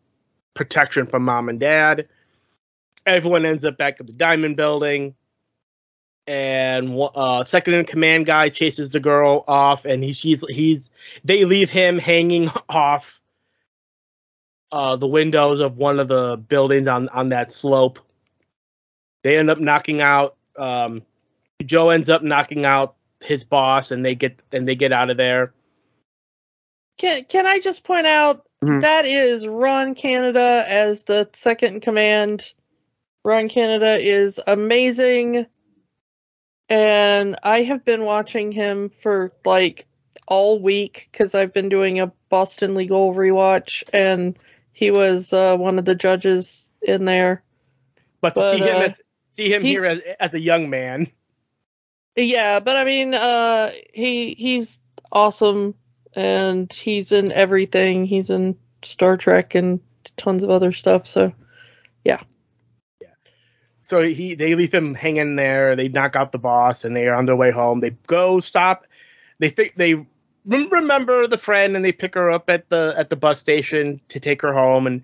protection 0.54 1.06
from 1.06 1.24
Mom 1.24 1.48
and 1.48 1.60
Dad. 1.60 2.10
Everyone 3.06 3.46
ends 3.46 3.64
up 3.64 3.78
back 3.78 4.02
at 4.02 4.08
the 4.08 4.14
Diamond 4.14 4.58
Building 4.58 5.16
and 6.28 7.00
uh, 7.16 7.46
second 7.46 7.76
in 7.76 7.86
command 7.86 8.26
guy 8.26 8.50
chases 8.50 8.90
the 8.90 9.00
girl 9.00 9.46
off, 9.48 9.86
and 9.86 10.04
he 10.04 10.12
she's 10.12 10.44
he's 10.50 10.92
they 11.24 11.46
leave 11.46 11.70
him 11.70 11.98
hanging 11.98 12.50
off 12.70 13.17
uh, 14.72 14.96
the 14.96 15.08
windows 15.08 15.60
of 15.60 15.78
one 15.78 16.00
of 16.00 16.08
the 16.08 16.38
buildings 16.38 16.88
on 16.88 17.10
on 17.10 17.30
that 17.30 17.52
slope. 17.52 18.00
They 19.24 19.38
end 19.38 19.50
up 19.50 19.60
knocking 19.60 20.02
out. 20.02 20.36
Um, 20.58 21.04
Joe 21.64 21.90
ends 21.90 22.10
up 22.10 22.24
knocking 22.24 22.66
out 22.66 22.96
his 23.22 23.44
boss, 23.44 23.92
and 23.92 24.04
they 24.06 24.16
get 24.16 24.42
and 24.52 24.68
they 24.68 24.76
get 24.76 24.92
out 24.92 25.10
of 25.10 25.18
there. 25.18 25.54
Can 26.98 27.24
Can 27.26 27.46
I 27.46 27.60
just 27.60 27.84
point 27.84 28.08
out 28.08 28.44
Mhm. 28.62 28.82
that 28.82 29.06
is 29.06 29.48
Ron 29.48 29.94
Canada 29.96 30.66
as 30.68 31.04
the 31.04 31.30
second 31.34 31.76
in 31.76 31.80
command. 31.82 32.54
Ron 33.24 33.50
Canada 33.50 33.98
is 34.00 34.40
amazing, 34.46 35.46
and 36.70 37.38
I 37.44 37.64
have 37.64 37.86
been 37.86 38.04
watching 38.04 38.52
him 38.52 38.90
for 38.90 39.32
like 39.46 39.86
all 40.28 40.60
week 40.60 41.10
because 41.12 41.36
I've 41.36 41.54
been 41.54 41.70
doing 41.70 42.00
a 42.00 42.12
Boston 42.30 42.74
Legal 42.76 43.14
rewatch, 43.14 43.84
and 43.94 44.38
he 44.78 44.92
was 44.92 45.34
uh, 45.34 45.58
one 45.58 45.80
of 45.80 45.86
the 45.86 45.96
judges 45.96 46.72
in 46.84 47.06
there. 47.06 47.42
But 48.22 48.36
to 48.36 48.42
But, 48.42 48.52
see 48.52 48.60
him 48.60 48.76
uh, 48.76 48.80
as 48.82 49.02
see 49.32 49.52
him 49.52 49.64
here 49.64 49.88
as 49.88 50.02
as 50.20 50.34
a 50.36 50.40
young 50.40 50.70
man. 50.70 51.08
Yeah, 52.16 52.60
but 52.60 52.78
I 52.78 52.84
mean, 52.84 53.16
uh, 53.16 53.72
he 53.92 54.36
he's 54.36 54.80
awesome, 55.12 55.74
and 56.14 56.72
he's 56.72 57.12
in 57.12 57.32
everything. 57.32 58.06
He's 58.06 58.30
in 58.30 58.56
Star 58.84 59.18
Trek 59.18 59.56
and 59.56 59.80
tons 60.16 60.44
of 60.44 60.52
other 60.52 60.72
stuff. 60.72 61.08
So 61.08 61.34
yeah. 62.06 62.22
yeah. 63.02 63.08
So 63.82 64.04
he 64.04 64.36
they 64.36 64.54
leave 64.54 64.72
him 64.72 64.94
hanging 64.94 65.38
there. 65.38 65.76
They 65.76 65.88
knock 65.88 66.16
out 66.16 66.32
the 66.32 66.38
boss, 66.38 66.86
and 66.86 66.96
they 66.96 67.08
are 67.08 67.16
on 67.16 67.26
their 67.26 67.36
way 67.36 67.50
home. 67.50 67.80
They 67.80 67.96
go 68.06 68.42
stop. 68.42 68.86
They 69.40 69.50
think 69.50 69.74
they 69.76 70.06
remember 70.48 71.28
the 71.28 71.38
friend, 71.38 71.76
and 71.76 71.84
they 71.84 71.92
pick 71.92 72.16
her 72.16 72.32
up 72.32 72.50
at 72.50 72.70
the 72.70 72.94
at 72.98 73.10
the 73.10 73.16
bus 73.16 73.40
station 73.40 74.02
to 74.10 74.20
take 74.20 74.42
her 74.42 74.54
home. 74.54 74.88
And 74.88 75.04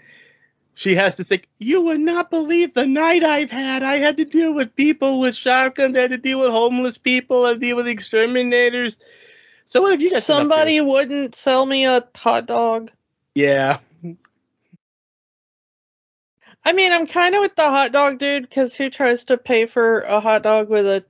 she 0.73 0.95
has 0.95 1.17
to 1.17 1.23
think, 1.23 1.47
"You 1.59 1.81
would 1.81 1.99
not 1.99 2.29
believe 2.29 2.73
the 2.73 2.87
night 2.87 3.23
I've 3.23 3.51
had. 3.51 3.83
I 3.83 3.97
had 3.97 4.17
to 4.17 4.25
deal 4.25 4.53
with 4.53 4.75
people 4.75 5.19
with 5.19 5.35
shotguns. 5.35 5.97
I 5.97 6.01
had 6.01 6.11
to 6.11 6.17
deal 6.17 6.39
with 6.39 6.51
homeless 6.51 6.97
people. 6.97 7.45
I 7.45 7.49
had 7.49 7.53
to 7.55 7.59
deal 7.59 7.75
with 7.75 7.87
exterminators. 7.87 8.97
So 9.65 9.81
what 9.81 9.91
have 9.91 10.01
you 10.01 10.09
guys? 10.09 10.27
been 10.27 10.35
up 10.35 10.41
to?" 10.41 10.43
somebody 10.43 10.81
wouldn't 10.81 11.35
sell 11.35 11.65
me 11.65 11.85
a 11.85 12.03
hot 12.15 12.45
dog. 12.45 12.91
Yeah, 13.35 13.79
I 16.65 16.73
mean, 16.73 16.93
I'm 16.93 17.07
kind 17.07 17.35
of 17.35 17.41
with 17.41 17.55
the 17.55 17.69
hot 17.69 17.91
dog 17.91 18.19
dude 18.19 18.43
because 18.43 18.73
who 18.73 18.89
tries 18.89 19.25
to 19.25 19.37
pay 19.37 19.65
for 19.65 20.01
a 20.01 20.19
hot 20.19 20.43
dog 20.43 20.69
with 20.69 20.85
a 20.85 21.03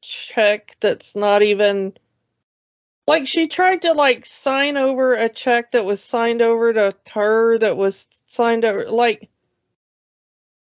check 0.00 0.76
that's 0.80 1.14
not 1.14 1.42
even 1.42 1.96
like 3.08 3.26
she 3.26 3.46
tried 3.46 3.82
to 3.82 3.94
like 3.94 4.26
sign 4.26 4.76
over 4.76 5.14
a 5.14 5.30
check 5.30 5.72
that 5.72 5.86
was 5.86 6.02
signed 6.02 6.42
over 6.42 6.72
to 6.74 6.94
her 7.12 7.58
that 7.58 7.76
was 7.76 8.22
signed 8.26 8.64
over 8.64 8.88
like 8.88 9.30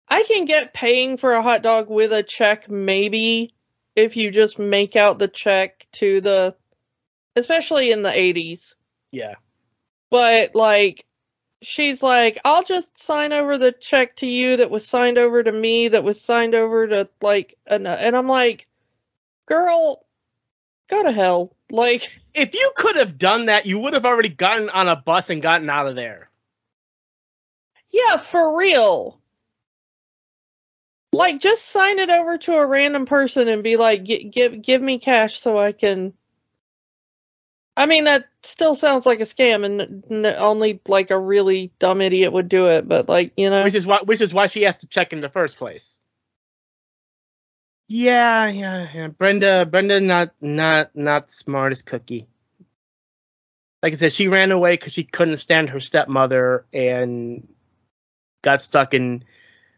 I 0.08 0.22
can 0.22 0.44
get 0.44 0.74
paying 0.74 1.16
for 1.16 1.32
a 1.32 1.42
hot 1.42 1.62
dog 1.62 1.88
with 1.88 2.12
a 2.12 2.22
check 2.22 2.70
maybe 2.70 3.54
if 3.96 4.16
you 4.16 4.30
just 4.30 4.58
make 4.58 4.94
out 4.96 5.18
the 5.18 5.28
check 5.28 5.86
to 5.92 6.20
the 6.20 6.54
especially 7.34 7.90
in 7.90 8.02
the 8.02 8.10
80s 8.10 8.74
yeah. 9.10 9.34
but 10.10 10.54
like 10.54 11.06
she's 11.62 12.02
like 12.02 12.38
i'll 12.44 12.62
just 12.62 12.98
sign 12.98 13.32
over 13.32 13.56
the 13.56 13.72
check 13.72 14.14
to 14.16 14.26
you 14.26 14.58
that 14.58 14.70
was 14.70 14.86
signed 14.86 15.16
over 15.16 15.42
to 15.42 15.52
me 15.52 15.88
that 15.88 16.04
was 16.04 16.20
signed 16.20 16.54
over 16.54 16.86
to 16.86 17.08
like 17.22 17.56
and, 17.66 17.88
and 17.88 18.14
i'm 18.14 18.28
like 18.28 18.66
girl 19.46 20.04
go 20.88 21.02
to 21.02 21.12
hell 21.12 21.55
like 21.70 22.20
If 22.34 22.54
you 22.54 22.72
could 22.76 22.96
have 22.96 23.18
done 23.18 23.46
that, 23.46 23.66
you 23.66 23.78
would 23.80 23.94
have 23.94 24.06
already 24.06 24.28
gotten 24.28 24.70
on 24.70 24.88
a 24.88 24.96
bus 24.96 25.30
and 25.30 25.42
gotten 25.42 25.68
out 25.70 25.86
of 25.88 25.96
there. 25.96 26.30
yeah 27.90 28.16
for 28.16 28.56
real 28.58 29.20
like 31.12 31.40
just 31.40 31.64
sign 31.66 31.98
it 31.98 32.10
over 32.10 32.36
to 32.38 32.54
a 32.54 32.66
random 32.66 33.06
person 33.06 33.48
and 33.48 33.62
be 33.62 33.76
like 33.76 34.04
"Gi- 34.04 34.24
give 34.24 34.60
give 34.62 34.82
me 34.82 34.98
cash 34.98 35.40
so 35.40 35.58
i 35.58 35.72
can 35.72 36.12
i 37.76 37.86
mean 37.86 38.04
that 38.04 38.26
still 38.42 38.74
sounds 38.74 39.06
like 39.06 39.20
a 39.20 39.24
scam 39.24 39.64
and 39.64 40.04
n- 40.10 40.36
only 40.38 40.80
like 40.88 41.10
a 41.10 41.18
really 41.18 41.72
dumb 41.78 42.00
idiot 42.00 42.32
would 42.32 42.48
do 42.48 42.66
it 42.68 42.86
but 42.86 43.08
like 43.08 43.32
you 43.36 43.50
know 43.50 43.64
which 43.64 43.74
is 43.74 43.86
why 43.86 43.98
which 44.04 44.20
is 44.20 44.34
why 44.34 44.46
she 44.46 44.62
has 44.62 44.76
to 44.76 44.86
check 44.86 45.12
in 45.12 45.20
the 45.20 45.28
first 45.28 45.56
place. 45.58 45.98
Yeah, 47.88 48.48
yeah, 48.48 48.88
yeah. 48.92 49.08
Brenda, 49.08 49.64
Brenda, 49.64 50.00
not 50.00 50.32
not 50.40 50.94
not 50.96 51.30
smart 51.30 51.72
as 51.72 51.82
cookie. 51.82 52.26
Like 53.82 53.92
I 53.92 53.96
said, 53.96 54.12
she 54.12 54.28
ran 54.28 54.50
away 54.50 54.72
because 54.72 54.92
she 54.92 55.04
couldn't 55.04 55.36
stand 55.36 55.70
her 55.70 55.80
stepmother 55.80 56.64
and 56.72 57.46
got 58.42 58.62
stuck 58.62 58.94
and 58.94 59.24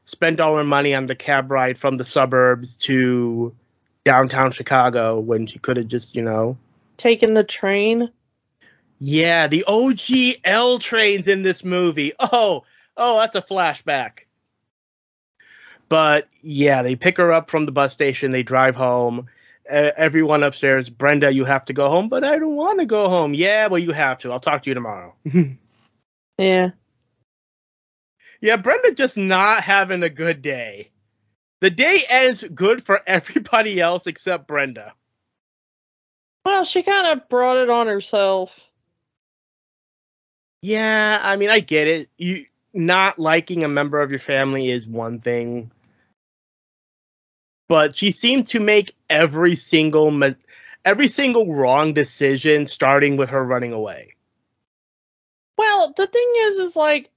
spent 0.04 0.40
all 0.40 0.56
her 0.56 0.64
money 0.64 0.94
on 0.94 1.06
the 1.06 1.14
cab 1.14 1.50
ride 1.50 1.78
from 1.78 1.98
the 1.98 2.04
suburbs 2.04 2.76
to 2.76 3.54
downtown 4.04 4.52
Chicago 4.52 5.18
when 5.18 5.46
she 5.46 5.58
could 5.58 5.76
have 5.76 5.88
just, 5.88 6.16
you 6.16 6.22
know, 6.22 6.56
taken 6.96 7.34
the 7.34 7.44
train 7.44 8.10
yeah, 9.00 9.46
the 9.46 9.64
OG 9.64 10.40
L 10.44 10.78
trains 10.78 11.28
in 11.28 11.42
this 11.42 11.64
movie. 11.64 12.12
Oh, 12.18 12.64
oh, 12.96 13.18
that's 13.20 13.36
a 13.36 13.42
flashback. 13.42 14.20
But 15.88 16.28
yeah, 16.42 16.82
they 16.82 16.96
pick 16.96 17.16
her 17.16 17.32
up 17.32 17.50
from 17.50 17.66
the 17.66 17.72
bus 17.72 17.92
station. 17.92 18.30
They 18.30 18.42
drive 18.42 18.76
home. 18.76 19.28
Uh, 19.70 19.90
everyone 19.96 20.42
upstairs, 20.42 20.88
Brenda, 20.88 21.32
you 21.32 21.44
have 21.44 21.66
to 21.66 21.74
go 21.74 21.88
home, 21.88 22.08
but 22.08 22.24
I 22.24 22.38
don't 22.38 22.56
want 22.56 22.78
to 22.80 22.86
go 22.86 23.08
home. 23.08 23.34
Yeah, 23.34 23.66
well, 23.66 23.78
you 23.78 23.92
have 23.92 24.18
to. 24.18 24.32
I'll 24.32 24.40
talk 24.40 24.62
to 24.62 24.70
you 24.70 24.74
tomorrow. 24.74 25.14
yeah 26.38 26.70
yeah, 28.40 28.56
Brenda 28.56 28.92
just 28.92 29.16
not 29.16 29.62
having 29.62 30.02
a 30.02 30.10
good 30.10 30.42
day. 30.42 30.90
The 31.60 31.70
day 31.70 32.02
ends 32.08 32.44
good 32.54 32.82
for 32.82 33.00
everybody 33.06 33.80
else 33.80 34.06
except 34.06 34.46
Brenda. 34.46 34.94
Well, 36.44 36.64
she 36.64 36.82
kind 36.82 37.06
of 37.18 37.28
brought 37.28 37.58
it 37.58 37.68
on 37.68 37.88
herself. 37.88 38.64
Yeah, 40.62 41.18
I 41.22 41.36
mean, 41.36 41.50
I 41.50 41.60
get 41.60 41.88
it. 41.88 42.08
You 42.16 42.46
not 42.72 43.18
liking 43.18 43.64
a 43.64 43.68
member 43.68 44.00
of 44.00 44.10
your 44.10 44.20
family 44.20 44.70
is 44.70 44.86
one 44.86 45.20
thing, 45.20 45.70
but 47.68 47.96
she 47.96 48.10
seemed 48.10 48.46
to 48.48 48.60
make 48.60 48.94
every 49.08 49.54
single 49.54 50.10
ma- 50.10 50.30
every 50.84 51.08
single 51.08 51.52
wrong 51.54 51.92
decision, 51.92 52.66
starting 52.66 53.16
with 53.16 53.30
her 53.30 53.44
running 53.44 53.72
away. 53.72 54.14
Well, 55.56 55.92
the 55.96 56.06
thing 56.06 56.32
is, 56.36 56.58
is 56.58 56.76
like, 56.76 57.10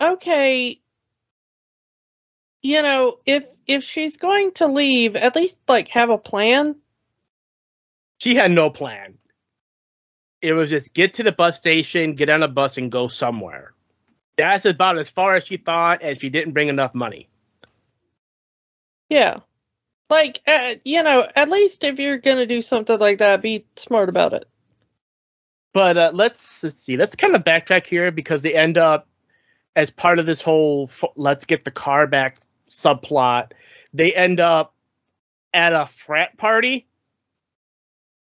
okay, 0.00 0.80
you 2.62 2.82
know, 2.82 3.18
if 3.26 3.46
if 3.66 3.84
she's 3.84 4.16
going 4.16 4.52
to 4.52 4.66
leave, 4.66 5.14
at 5.14 5.36
least 5.36 5.58
like 5.68 5.88
have 5.88 6.10
a 6.10 6.18
plan. 6.18 6.76
She 8.18 8.34
had 8.34 8.50
no 8.50 8.70
plan. 8.70 9.18
It 10.40 10.52
was 10.52 10.70
just 10.70 10.94
get 10.94 11.14
to 11.14 11.22
the 11.22 11.32
bus 11.32 11.56
station, 11.56 12.12
get 12.12 12.30
on 12.30 12.42
a 12.42 12.48
bus, 12.48 12.78
and 12.78 12.90
go 12.90 13.08
somewhere. 13.08 13.74
That's 14.36 14.66
about 14.66 14.98
as 14.98 15.10
far 15.10 15.34
as 15.34 15.44
she 15.44 15.56
thought, 15.56 16.00
and 16.02 16.18
she 16.18 16.28
didn't 16.30 16.52
bring 16.52 16.68
enough 16.68 16.94
money. 16.94 17.28
Yeah, 19.08 19.40
like 20.10 20.40
uh, 20.46 20.74
you 20.84 21.02
know, 21.02 21.26
at 21.34 21.48
least 21.50 21.84
if 21.84 21.98
you're 21.98 22.18
gonna 22.18 22.46
do 22.46 22.62
something 22.62 22.98
like 22.98 23.18
that, 23.18 23.42
be 23.42 23.64
smart 23.76 24.08
about 24.08 24.32
it. 24.32 24.48
But 25.72 25.96
uh, 25.96 26.10
let's 26.14 26.62
let's 26.62 26.82
see. 26.82 26.96
Let's 26.96 27.16
kind 27.16 27.34
of 27.36 27.44
backtrack 27.44 27.86
here 27.86 28.10
because 28.10 28.42
they 28.42 28.54
end 28.54 28.78
up 28.78 29.06
as 29.76 29.90
part 29.90 30.18
of 30.18 30.26
this 30.26 30.42
whole 30.42 30.88
f- 30.90 31.10
"let's 31.16 31.44
get 31.44 31.64
the 31.64 31.70
car 31.70 32.06
back" 32.06 32.38
subplot. 32.70 33.52
They 33.92 34.14
end 34.14 34.40
up 34.40 34.74
at 35.52 35.72
a 35.72 35.86
frat 35.86 36.36
party, 36.36 36.86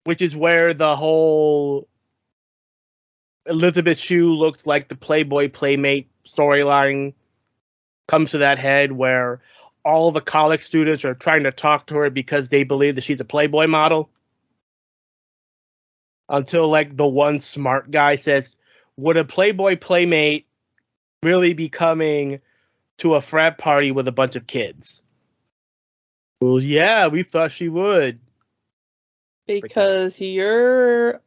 which 0.05 0.23
is 0.23 0.35
where 0.35 0.75
the 0.75 0.97
whole 0.97 1.89
Elizabeth 3.47 3.99
Shue 3.99 4.35
looks 4.35 4.67
like 4.67 4.89
the 4.89 4.97
Playboy 4.97 5.49
Playmate 5.49 6.09
storyline 6.27 7.15
comes 8.07 8.33
to 8.33 8.39
that 8.39 8.59
head, 8.59 8.93
where 8.93 9.41
all 9.89 10.11
the 10.11 10.21
college 10.21 10.61
students 10.61 11.07
are 11.07 11.15
trying 11.15 11.45
to 11.45 11.51
talk 11.51 11.87
to 11.87 11.95
her 11.95 12.11
because 12.11 12.51
they 12.51 12.63
believe 12.63 12.97
that 12.97 13.01
she's 13.01 13.23
a 13.23 13.25
Playboy 13.25 13.67
model 13.67 14.11
until 16.29 16.69
like 16.69 16.95
the 16.95 17.07
one 17.07 17.39
smart 17.39 17.91
guy 17.91 18.17
says, 18.17 18.55
"Would 18.99 19.17
a 19.17 19.25
Playboy 19.25 19.77
playmate 19.77 20.47
really 21.23 21.55
be 21.55 21.71
coming 21.71 22.41
to 22.99 23.15
a 23.15 23.23
frat 23.23 23.57
party 23.57 23.91
with 23.91 24.07
a 24.07 24.13
bunch 24.13 24.37
of 24.37 24.47
kids?" 24.47 25.03
Well, 26.43 26.61
yeah, 26.61 27.09
we 27.09 27.23
thought 27.23 27.51
she 27.51 27.71
would. 27.71 28.21
Because 29.47 30.21
you're 30.21 31.23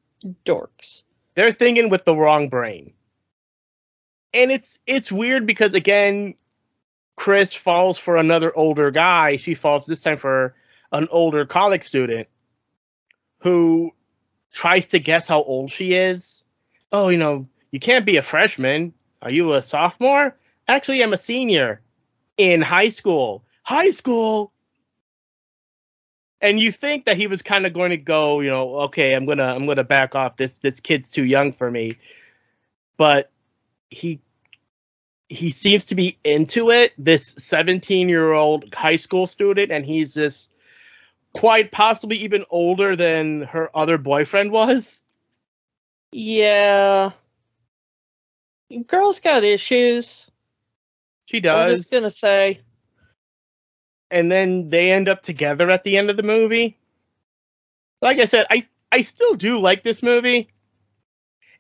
dorks. 0.46 1.02
They're 1.34 1.52
thinking 1.52 1.90
with 1.90 2.06
the 2.06 2.16
wrong 2.16 2.50
brain, 2.50 2.94
and 4.36 4.52
it's 4.52 4.80
it's 4.86 5.12
weird 5.12 5.48
because 5.48 5.74
again, 5.74 6.36
Chris 7.16 7.54
falls 7.54 7.98
for 7.98 8.18
another 8.18 8.56
older 8.56 8.92
guy. 8.92 9.38
She 9.38 9.54
falls 9.54 9.86
this 9.86 10.02
time 10.02 10.18
for 10.18 10.56
an 10.92 11.08
older 11.12 11.46
college 11.46 11.84
student 11.84 12.28
who 13.40 13.92
tries 14.52 14.88
to 14.88 15.00
guess 15.00 15.28
how 15.28 15.42
old 15.42 15.72
she 15.72 15.94
is. 15.94 16.44
Oh, 16.92 17.10
you 17.10 17.18
know, 17.18 17.48
you 17.72 17.80
can't 17.80 18.06
be 18.06 18.18
a 18.18 18.22
freshman. 18.22 18.94
Are 19.22 19.32
you 19.32 19.54
a 19.54 19.62
sophomore? 19.62 20.36
Actually, 20.68 21.04
I'm 21.04 21.14
a 21.14 21.18
senior 21.18 21.82
in 22.38 22.62
high 22.62 22.90
school. 22.90 23.44
High 23.64 23.92
school. 23.92 24.52
And 26.42 26.60
you 26.60 26.72
think 26.72 27.06
that 27.06 27.18
he 27.18 27.28
was 27.28 27.44
kind 27.44 27.66
of 27.66 27.74
going 27.74 27.92
to 27.92 27.98
go, 27.98 28.40
you 28.40 28.50
know, 28.50 28.76
okay, 28.86 29.14
I'm 29.14 29.26
gonna 29.26 29.46
I'm 29.46 29.68
gonna 29.68 29.84
back 29.84 30.16
off. 30.16 30.38
This 30.38 30.58
this 30.58 30.80
kid's 30.80 31.12
too 31.12 31.24
young 31.24 31.54
for 31.54 31.70
me. 31.70 31.98
But 32.98 33.32
he 33.90 34.22
he 35.32 35.50
seems 35.50 35.86
to 35.86 35.96
be 35.96 36.18
into 36.24 36.72
it. 36.72 36.94
This 36.98 37.28
17 37.38 38.10
year 38.10 38.34
old 38.34 38.74
high 38.76 38.98
school 38.98 39.28
student, 39.28 39.72
and 39.72 39.86
he's 39.86 40.14
just 40.14 40.52
quite 41.34 41.72
possibly 41.72 42.18
even 42.18 42.44
older 42.50 42.96
than 42.96 43.44
her 43.44 43.70
other 43.76 43.98
boyfriend 43.98 44.52
was. 44.52 45.02
Yeah. 46.12 47.12
Girl's 48.88 49.20
got 49.20 49.44
issues. 49.44 50.30
She 51.26 51.40
does. 51.40 51.72
I'm 51.72 51.78
just 51.78 51.92
gonna 51.92 52.10
say. 52.10 52.62
and 54.10 54.32
then 54.32 54.70
they 54.70 54.92
end 54.92 55.08
up 55.10 55.24
together 55.24 55.70
at 55.72 55.84
the 55.84 55.98
end 55.98 56.10
of 56.10 56.18
the 56.18 56.24
movie. 56.24 56.78
Like 58.02 58.20
I 58.20 58.26
said, 58.26 58.48
I 58.50 58.68
I 58.92 59.02
still 59.04 59.36
do 59.36 59.60
like 59.60 59.84
this 59.84 60.04
movie. 60.04 60.50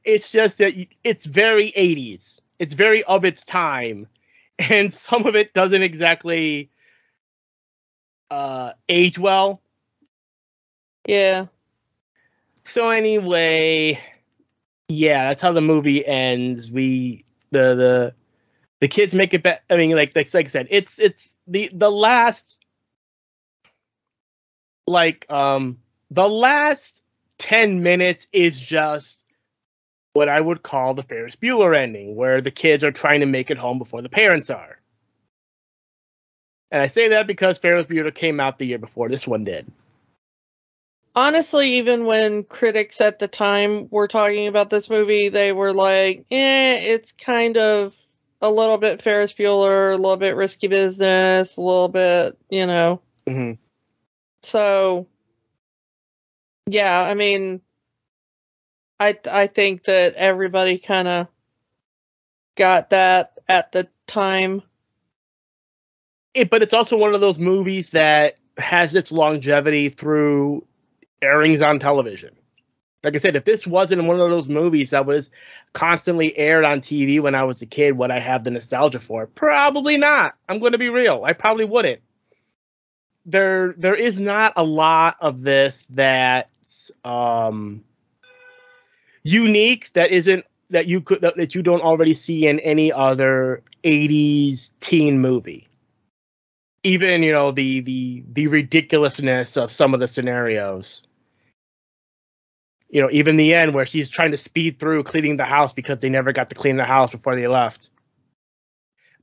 It's 0.03 0.31
just 0.31 0.57
that 0.59 0.73
it's 1.03 1.25
very 1.25 1.71
80s. 1.71 2.41
It's 2.61 2.75
very 2.75 3.01
of 3.05 3.25
its 3.25 3.43
time, 3.43 4.07
and 4.59 4.93
some 4.93 5.25
of 5.25 5.35
it 5.35 5.51
doesn't 5.51 5.81
exactly 5.81 6.69
uh, 8.29 8.73
age 8.87 9.17
well. 9.17 9.63
Yeah. 11.07 11.47
So 12.63 12.91
anyway, 12.91 13.99
yeah, 14.89 15.29
that's 15.29 15.41
how 15.41 15.53
the 15.53 15.61
movie 15.61 16.05
ends. 16.05 16.71
We 16.71 17.25
the 17.49 17.73
the 17.73 18.15
the 18.79 18.87
kids 18.87 19.15
make 19.15 19.33
it 19.33 19.41
back. 19.41 19.63
I 19.67 19.75
mean, 19.75 19.89
like 19.95 20.15
like, 20.15 20.31
like 20.31 20.45
I 20.45 20.49
said, 20.49 20.67
it's 20.69 20.99
it's 20.99 21.35
the 21.47 21.67
the 21.73 21.89
last 21.89 22.59
like 24.85 25.25
um 25.31 25.79
the 26.11 26.29
last 26.29 27.01
ten 27.39 27.81
minutes 27.81 28.27
is 28.31 28.61
just 28.61 29.20
what 30.13 30.29
I 30.29 30.39
would 30.39 30.61
call 30.61 30.93
the 30.93 31.03
Ferris 31.03 31.35
Bueller 31.35 31.77
ending, 31.77 32.15
where 32.15 32.41
the 32.41 32.51
kids 32.51 32.83
are 32.83 32.91
trying 32.91 33.21
to 33.21 33.25
make 33.25 33.51
it 33.51 33.57
home 33.57 33.77
before 33.77 34.01
the 34.01 34.09
parents 34.09 34.49
are. 34.49 34.77
And 36.69 36.81
I 36.81 36.87
say 36.87 37.09
that 37.09 37.27
because 37.27 37.57
Ferris 37.57 37.85
Bueller 37.85 38.13
came 38.13 38.39
out 38.39 38.57
the 38.57 38.65
year 38.65 38.79
before 38.79 39.09
this 39.09 39.27
one 39.27 39.43
did 39.43 39.71
honestly, 41.15 41.77
even 41.77 42.05
when 42.05 42.43
critics 42.43 43.01
at 43.01 43.19
the 43.19 43.27
time 43.27 43.87
were 43.89 44.07
talking 44.07 44.47
about 44.47 44.69
this 44.69 44.89
movie, 44.89 45.29
they 45.29 45.51
were 45.51 45.73
like, 45.73 46.25
eh, 46.31 46.93
it's 46.93 47.11
kind 47.11 47.57
of 47.57 47.95
a 48.41 48.49
little 48.49 48.77
bit 48.77 49.01
Ferris 49.01 49.33
Bueller, 49.33 49.93
a 49.93 49.97
little 49.97 50.17
bit 50.17 50.35
risky 50.35 50.67
business, 50.67 51.57
a 51.57 51.61
little 51.61 51.89
bit, 51.89 52.37
you 52.49 52.65
know. 52.65 53.01
Mm-hmm. 53.27 53.53
So, 54.43 55.07
yeah, 56.67 57.01
I 57.01 57.13
mean, 57.13 57.61
I 59.01 59.17
I 59.31 59.47
think 59.47 59.85
that 59.85 60.13
everybody 60.13 60.77
kind 60.77 61.07
of 61.07 61.27
got 62.55 62.91
that 62.91 63.33
at 63.49 63.71
the 63.71 63.87
time. 64.05 64.61
It, 66.35 66.51
but 66.51 66.61
it's 66.61 66.73
also 66.73 66.97
one 66.97 67.15
of 67.15 67.19
those 67.19 67.39
movies 67.39 67.89
that 67.89 68.37
has 68.57 68.93
its 68.93 69.11
longevity 69.11 69.89
through 69.89 70.65
airings 71.21 71.63
on 71.63 71.79
television. 71.79 72.35
Like 73.03 73.15
I 73.15 73.19
said, 73.19 73.35
if 73.35 73.45
this 73.45 73.65
wasn't 73.65 74.03
one 74.03 74.19
of 74.19 74.29
those 74.29 74.47
movies 74.47 74.91
that 74.91 75.07
was 75.07 75.31
constantly 75.73 76.37
aired 76.37 76.63
on 76.63 76.79
TV 76.79 77.19
when 77.19 77.33
I 77.33 77.43
was 77.43 77.59
a 77.63 77.65
kid, 77.65 77.97
would 77.97 78.11
I 78.11 78.19
have 78.19 78.43
the 78.43 78.51
nostalgia 78.51 78.99
for 78.99 79.23
it? 79.23 79.33
Probably 79.33 79.97
not. 79.97 80.35
I'm 80.47 80.59
going 80.59 80.73
to 80.73 80.77
be 80.77 80.89
real. 80.89 81.23
I 81.25 81.33
probably 81.33 81.65
wouldn't. 81.65 82.01
There, 83.25 83.73
there 83.77 83.95
is 83.95 84.19
not 84.19 84.53
a 84.55 84.63
lot 84.63 85.17
of 85.19 85.41
this 85.41 85.87
that's 85.89 86.91
um, 87.03 87.83
unique 89.23 89.91
that 89.93 90.11
isn't 90.11 90.45
that 90.69 90.87
you 90.87 91.01
could 91.01 91.21
that, 91.21 91.35
that 91.37 91.55
you 91.55 91.61
don't 91.61 91.81
already 91.81 92.13
see 92.13 92.47
in 92.47 92.59
any 92.59 92.91
other 92.91 93.61
80s 93.83 94.71
teen 94.79 95.19
movie 95.19 95.67
even 96.83 97.23
you 97.23 97.31
know 97.31 97.51
the 97.51 97.81
the 97.81 98.23
the 98.31 98.47
ridiculousness 98.47 99.57
of 99.57 99.71
some 99.71 99.93
of 99.93 99.99
the 99.99 100.07
scenarios 100.07 101.03
you 102.91 103.01
know, 103.01 103.09
even 103.11 103.37
the 103.37 103.53
end 103.53 103.73
where 103.73 103.85
she's 103.85 104.09
trying 104.09 104.31
to 104.31 104.37
speed 104.37 104.77
through 104.77 105.03
cleaning 105.03 105.37
the 105.37 105.45
house 105.45 105.73
because 105.73 106.01
they 106.01 106.09
never 106.09 106.33
got 106.33 106.49
to 106.49 106.55
clean 106.55 106.75
the 106.75 106.83
house 106.83 107.09
before 107.09 107.35
they 107.35 107.47
left. 107.47 107.89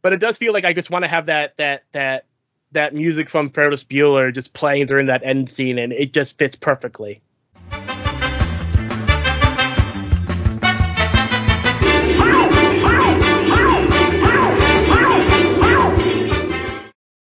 But 0.01 0.15
it 0.15 0.21
does 0.21 0.39
feel 0.39 0.55
like 0.55 0.65
I 0.65 0.73
just 0.73 0.91
want 0.91 1.05
to 1.05 1.09
have 1.09 1.27
that 1.27 1.57
that 1.59 1.85
that 1.93 2.25
that 2.73 2.95
music 2.95 3.29
from 3.29 3.51
Ferris 3.51 3.85
Bueller 3.85 4.35
just 4.35 4.55
playing 4.55 4.87
during 4.87 5.07
that 5.07 5.23
end 5.23 5.51
scene, 5.51 5.79
and 5.79 5.93
it 5.93 6.15
just 6.15 6.39
fits 6.39 6.57
perfectly. 6.57 7.21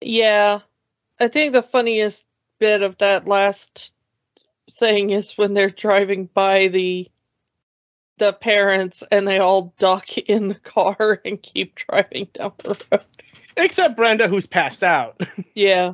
Yeah, 0.05 0.59
I 1.19 1.27
think 1.27 1.53
the 1.53 1.63
funniest 1.63 2.25
bit 2.59 2.81
of 2.81 2.97
that 2.99 3.27
last 3.27 3.93
thing 4.71 5.09
is 5.09 5.37
when 5.37 5.53
they're 5.53 5.69
driving 5.69 6.25
by 6.33 6.67
the 6.67 7.09
the 8.17 8.33
parents 8.33 9.03
and 9.11 9.27
they 9.27 9.39
all 9.39 9.73
duck 9.79 10.17
in 10.17 10.47
the 10.47 10.55
car 10.55 11.19
and 11.25 11.41
keep 11.41 11.75
driving 11.75 12.27
down 12.33 12.53
the 12.59 12.85
road. 12.91 13.05
Except 13.57 13.97
Brenda, 13.97 14.27
who's 14.27 14.47
passed 14.47 14.83
out. 14.83 15.21
Yeah. 15.55 15.93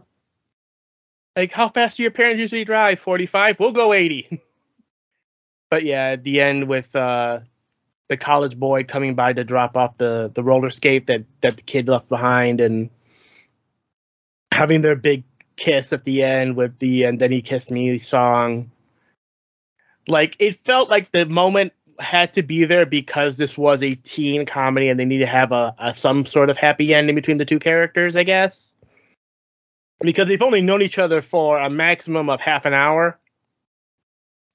like, 1.35 1.51
how 1.51 1.69
fast 1.69 1.97
do 1.97 2.03
your 2.03 2.11
parents 2.11 2.41
usually 2.41 2.65
drive? 2.65 2.99
45? 2.99 3.59
We'll 3.59 3.71
go 3.71 3.93
80. 3.93 4.41
but 5.69 5.83
yeah, 5.83 6.09
at 6.09 6.23
the 6.23 6.41
end 6.41 6.67
with 6.67 6.95
uh, 6.95 7.39
the 8.09 8.17
college 8.17 8.57
boy 8.57 8.83
coming 8.83 9.15
by 9.15 9.33
to 9.33 9.43
drop 9.43 9.77
off 9.77 9.97
the, 9.97 10.31
the 10.33 10.43
roller 10.43 10.69
skate 10.69 11.07
that, 11.07 11.23
that 11.41 11.57
the 11.57 11.63
kid 11.63 11.87
left 11.87 12.09
behind 12.09 12.61
and 12.61 12.89
having 14.59 14.81
their 14.81 14.95
big 14.95 15.23
kiss 15.55 15.93
at 15.93 16.03
the 16.03 16.23
end 16.23 16.55
with 16.55 16.77
the 16.79 17.03
and 17.03 17.19
then 17.19 17.31
he 17.31 17.41
kissed 17.41 17.71
me 17.71 17.97
song. 17.97 18.71
Like 20.07 20.35
it 20.39 20.55
felt 20.55 20.89
like 20.89 21.11
the 21.11 21.25
moment 21.25 21.71
had 21.97 22.33
to 22.33 22.43
be 22.43 22.65
there 22.65 22.85
because 22.85 23.37
this 23.37 23.57
was 23.57 23.81
a 23.81 23.95
teen 23.95 24.45
comedy 24.45 24.89
and 24.89 24.99
they 24.99 25.05
need 25.05 25.19
to 25.19 25.25
have 25.25 25.51
a, 25.51 25.75
a 25.79 25.93
some 25.93 26.25
sort 26.25 26.49
of 26.49 26.57
happy 26.57 26.93
ending 26.93 27.15
between 27.15 27.37
the 27.37 27.45
two 27.45 27.59
characters, 27.59 28.15
I 28.15 28.23
guess. 28.23 28.73
Because 30.01 30.27
they've 30.27 30.41
only 30.41 30.61
known 30.61 30.81
each 30.81 30.97
other 30.97 31.21
for 31.21 31.57
a 31.57 31.69
maximum 31.69 32.29
of 32.29 32.41
half 32.41 32.65
an 32.65 32.73
hour. 32.73 33.17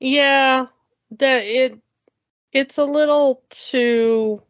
Yeah, 0.01 0.67
that 1.13 1.45
it 1.45 1.79
it's 2.53 2.77
a 2.79 2.85
little 2.85 3.43
too 3.51 4.43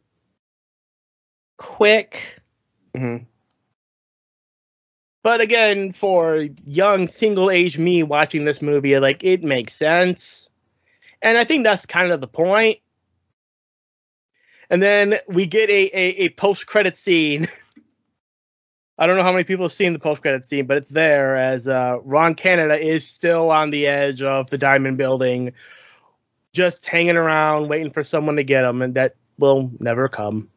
quick. 1.59 2.41
Mm-hmm. 2.97 3.25
But 5.25 5.41
again, 5.41 5.93
for 5.93 6.47
young 6.67 7.09
single 7.09 7.51
age 7.51 7.79
me 7.79 8.03
watching 8.03 8.45
this 8.45 8.61
movie, 8.61 8.99
like 8.99 9.25
it 9.25 9.43
makes 9.43 9.75
sense. 9.75 10.51
And 11.23 11.39
I 11.39 11.45
think 11.45 11.65
that's 11.65 11.87
kind 11.87 12.13
of 12.13 12.21
the 12.21 12.29
point. 12.29 12.81
And 14.69 14.83
then 14.83 15.17
we 15.27 15.47
get 15.47 15.71
a, 15.71 15.85
a, 15.95 16.09
a 16.25 16.29
post 16.29 16.67
credit 16.67 16.99
scene. 16.99 17.47
I 18.99 19.07
don't 19.07 19.17
know 19.17 19.23
how 19.23 19.33
many 19.33 19.45
people 19.45 19.65
have 19.65 19.73
seen 19.73 19.95
the 19.95 19.99
post 19.99 20.21
credit 20.21 20.45
scene, 20.45 20.67
but 20.67 20.77
it's 20.77 20.91
there 20.91 21.37
as 21.37 21.67
uh, 21.67 21.97
Ron 22.05 22.35
Canada 22.35 22.79
is 22.79 23.09
still 23.09 23.51
on 23.51 23.71
the 23.71 23.87
edge 23.87 24.21
of 24.21 24.51
the 24.51 24.59
Diamond 24.59 24.99
Building, 24.99 25.55
just 26.53 26.85
hanging 26.85 27.17
around, 27.17 27.69
waiting 27.69 27.91
for 27.91 28.05
someone 28.05 28.37
to 28.37 28.45
get 28.45 28.63
him, 28.63 28.83
and 28.83 28.93
that 28.95 29.17
will 29.39 29.71
never 29.81 30.07
come. 30.07 30.51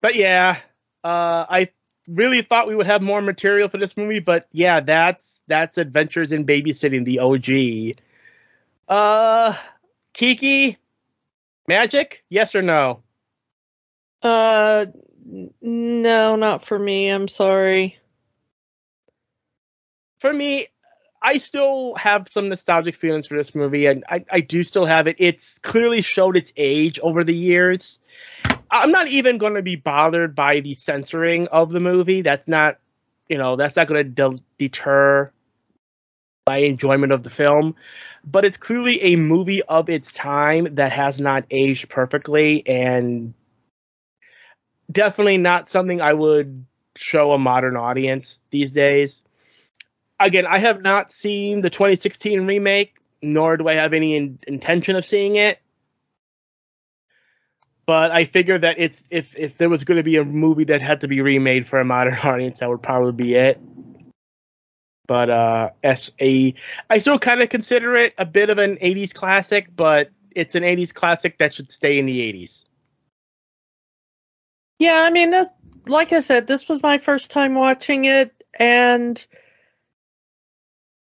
But 0.00 0.16
yeah, 0.16 0.58
uh, 1.04 1.46
I 1.48 1.68
really 2.08 2.42
thought 2.42 2.68
we 2.68 2.74
would 2.74 2.86
have 2.86 3.02
more 3.02 3.20
material 3.20 3.68
for 3.68 3.78
this 3.78 3.96
movie, 3.96 4.20
but 4.20 4.48
yeah, 4.52 4.80
that's 4.80 5.42
that's 5.46 5.78
Adventures 5.78 6.32
in 6.32 6.44
Babysitting, 6.44 7.04
the 7.04 7.20
OG. 7.20 7.96
Uh, 8.88 9.54
Kiki, 10.12 10.78
magic? 11.66 12.24
Yes 12.28 12.54
or 12.54 12.62
no? 12.62 13.02
Uh, 14.22 14.86
no, 15.60 16.36
not 16.36 16.64
for 16.64 16.78
me. 16.78 17.08
I'm 17.08 17.28
sorry. 17.28 17.98
For 20.20 20.32
me, 20.32 20.66
I 21.22 21.38
still 21.38 21.94
have 21.94 22.28
some 22.28 22.48
nostalgic 22.48 22.96
feelings 22.96 23.26
for 23.26 23.36
this 23.36 23.54
movie, 23.54 23.86
and 23.86 24.04
I, 24.08 24.24
I 24.30 24.40
do 24.40 24.62
still 24.64 24.84
have 24.84 25.06
it. 25.06 25.16
It's 25.18 25.58
clearly 25.58 26.02
showed 26.02 26.36
its 26.36 26.52
age 26.56 26.98
over 27.00 27.24
the 27.24 27.34
years. 27.34 27.98
I'm 28.72 28.90
not 28.90 29.08
even 29.08 29.36
going 29.36 29.54
to 29.54 29.62
be 29.62 29.76
bothered 29.76 30.34
by 30.34 30.60
the 30.60 30.72
censoring 30.72 31.46
of 31.48 31.70
the 31.70 31.78
movie. 31.78 32.22
That's 32.22 32.48
not, 32.48 32.78
you 33.28 33.36
know, 33.36 33.56
that's 33.56 33.76
not 33.76 33.86
going 33.86 34.02
to 34.02 34.10
de- 34.10 34.42
deter 34.56 35.30
my 36.46 36.56
enjoyment 36.56 37.12
of 37.12 37.22
the 37.22 37.30
film. 37.30 37.76
But 38.24 38.46
it's 38.46 38.56
clearly 38.56 39.00
a 39.02 39.16
movie 39.16 39.62
of 39.62 39.90
its 39.90 40.10
time 40.10 40.76
that 40.76 40.90
has 40.90 41.20
not 41.20 41.44
aged 41.50 41.90
perfectly 41.90 42.66
and 42.66 43.34
definitely 44.90 45.36
not 45.36 45.68
something 45.68 46.00
I 46.00 46.14
would 46.14 46.64
show 46.96 47.32
a 47.32 47.38
modern 47.38 47.76
audience 47.76 48.38
these 48.50 48.72
days. 48.72 49.22
Again, 50.18 50.46
I 50.46 50.58
have 50.58 50.80
not 50.80 51.12
seen 51.12 51.60
the 51.60 51.70
2016 51.70 52.46
remake, 52.46 52.94
nor 53.20 53.58
do 53.58 53.68
I 53.68 53.74
have 53.74 53.92
any 53.92 54.16
in- 54.16 54.38
intention 54.46 54.96
of 54.96 55.04
seeing 55.04 55.36
it 55.36 55.58
but 57.86 58.10
I 58.10 58.24
figure 58.24 58.58
that 58.58 58.76
it's 58.78 59.04
if 59.10 59.36
if 59.36 59.58
there 59.58 59.68
was 59.68 59.84
going 59.84 59.96
to 59.96 60.02
be 60.02 60.16
a 60.16 60.24
movie 60.24 60.64
that 60.64 60.82
had 60.82 61.00
to 61.00 61.08
be 61.08 61.20
remade 61.20 61.66
for 61.66 61.80
a 61.80 61.84
modern 61.84 62.14
audience, 62.22 62.60
that 62.60 62.68
would 62.68 62.82
probably 62.82 63.12
be 63.12 63.34
it. 63.34 63.60
But 65.06 65.30
uh, 65.30 65.70
as 65.82 66.12
a, 66.20 66.54
I 66.88 66.98
still 67.00 67.18
kind 67.18 67.42
of 67.42 67.48
consider 67.48 67.96
it 67.96 68.14
a 68.18 68.24
bit 68.24 68.50
of 68.50 68.58
an 68.58 68.76
'80s 68.76 69.12
classic, 69.12 69.68
but 69.74 70.10
it's 70.30 70.54
an 70.54 70.62
'80s 70.62 70.94
classic 70.94 71.38
that 71.38 71.54
should 71.54 71.72
stay 71.72 71.98
in 71.98 72.06
the 72.06 72.20
'80s. 72.32 72.64
Yeah, 74.78 75.02
I 75.04 75.10
mean, 75.10 75.30
this, 75.30 75.48
like 75.86 76.12
I 76.12 76.20
said, 76.20 76.46
this 76.46 76.68
was 76.68 76.82
my 76.82 76.98
first 76.98 77.30
time 77.30 77.54
watching 77.54 78.04
it, 78.04 78.32
and 78.58 79.24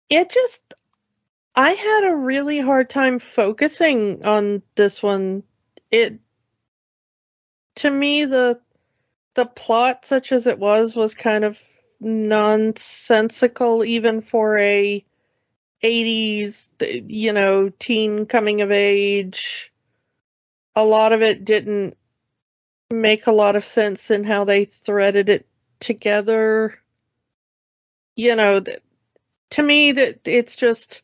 it 0.10 0.30
just 0.32 0.74
I 1.56 1.72
had 1.72 2.12
a 2.12 2.16
really 2.16 2.60
hard 2.60 2.90
time 2.90 3.20
focusing 3.20 4.26
on 4.26 4.62
this 4.76 5.02
one. 5.02 5.44
It 5.92 6.20
to 7.76 7.90
me 7.90 8.26
the 8.26 8.60
the 9.36 9.46
plot 9.46 10.06
such 10.06 10.32
as 10.32 10.48
it 10.48 10.60
was 10.60 10.96
was 10.96 11.14
kind 11.14 11.44
of 11.44 11.62
nonsensical 12.00 13.84
even 13.84 14.22
for 14.22 14.58
a 14.58 15.04
80s 15.84 16.70
you 17.10 17.34
know 17.34 17.70
teen 17.70 18.26
coming 18.26 18.62
of 18.62 18.72
age. 18.72 19.72
A 20.76 20.84
lot 20.84 21.14
of 21.14 21.22
it 21.22 21.46
didn't 21.46 21.96
make 22.92 23.28
a 23.28 23.32
lot 23.32 23.56
of 23.56 23.66
sense 23.66 24.12
in 24.12 24.24
how 24.24 24.44
they 24.46 24.66
threaded 24.66 25.30
it 25.30 25.48
together. 25.80 26.80
You 28.16 28.36
know 28.36 28.62
to 29.52 29.64
me 29.64 29.94
that 29.94 30.28
it's 30.28 30.56
just 30.56 31.02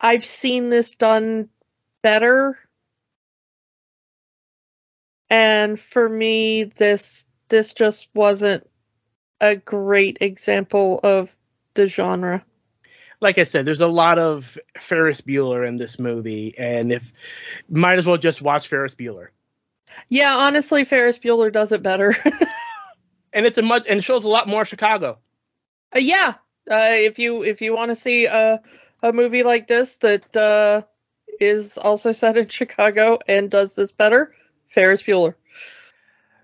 i've 0.00 0.24
seen 0.24 0.70
this 0.70 0.94
done 0.94 1.48
better 2.02 2.58
and 5.32 5.80
for 5.80 6.08
me 6.08 6.64
this 6.64 7.26
this 7.48 7.72
just 7.72 8.08
wasn't 8.14 8.68
a 9.40 9.56
great 9.56 10.18
example 10.20 11.00
of 11.02 11.36
the 11.74 11.88
genre 11.88 12.44
like 13.22 13.38
I 13.38 13.44
said, 13.44 13.64
there's 13.64 13.80
a 13.80 13.86
lot 13.86 14.18
of 14.18 14.58
Ferris 14.78 15.20
Bueller 15.20 15.66
in 15.66 15.76
this 15.76 15.96
movie, 15.96 16.56
and 16.58 16.92
if 16.92 17.12
might 17.70 17.98
as 17.98 18.04
well 18.04 18.18
just 18.18 18.42
watch 18.42 18.66
Ferris 18.66 18.96
Bueller. 18.96 19.28
Yeah, 20.08 20.36
honestly, 20.36 20.84
Ferris 20.84 21.18
Bueller 21.18 21.52
does 21.52 21.70
it 21.70 21.84
better. 21.84 22.16
and 23.32 23.46
it's 23.46 23.58
a 23.58 23.62
much 23.62 23.86
and 23.88 24.00
it 24.00 24.02
shows 24.02 24.24
a 24.24 24.28
lot 24.28 24.48
more 24.48 24.64
Chicago. 24.64 25.18
Uh, 25.94 26.00
yeah, 26.00 26.34
uh, 26.68 26.92
if 26.98 27.20
you 27.20 27.44
if 27.44 27.62
you 27.62 27.74
want 27.74 27.90
to 27.90 27.96
see 27.96 28.26
a 28.26 28.60
a 29.02 29.12
movie 29.12 29.44
like 29.44 29.68
this 29.68 29.98
that 29.98 30.36
uh, 30.36 30.82
is 31.40 31.78
also 31.78 32.10
set 32.10 32.36
in 32.36 32.48
Chicago 32.48 33.20
and 33.28 33.50
does 33.50 33.76
this 33.76 33.92
better, 33.92 34.34
Ferris 34.72 35.02
Bueller. 35.02 35.34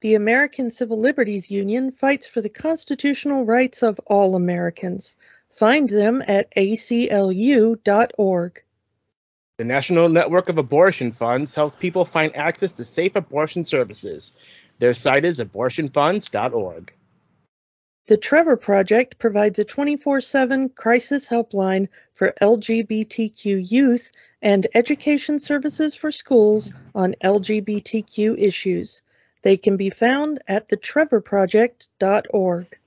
The 0.00 0.14
American 0.14 0.70
Civil 0.70 1.00
Liberties 1.00 1.50
Union 1.50 1.90
fights 1.90 2.28
for 2.28 2.40
the 2.40 2.48
constitutional 2.48 3.44
rights 3.44 3.82
of 3.82 3.98
all 4.06 4.36
Americans. 4.36 5.16
Find 5.50 5.88
them 5.88 6.22
at 6.26 6.54
aclu.org. 6.54 8.62
The 9.58 9.64
National 9.64 10.08
Network 10.08 10.48
of 10.48 10.58
Abortion 10.58 11.10
Funds 11.10 11.52
helps 11.52 11.74
people 11.74 12.04
find 12.04 12.34
access 12.36 12.74
to 12.74 12.84
safe 12.84 13.16
abortion 13.16 13.64
services. 13.64 14.32
Their 14.78 14.94
site 14.94 15.24
is 15.24 15.40
abortionfunds.org. 15.40 16.94
The 18.06 18.16
Trevor 18.16 18.56
Project 18.56 19.18
provides 19.18 19.60
a 19.60 19.64
24 19.64 20.20
7 20.20 20.68
crisis 20.70 21.28
helpline 21.28 21.86
for 22.14 22.34
LGBTQ 22.42 23.70
youth 23.70 24.10
and 24.42 24.66
education 24.74 25.38
services 25.38 25.94
for 25.94 26.10
schools 26.10 26.72
on 26.94 27.14
LGBTQ 27.22 28.38
issues. 28.38 29.02
They 29.42 29.56
can 29.56 29.76
be 29.76 29.90
found 29.90 30.40
at 30.48 30.68
thetrevorproject.org. 30.68 32.78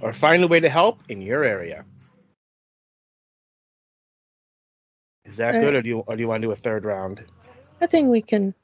Or 0.00 0.12
find 0.12 0.42
a 0.42 0.48
way 0.48 0.60
to 0.60 0.70
help 0.70 1.00
in 1.08 1.20
your 1.20 1.44
area. 1.44 1.84
Is 5.24 5.36
that 5.36 5.56
Uh, 5.56 5.60
good, 5.60 5.74
or 5.74 5.82
do 5.82 5.88
you 5.88 5.98
or 6.00 6.16
do 6.16 6.22
you 6.22 6.28
want 6.28 6.42
to 6.42 6.48
do 6.48 6.52
a 6.52 6.56
third 6.56 6.84
round? 6.84 7.24
I 7.80 7.86
think 7.86 8.08
we 8.08 8.22
can 8.22 8.54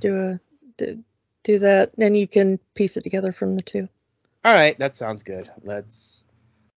do 0.00 0.16
a 0.16 0.40
do, 0.76 1.02
do 1.42 1.58
that, 1.58 1.90
and 1.98 2.16
you 2.16 2.28
can 2.28 2.58
piece 2.74 2.96
it 2.96 3.02
together 3.02 3.32
from 3.32 3.56
the 3.56 3.62
two. 3.62 3.88
All 4.44 4.54
right, 4.54 4.78
that 4.78 4.96
sounds 4.96 5.22
good. 5.22 5.50
Let's 5.62 6.24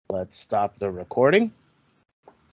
let's 0.09 0.36
stop 0.36 0.78
the 0.78 0.91
recording. 0.91 1.51